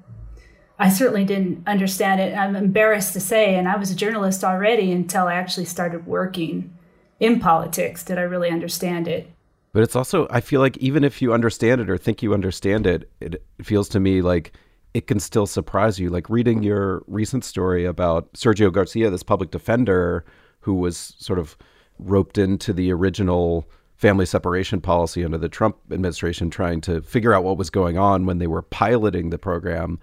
I 0.78 0.88
certainly 0.88 1.24
didn't 1.24 1.66
understand 1.66 2.20
it. 2.20 2.38
I'm 2.38 2.54
embarrassed 2.54 3.12
to 3.14 3.20
say, 3.20 3.56
and 3.56 3.66
I 3.66 3.74
was 3.74 3.90
a 3.90 3.96
journalist 3.96 4.44
already 4.44 4.92
until 4.92 5.26
I 5.26 5.34
actually 5.34 5.64
started 5.64 6.06
working 6.06 6.72
in 7.18 7.40
politics. 7.40 8.04
Did 8.04 8.18
I 8.18 8.22
really 8.22 8.50
understand 8.50 9.08
it? 9.08 9.28
But 9.72 9.82
it's 9.82 9.96
also, 9.96 10.28
I 10.30 10.42
feel 10.42 10.60
like 10.60 10.76
even 10.76 11.02
if 11.02 11.20
you 11.20 11.34
understand 11.34 11.80
it 11.80 11.90
or 11.90 11.98
think 11.98 12.22
you 12.22 12.34
understand 12.34 12.86
it, 12.86 13.10
it 13.20 13.42
feels 13.60 13.88
to 13.88 13.98
me 13.98 14.22
like 14.22 14.52
it 14.94 15.06
can 15.06 15.20
still 15.20 15.46
surprise 15.46 15.98
you. 15.98 16.10
Like 16.10 16.28
reading 16.28 16.62
your 16.62 17.02
recent 17.06 17.44
story 17.44 17.84
about 17.84 18.32
Sergio 18.34 18.72
Garcia, 18.72 19.10
this 19.10 19.22
public 19.22 19.50
defender 19.50 20.24
who 20.60 20.74
was 20.74 21.14
sort 21.18 21.38
of 21.38 21.56
roped 21.98 22.38
into 22.38 22.72
the 22.72 22.92
original 22.92 23.68
family 23.96 24.26
separation 24.26 24.80
policy 24.80 25.24
under 25.24 25.38
the 25.38 25.48
Trump 25.48 25.76
administration, 25.90 26.50
trying 26.50 26.80
to 26.82 27.00
figure 27.02 27.32
out 27.32 27.44
what 27.44 27.56
was 27.56 27.70
going 27.70 27.96
on 27.96 28.26
when 28.26 28.38
they 28.38 28.46
were 28.46 28.62
piloting 28.62 29.30
the 29.30 29.38
program. 29.38 29.98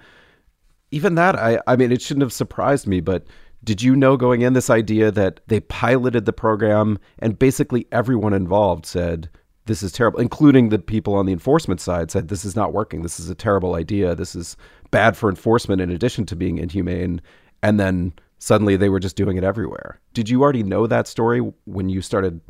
Even 0.92 1.16
that, 1.16 1.36
I, 1.36 1.60
I 1.68 1.76
mean, 1.76 1.92
it 1.92 2.02
shouldn't 2.02 2.24
have 2.24 2.34
surprised 2.34 2.88
me, 2.88 3.00
but 3.02 3.26
did 3.64 3.82
you 3.82 3.96
know 3.96 4.16
going 4.16 4.42
in 4.42 4.54
this 4.54 4.70
idea 4.70 5.12
that 5.12 5.42
they 5.48 5.60
piloted 5.60 6.26
the 6.26 6.34
program 6.34 6.98
and 7.20 7.38
basically 7.38 7.88
everyone 7.92 8.34
involved 8.34 8.86
said, 8.86 9.30
this 9.66 9.84
is 9.84 9.92
terrible, 9.92 10.20
including 10.20 10.70
the 10.70 10.80
people 10.80 11.14
on 11.14 11.26
the 11.26 11.34
enforcement 11.34 11.80
side 11.80 12.10
said, 12.10 12.30
this 12.30 12.44
is 12.44 12.56
not 12.56 12.74
working. 12.74 13.04
This 13.04 13.20
is 13.20 13.30
a 13.30 13.36
terrible 13.36 13.76
idea. 13.76 14.16
This 14.16 14.36
is 14.36 14.58
bad 14.92 15.18
for 15.18 15.30
enforcement 15.30 15.82
in 15.82 15.90
addition 15.90 16.26
to 16.28 16.36
being 16.36 16.58
inhumane. 16.58 17.22
And 17.62 17.80
then 17.80 18.14
suddenly 18.40 18.76
they 18.76 18.90
were 18.90 19.00
just 19.00 19.16
doing 19.16 19.38
it 19.38 19.44
everywhere. 19.44 20.00
Did 20.14 20.30
you 20.30 20.42
already 20.42 20.64
know 20.64 20.88
that 20.88 21.08
story 21.08 21.40
when 21.66 21.90
you 21.90 22.02
started 22.02 22.42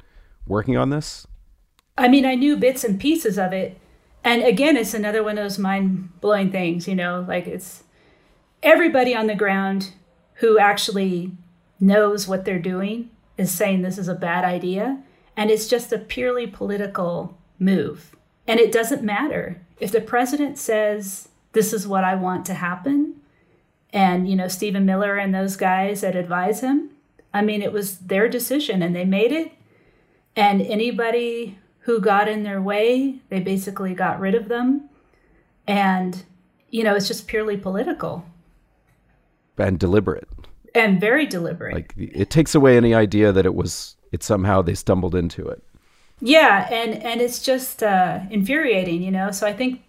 working 0.47 0.77
on 0.77 0.89
this? 0.89 1.27
I 1.97 2.07
mean, 2.07 2.25
I 2.25 2.35
knew 2.35 2.57
bits 2.57 2.83
and 2.83 2.99
pieces 2.99 3.37
of 3.37 3.51
it. 3.53 3.77
And 4.23 4.43
again, 4.43 4.77
it's 4.77 4.93
another 4.93 5.23
one 5.23 5.37
of 5.37 5.43
those 5.43 5.59
mind 5.59 6.19
blowing 6.21 6.51
things, 6.51 6.87
you 6.87 6.95
know, 6.95 7.25
like 7.27 7.47
it's 7.47 7.83
everybody 8.61 9.15
on 9.15 9.27
the 9.27 9.35
ground 9.35 9.93
who 10.35 10.59
actually 10.59 11.31
knows 11.79 12.27
what 12.27 12.45
they're 12.45 12.59
doing 12.59 13.09
is 13.37 13.51
saying 13.51 13.81
this 13.81 13.97
is 13.97 14.07
a 14.07 14.15
bad 14.15 14.43
idea. 14.43 15.01
And 15.35 15.49
it's 15.49 15.67
just 15.67 15.93
a 15.93 15.97
purely 15.97 16.47
political 16.47 17.37
move. 17.57 18.15
And 18.45 18.59
it 18.59 18.71
doesn't 18.71 19.03
matter. 19.03 19.61
If 19.79 19.91
the 19.91 20.01
president 20.01 20.57
says 20.57 21.28
this 21.53 21.73
is 21.73 21.87
what 21.87 22.03
I 22.03 22.15
want 22.15 22.45
to 22.47 22.53
happen. 22.53 23.15
And, 23.91 24.29
you 24.29 24.35
know, 24.35 24.47
Stephen 24.47 24.85
Miller 24.85 25.17
and 25.17 25.33
those 25.33 25.55
guys 25.55 26.01
that 26.01 26.15
advise 26.15 26.61
him, 26.61 26.91
I 27.33 27.41
mean, 27.41 27.61
it 27.61 27.73
was 27.73 27.99
their 27.99 28.29
decision 28.29 28.81
and 28.81 28.95
they 28.95 29.05
made 29.05 29.31
it. 29.31 29.51
And 30.35 30.61
anybody 30.61 31.57
who 31.79 31.99
got 31.99 32.27
in 32.27 32.43
their 32.43 32.61
way, 32.61 33.19
they 33.29 33.39
basically 33.39 33.93
got 33.93 34.19
rid 34.19 34.35
of 34.35 34.47
them. 34.47 34.89
And, 35.67 36.23
you 36.69 36.83
know, 36.83 36.95
it's 36.95 37.07
just 37.07 37.27
purely 37.27 37.57
political 37.57 38.25
and 39.57 39.77
deliberate 39.79 40.27
and 40.73 41.01
very 41.01 41.25
deliberate. 41.25 41.73
Like 41.73 41.93
it 41.97 42.29
takes 42.29 42.55
away 42.55 42.77
any 42.77 42.93
idea 42.93 43.31
that 43.31 43.45
it 43.45 43.55
was, 43.55 43.95
it 44.11 44.23
somehow 44.23 44.61
they 44.61 44.75
stumbled 44.75 45.15
into 45.15 45.47
it. 45.47 45.63
Yeah. 46.21 46.67
And, 46.71 47.01
and 47.03 47.21
it's 47.21 47.41
just 47.41 47.81
uh, 47.81 48.19
infuriating, 48.29 49.01
you 49.01 49.11
know? 49.11 49.31
So 49.31 49.47
I 49.47 49.53
think 49.53 49.81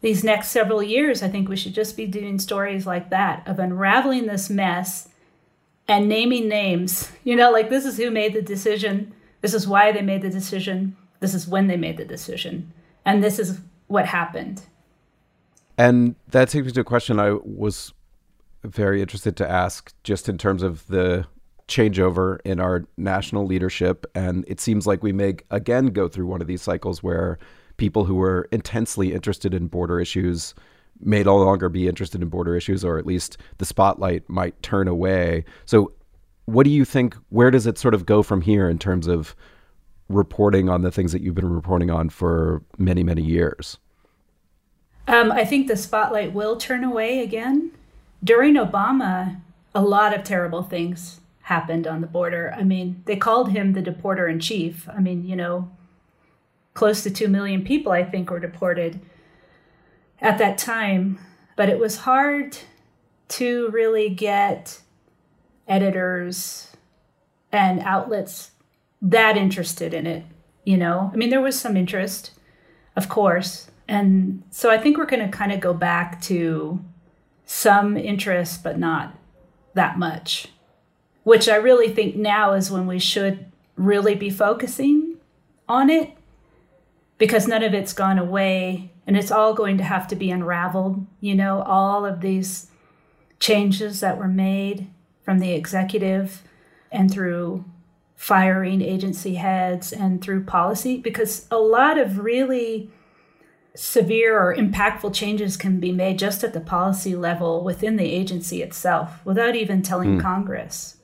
these 0.00 0.22
next 0.22 0.50
several 0.50 0.82
years, 0.82 1.22
I 1.22 1.28
think 1.28 1.48
we 1.48 1.56
should 1.56 1.74
just 1.74 1.96
be 1.96 2.06
doing 2.06 2.38
stories 2.38 2.86
like 2.86 3.10
that 3.10 3.46
of 3.46 3.58
unraveling 3.58 4.26
this 4.26 4.48
mess 4.48 5.08
and 5.88 6.08
naming 6.08 6.48
names. 6.48 7.10
You 7.24 7.34
know, 7.36 7.50
like 7.50 7.70
this 7.70 7.84
is 7.84 7.96
who 7.96 8.10
made 8.10 8.34
the 8.34 8.42
decision, 8.42 9.12
this 9.40 9.54
is 9.54 9.66
why 9.66 9.90
they 9.92 10.02
made 10.02 10.22
the 10.22 10.30
decision, 10.30 10.96
this 11.20 11.34
is 11.34 11.48
when 11.48 11.66
they 11.66 11.76
made 11.76 11.96
the 11.96 12.04
decision, 12.04 12.72
and 13.04 13.24
this 13.24 13.38
is 13.38 13.60
what 13.88 14.06
happened. 14.06 14.62
And 15.76 16.14
that 16.28 16.48
takes 16.48 16.66
me 16.66 16.72
to 16.72 16.80
a 16.80 16.84
question 16.84 17.18
I 17.18 17.32
was 17.32 17.92
very 18.64 19.00
interested 19.00 19.36
to 19.36 19.48
ask, 19.48 19.92
just 20.02 20.28
in 20.28 20.36
terms 20.38 20.62
of 20.62 20.86
the 20.88 21.26
changeover 21.68 22.38
in 22.44 22.60
our 22.60 22.84
national 22.96 23.46
leadership. 23.46 24.06
And 24.14 24.44
it 24.48 24.60
seems 24.60 24.86
like 24.86 25.02
we 25.02 25.12
may 25.12 25.36
again 25.50 25.86
go 25.86 26.08
through 26.08 26.26
one 26.26 26.40
of 26.40 26.46
these 26.46 26.62
cycles 26.62 27.02
where 27.02 27.38
people 27.78 28.04
who 28.04 28.14
were 28.14 28.46
intensely 28.52 29.14
interested 29.14 29.54
in 29.54 29.68
border 29.68 29.98
issues 29.98 30.54
may 31.00 31.22
no 31.22 31.36
longer 31.36 31.68
be 31.68 31.88
interested 31.88 32.20
in 32.20 32.28
border 32.28 32.56
issues, 32.56 32.84
or 32.84 32.98
at 32.98 33.06
least 33.06 33.38
the 33.58 33.64
spotlight 33.64 34.28
might 34.28 34.60
turn 34.62 34.88
away. 34.88 35.44
So, 35.64 35.92
what 36.44 36.64
do 36.64 36.70
you 36.70 36.84
think? 36.84 37.16
Where 37.30 37.50
does 37.50 37.66
it 37.66 37.78
sort 37.78 37.94
of 37.94 38.04
go 38.04 38.22
from 38.22 38.40
here 38.40 38.68
in 38.68 38.78
terms 38.78 39.06
of 39.06 39.34
reporting 40.08 40.68
on 40.68 40.82
the 40.82 40.90
things 40.90 41.12
that 41.12 41.22
you've 41.22 41.34
been 41.34 41.52
reporting 41.52 41.90
on 41.90 42.08
for 42.08 42.62
many, 42.78 43.02
many 43.02 43.22
years? 43.22 43.78
Um, 45.06 45.30
I 45.32 45.44
think 45.44 45.68
the 45.68 45.76
spotlight 45.76 46.32
will 46.32 46.56
turn 46.56 46.84
away 46.84 47.20
again. 47.20 47.70
During 48.22 48.54
Obama, 48.54 49.40
a 49.74 49.82
lot 49.82 50.14
of 50.14 50.24
terrible 50.24 50.62
things 50.62 51.20
happened 51.42 51.86
on 51.86 52.00
the 52.00 52.06
border. 52.06 52.54
I 52.56 52.62
mean, 52.62 53.02
they 53.06 53.16
called 53.16 53.50
him 53.50 53.72
the 53.72 53.82
deporter 53.82 54.30
in 54.30 54.40
chief. 54.40 54.88
I 54.88 55.00
mean, 55.00 55.24
you 55.24 55.36
know, 55.36 55.70
close 56.78 57.02
to 57.02 57.10
2 57.10 57.26
million 57.26 57.64
people, 57.64 57.90
I 57.90 58.04
think, 58.04 58.30
were 58.30 58.38
deported 58.38 59.00
at 60.20 60.38
that 60.38 60.58
time. 60.58 61.18
But 61.56 61.68
it 61.68 61.80
was 61.80 61.96
hard 61.96 62.56
to 63.30 63.68
really 63.70 64.08
get 64.08 64.80
editors 65.66 66.76
and 67.50 67.80
outlets 67.80 68.52
that 69.02 69.36
interested 69.36 69.92
in 69.92 70.06
it. 70.06 70.24
You 70.62 70.76
know, 70.76 71.10
I 71.12 71.16
mean, 71.16 71.30
there 71.30 71.40
was 71.40 71.58
some 71.58 71.76
interest, 71.76 72.30
of 72.94 73.08
course. 73.08 73.72
And 73.88 74.44
so 74.50 74.70
I 74.70 74.78
think 74.78 74.98
we're 74.98 75.06
going 75.06 75.28
to 75.28 75.36
kind 75.36 75.50
of 75.50 75.58
go 75.58 75.74
back 75.74 76.20
to 76.22 76.80
some 77.44 77.96
interest, 77.96 78.62
but 78.62 78.78
not 78.78 79.18
that 79.74 79.98
much, 79.98 80.46
which 81.24 81.48
I 81.48 81.56
really 81.56 81.88
think 81.88 82.14
now 82.14 82.52
is 82.52 82.70
when 82.70 82.86
we 82.86 83.00
should 83.00 83.46
really 83.74 84.14
be 84.14 84.30
focusing 84.30 85.16
on 85.68 85.90
it 85.90 86.17
because 87.18 87.46
none 87.48 87.62
of 87.62 87.74
it's 87.74 87.92
gone 87.92 88.18
away 88.18 88.92
and 89.06 89.16
it's 89.16 89.30
all 89.30 89.54
going 89.54 89.76
to 89.78 89.84
have 89.84 90.08
to 90.08 90.16
be 90.16 90.30
unraveled. 90.30 91.06
You 91.20 91.34
know, 91.34 91.62
all 91.62 92.06
of 92.06 92.20
these 92.20 92.70
changes 93.40 94.00
that 94.00 94.18
were 94.18 94.28
made 94.28 94.88
from 95.22 95.38
the 95.38 95.52
executive 95.52 96.42
and 96.90 97.10
through 97.10 97.64
firing 98.16 98.82
agency 98.82 99.34
heads 99.34 99.92
and 99.92 100.22
through 100.22 100.44
policy, 100.44 100.96
because 100.96 101.46
a 101.50 101.58
lot 101.58 101.98
of 101.98 102.18
really 102.18 102.90
severe 103.74 104.36
or 104.36 104.56
impactful 104.56 105.14
changes 105.14 105.56
can 105.56 105.78
be 105.78 105.92
made 105.92 106.18
just 106.18 106.42
at 106.42 106.52
the 106.52 106.60
policy 106.60 107.14
level 107.14 107.62
within 107.62 107.96
the 107.96 108.10
agency 108.10 108.60
itself 108.60 109.24
without 109.24 109.54
even 109.54 109.82
telling 109.82 110.18
mm. 110.18 110.20
Congress. 110.20 110.96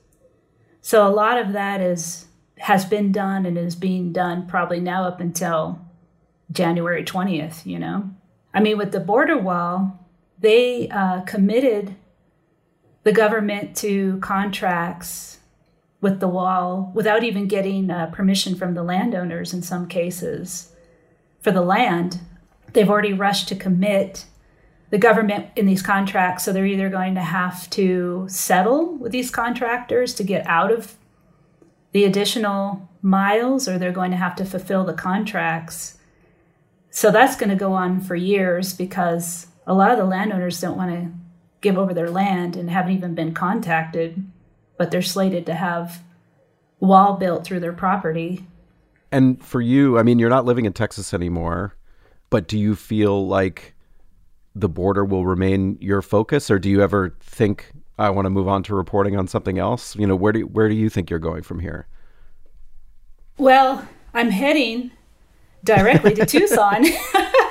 So 0.81 1.07
a 1.07 1.09
lot 1.09 1.37
of 1.37 1.53
that 1.53 1.79
is 1.79 2.27
has 2.57 2.85
been 2.85 3.11
done 3.11 3.45
and 3.45 3.57
is 3.57 3.75
being 3.75 4.11
done 4.11 4.45
probably 4.47 4.79
now 4.79 5.03
up 5.05 5.19
until 5.19 5.84
January 6.51 7.03
20th, 7.03 7.65
you 7.65 7.79
know? 7.79 8.09
I 8.53 8.59
mean, 8.59 8.77
with 8.77 8.91
the 8.91 8.99
border 8.99 9.37
wall, 9.37 9.99
they 10.39 10.89
uh, 10.89 11.21
committed 11.21 11.95
the 13.03 13.11
government 13.11 13.75
to 13.77 14.17
contracts 14.19 15.39
with 16.01 16.19
the 16.19 16.27
wall 16.27 16.91
without 16.93 17.23
even 17.23 17.47
getting 17.47 17.89
uh, 17.89 18.07
permission 18.07 18.55
from 18.55 18.73
the 18.73 18.83
landowners 18.83 19.53
in 19.53 19.61
some 19.61 19.87
cases 19.87 20.71
for 21.39 21.51
the 21.51 21.61
land. 21.61 22.19
They've 22.73 22.89
already 22.89 23.13
rushed 23.13 23.47
to 23.49 23.55
commit 23.55 24.25
the 24.89 24.97
government 24.97 25.47
in 25.55 25.65
these 25.65 25.81
contracts. 25.81 26.43
So 26.43 26.53
they're 26.53 26.65
either 26.65 26.89
going 26.89 27.15
to 27.15 27.21
have 27.21 27.69
to 27.71 28.25
settle 28.29 28.95
with 28.95 29.11
these 29.11 29.31
contractors 29.31 30.13
to 30.15 30.23
get 30.23 30.45
out 30.47 30.71
of 30.71 30.95
the 31.91 32.03
additional 32.03 32.89
miles 33.01 33.67
or 33.67 33.77
they're 33.77 33.91
going 33.91 34.11
to 34.11 34.17
have 34.17 34.35
to 34.35 34.45
fulfill 34.45 34.83
the 34.83 34.93
contracts 34.93 35.97
so 36.95 37.11
that's 37.11 37.35
going 37.35 37.49
to 37.49 37.57
go 37.57 37.73
on 37.73 37.99
for 37.99 38.15
years 38.15 38.71
because 38.71 39.47
a 39.67 39.73
lot 39.73 39.91
of 39.91 39.97
the 39.97 40.05
landowners 40.05 40.61
don't 40.61 40.77
want 40.77 40.91
to 40.91 41.11
give 41.59 41.77
over 41.77 41.93
their 41.93 42.09
land 42.09 42.55
and 42.55 42.69
haven't 42.69 42.93
even 42.93 43.13
been 43.13 43.33
contacted, 43.33 44.25
but 44.77 44.91
they're 44.91 45.01
slated 45.01 45.45
to 45.47 45.55
have 45.55 46.01
wall 46.79 47.17
built 47.17 47.43
through 47.43 47.59
their 47.59 47.73
property. 47.73 48.47
And 49.11 49.43
for 49.43 49.59
you, 49.59 49.99
I 49.99 50.03
mean, 50.03 50.19
you're 50.19 50.29
not 50.29 50.45
living 50.45 50.63
in 50.63 50.71
Texas 50.71 51.13
anymore, 51.13 51.75
but 52.29 52.47
do 52.47 52.57
you 52.57 52.77
feel 52.77 53.27
like 53.27 53.75
the 54.55 54.69
border 54.69 55.03
will 55.03 55.25
remain 55.25 55.77
your 55.81 56.01
focus, 56.01 56.49
or 56.49 56.59
do 56.59 56.69
you 56.69 56.81
ever 56.81 57.13
think 57.19 57.73
I 57.99 58.09
want 58.09 58.25
to 58.25 58.29
move 58.29 58.47
on 58.47 58.63
to 58.63 58.73
reporting 58.75 59.17
on 59.17 59.27
something 59.27 59.59
else? 59.59 59.97
You 59.97 60.07
know, 60.07 60.15
where 60.15 60.31
do 60.31 60.43
where 60.43 60.69
do 60.69 60.75
you 60.75 60.89
think 60.89 61.09
you're 61.09 61.19
going 61.19 61.43
from 61.43 61.59
here? 61.59 61.87
Well, 63.37 63.85
I'm 64.13 64.29
heading 64.29 64.91
directly 65.65 66.13
to 66.13 66.25
Tucson. 66.25 66.85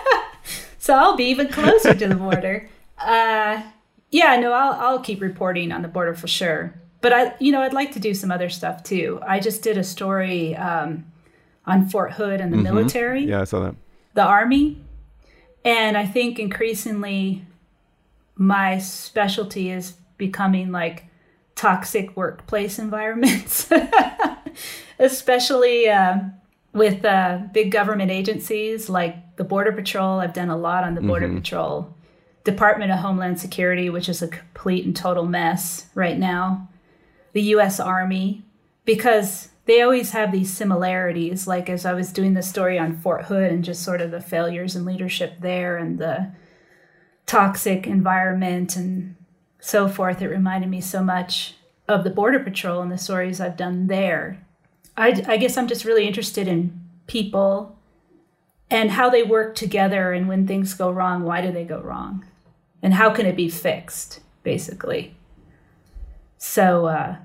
so 0.78 0.94
I'll 0.94 1.16
be 1.16 1.24
even 1.24 1.48
closer 1.48 1.94
to 1.94 2.08
the 2.08 2.14
border. 2.14 2.70
Uh, 2.98 3.62
yeah, 4.10 4.36
no, 4.36 4.52
I'll, 4.52 4.72
I'll 4.72 5.00
keep 5.00 5.20
reporting 5.20 5.72
on 5.72 5.82
the 5.82 5.88
border 5.88 6.14
for 6.14 6.28
sure. 6.28 6.74
But 7.00 7.12
I, 7.12 7.34
you 7.38 7.52
know, 7.52 7.60
I'd 7.60 7.74
like 7.74 7.92
to 7.92 8.00
do 8.00 8.14
some 8.14 8.30
other 8.30 8.48
stuff 8.48 8.82
too. 8.82 9.20
I 9.26 9.40
just 9.40 9.62
did 9.62 9.76
a 9.76 9.84
story 9.84 10.56
um, 10.56 11.04
on 11.66 11.88
Fort 11.88 12.12
Hood 12.12 12.40
and 12.40 12.52
the 12.52 12.56
mm-hmm. 12.56 12.74
military. 12.74 13.24
Yeah, 13.24 13.42
I 13.42 13.44
saw 13.44 13.60
that. 13.60 13.74
The 14.14 14.22
army, 14.22 14.80
and 15.64 15.98
I 15.98 16.06
think 16.06 16.38
increasingly, 16.38 17.44
my 18.36 18.78
specialty 18.78 19.70
is 19.70 19.94
becoming 20.16 20.70
like 20.70 21.04
toxic 21.56 22.16
workplace 22.16 22.78
environments, 22.86 23.70
especially. 24.98 25.88
Uh, 25.88 26.20
with 26.74 27.04
uh, 27.04 27.38
big 27.52 27.70
government 27.70 28.10
agencies 28.10 28.90
like 28.90 29.36
the 29.36 29.44
Border 29.44 29.72
Patrol. 29.72 30.20
I've 30.20 30.34
done 30.34 30.50
a 30.50 30.56
lot 30.56 30.84
on 30.84 30.94
the 30.94 31.00
Border 31.00 31.28
mm-hmm. 31.28 31.38
Patrol, 31.38 31.94
Department 32.42 32.90
of 32.90 32.98
Homeland 32.98 33.40
Security, 33.40 33.88
which 33.88 34.08
is 34.08 34.20
a 34.20 34.28
complete 34.28 34.84
and 34.84 34.94
total 34.94 35.24
mess 35.24 35.86
right 35.94 36.18
now, 36.18 36.68
the 37.32 37.42
U.S. 37.42 37.78
Army, 37.80 38.42
because 38.84 39.48
they 39.66 39.80
always 39.80 40.10
have 40.10 40.32
these 40.32 40.52
similarities. 40.52 41.46
Like 41.46 41.70
as 41.70 41.86
I 41.86 41.94
was 41.94 42.12
doing 42.12 42.34
the 42.34 42.42
story 42.42 42.78
on 42.78 42.98
Fort 42.98 43.26
Hood 43.26 43.50
and 43.50 43.64
just 43.64 43.82
sort 43.82 44.00
of 44.00 44.10
the 44.10 44.20
failures 44.20 44.74
in 44.74 44.84
leadership 44.84 45.36
there 45.40 45.76
and 45.78 45.98
the 45.98 46.32
toxic 47.24 47.86
environment 47.86 48.76
and 48.76 49.14
so 49.60 49.88
forth, 49.88 50.20
it 50.20 50.28
reminded 50.28 50.68
me 50.68 50.80
so 50.80 51.02
much 51.02 51.54
of 51.88 52.02
the 52.02 52.10
Border 52.10 52.40
Patrol 52.40 52.82
and 52.82 52.90
the 52.90 52.98
stories 52.98 53.40
I've 53.40 53.56
done 53.56 53.86
there 53.86 54.43
I, 54.96 55.24
I 55.26 55.36
guess 55.36 55.56
I'm 55.56 55.68
just 55.68 55.84
really 55.84 56.06
interested 56.06 56.48
in 56.48 56.80
people 57.06 57.76
and 58.70 58.90
how 58.90 59.10
they 59.10 59.22
work 59.22 59.54
together 59.54 60.12
and 60.12 60.28
when 60.28 60.46
things 60.46 60.74
go 60.74 60.90
wrong, 60.90 61.24
why 61.24 61.40
do 61.40 61.52
they 61.52 61.64
go 61.64 61.80
wrong? 61.80 62.24
And 62.82 62.94
how 62.94 63.10
can 63.10 63.26
it 63.26 63.36
be 63.36 63.48
fixed, 63.48 64.20
basically? 64.42 65.16
So, 66.38 66.86
uh, 66.86 67.16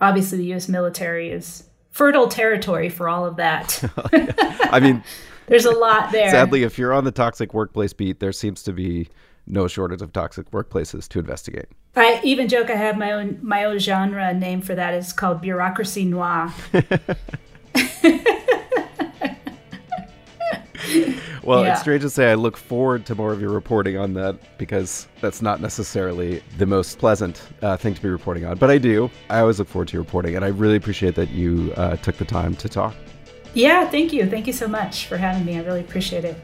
obviously, 0.00 0.38
the 0.38 0.54
US 0.54 0.68
military 0.68 1.30
is 1.30 1.64
fertile 1.90 2.28
territory 2.28 2.88
for 2.88 3.08
all 3.08 3.26
of 3.26 3.36
that. 3.36 3.82
I 4.72 4.80
mean, 4.80 5.02
there's 5.46 5.66
a 5.66 5.72
lot 5.72 6.12
there. 6.12 6.30
Sadly, 6.30 6.62
if 6.62 6.78
you're 6.78 6.92
on 6.92 7.04
the 7.04 7.10
toxic 7.10 7.52
workplace 7.54 7.92
beat, 7.92 8.20
there 8.20 8.32
seems 8.32 8.62
to 8.64 8.72
be 8.72 9.08
no 9.46 9.68
shortage 9.68 10.02
of 10.02 10.12
toxic 10.12 10.50
workplaces 10.50 11.08
to 11.08 11.18
investigate. 11.18 11.66
I 11.94 12.20
even 12.24 12.48
joke 12.48 12.70
I 12.70 12.76
have 12.76 12.98
my 12.98 13.12
own 13.12 13.38
my 13.42 13.64
own 13.64 13.78
genre 13.78 14.34
name 14.34 14.60
for 14.60 14.74
that. 14.74 14.94
It's 14.94 15.12
called 15.12 15.40
bureaucracy 15.40 16.04
noir. 16.04 16.52
well, 21.42 21.64
yeah. 21.64 21.72
it's 21.72 21.80
strange 21.80 22.02
to 22.02 22.10
say 22.10 22.30
I 22.30 22.34
look 22.34 22.56
forward 22.56 23.06
to 23.06 23.14
more 23.14 23.32
of 23.32 23.40
your 23.40 23.50
reporting 23.50 23.96
on 23.96 24.12
that 24.14 24.58
because 24.58 25.08
that's 25.20 25.40
not 25.40 25.60
necessarily 25.60 26.42
the 26.58 26.66
most 26.66 26.98
pleasant 26.98 27.42
uh, 27.62 27.76
thing 27.76 27.94
to 27.94 28.02
be 28.02 28.08
reporting 28.08 28.44
on. 28.44 28.58
But 28.58 28.70
I 28.70 28.78
do. 28.78 29.10
I 29.30 29.40
always 29.40 29.58
look 29.58 29.68
forward 29.68 29.88
to 29.88 29.94
your 29.94 30.02
reporting, 30.02 30.36
and 30.36 30.44
I 30.44 30.48
really 30.48 30.76
appreciate 30.76 31.14
that 31.14 31.30
you 31.30 31.72
uh, 31.76 31.96
took 31.96 32.16
the 32.16 32.24
time 32.24 32.54
to 32.56 32.68
talk. 32.68 32.94
Yeah, 33.54 33.88
thank 33.88 34.12
you. 34.12 34.28
Thank 34.28 34.46
you 34.46 34.52
so 34.52 34.68
much 34.68 35.06
for 35.06 35.16
having 35.16 35.44
me. 35.44 35.56
I 35.56 35.62
really 35.62 35.80
appreciate 35.80 36.24
it. 36.24 36.36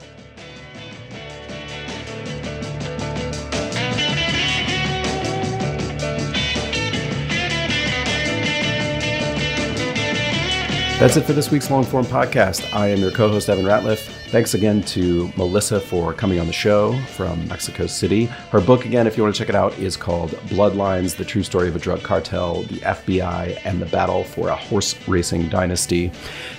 That's 11.03 11.17
it 11.17 11.25
for 11.25 11.33
this 11.33 11.51
week's 11.51 11.69
long 11.69 11.83
form 11.83 12.05
podcast. 12.05 12.73
I 12.73 12.87
am 12.87 13.01
your 13.01 13.11
co 13.11 13.29
host, 13.29 13.49
Evan 13.49 13.65
Ratliff. 13.65 14.07
Thanks 14.29 14.55
again 14.55 14.83
to 14.83 15.33
Melissa 15.37 15.81
for 15.81 16.15
coming 16.15 16.39
on 16.39 16.47
the 16.47 16.53
show 16.53 16.97
from 17.07 17.45
Mexico 17.49 17.89
City. 17.89 18.27
Her 18.27 18.61
book, 18.61 18.85
again, 18.85 19.09
if 19.09 19.17
you 19.17 19.25
want 19.25 19.35
to 19.35 19.39
check 19.41 19.49
it 19.49 19.57
out, 19.57 19.77
is 19.81 19.97
called 19.97 20.31
Bloodlines 20.47 21.17
The 21.17 21.25
True 21.25 21.43
Story 21.43 21.67
of 21.67 21.75
a 21.75 21.81
Drug 21.81 22.05
Cartel, 22.05 22.63
the 22.63 22.79
FBI, 22.79 23.61
and 23.65 23.83
the 23.83 23.87
Battle 23.87 24.23
for 24.23 24.51
a 24.51 24.55
Horse 24.55 24.97
Racing 25.09 25.49
Dynasty. 25.49 26.13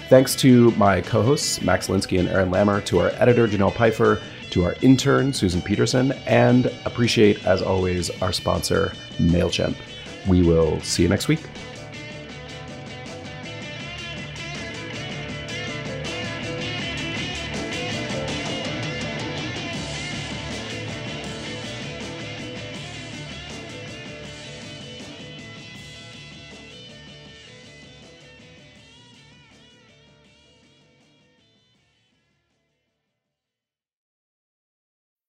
Thanks 0.09 0.35
to 0.35 0.71
my 0.71 0.99
co 0.99 1.21
hosts, 1.21 1.61
Max 1.61 1.87
Linsky 1.87 2.19
and 2.19 2.27
Aaron 2.27 2.51
Lammer, 2.51 2.83
to 2.83 2.99
our 2.99 3.11
editor, 3.11 3.47
Jenelle 3.47 3.73
Pifer, 3.73 4.21
to 4.49 4.65
our 4.65 4.75
intern, 4.81 5.31
Susan 5.31 5.61
Peterson, 5.61 6.11
and 6.27 6.65
appreciate, 6.83 7.45
as 7.45 7.61
always, 7.61 8.09
our 8.21 8.33
sponsor, 8.33 8.91
MailChimp. 9.19 9.77
We 10.27 10.41
will 10.41 10.81
see 10.81 11.03
you 11.03 11.07
next 11.07 11.29
week. 11.29 11.39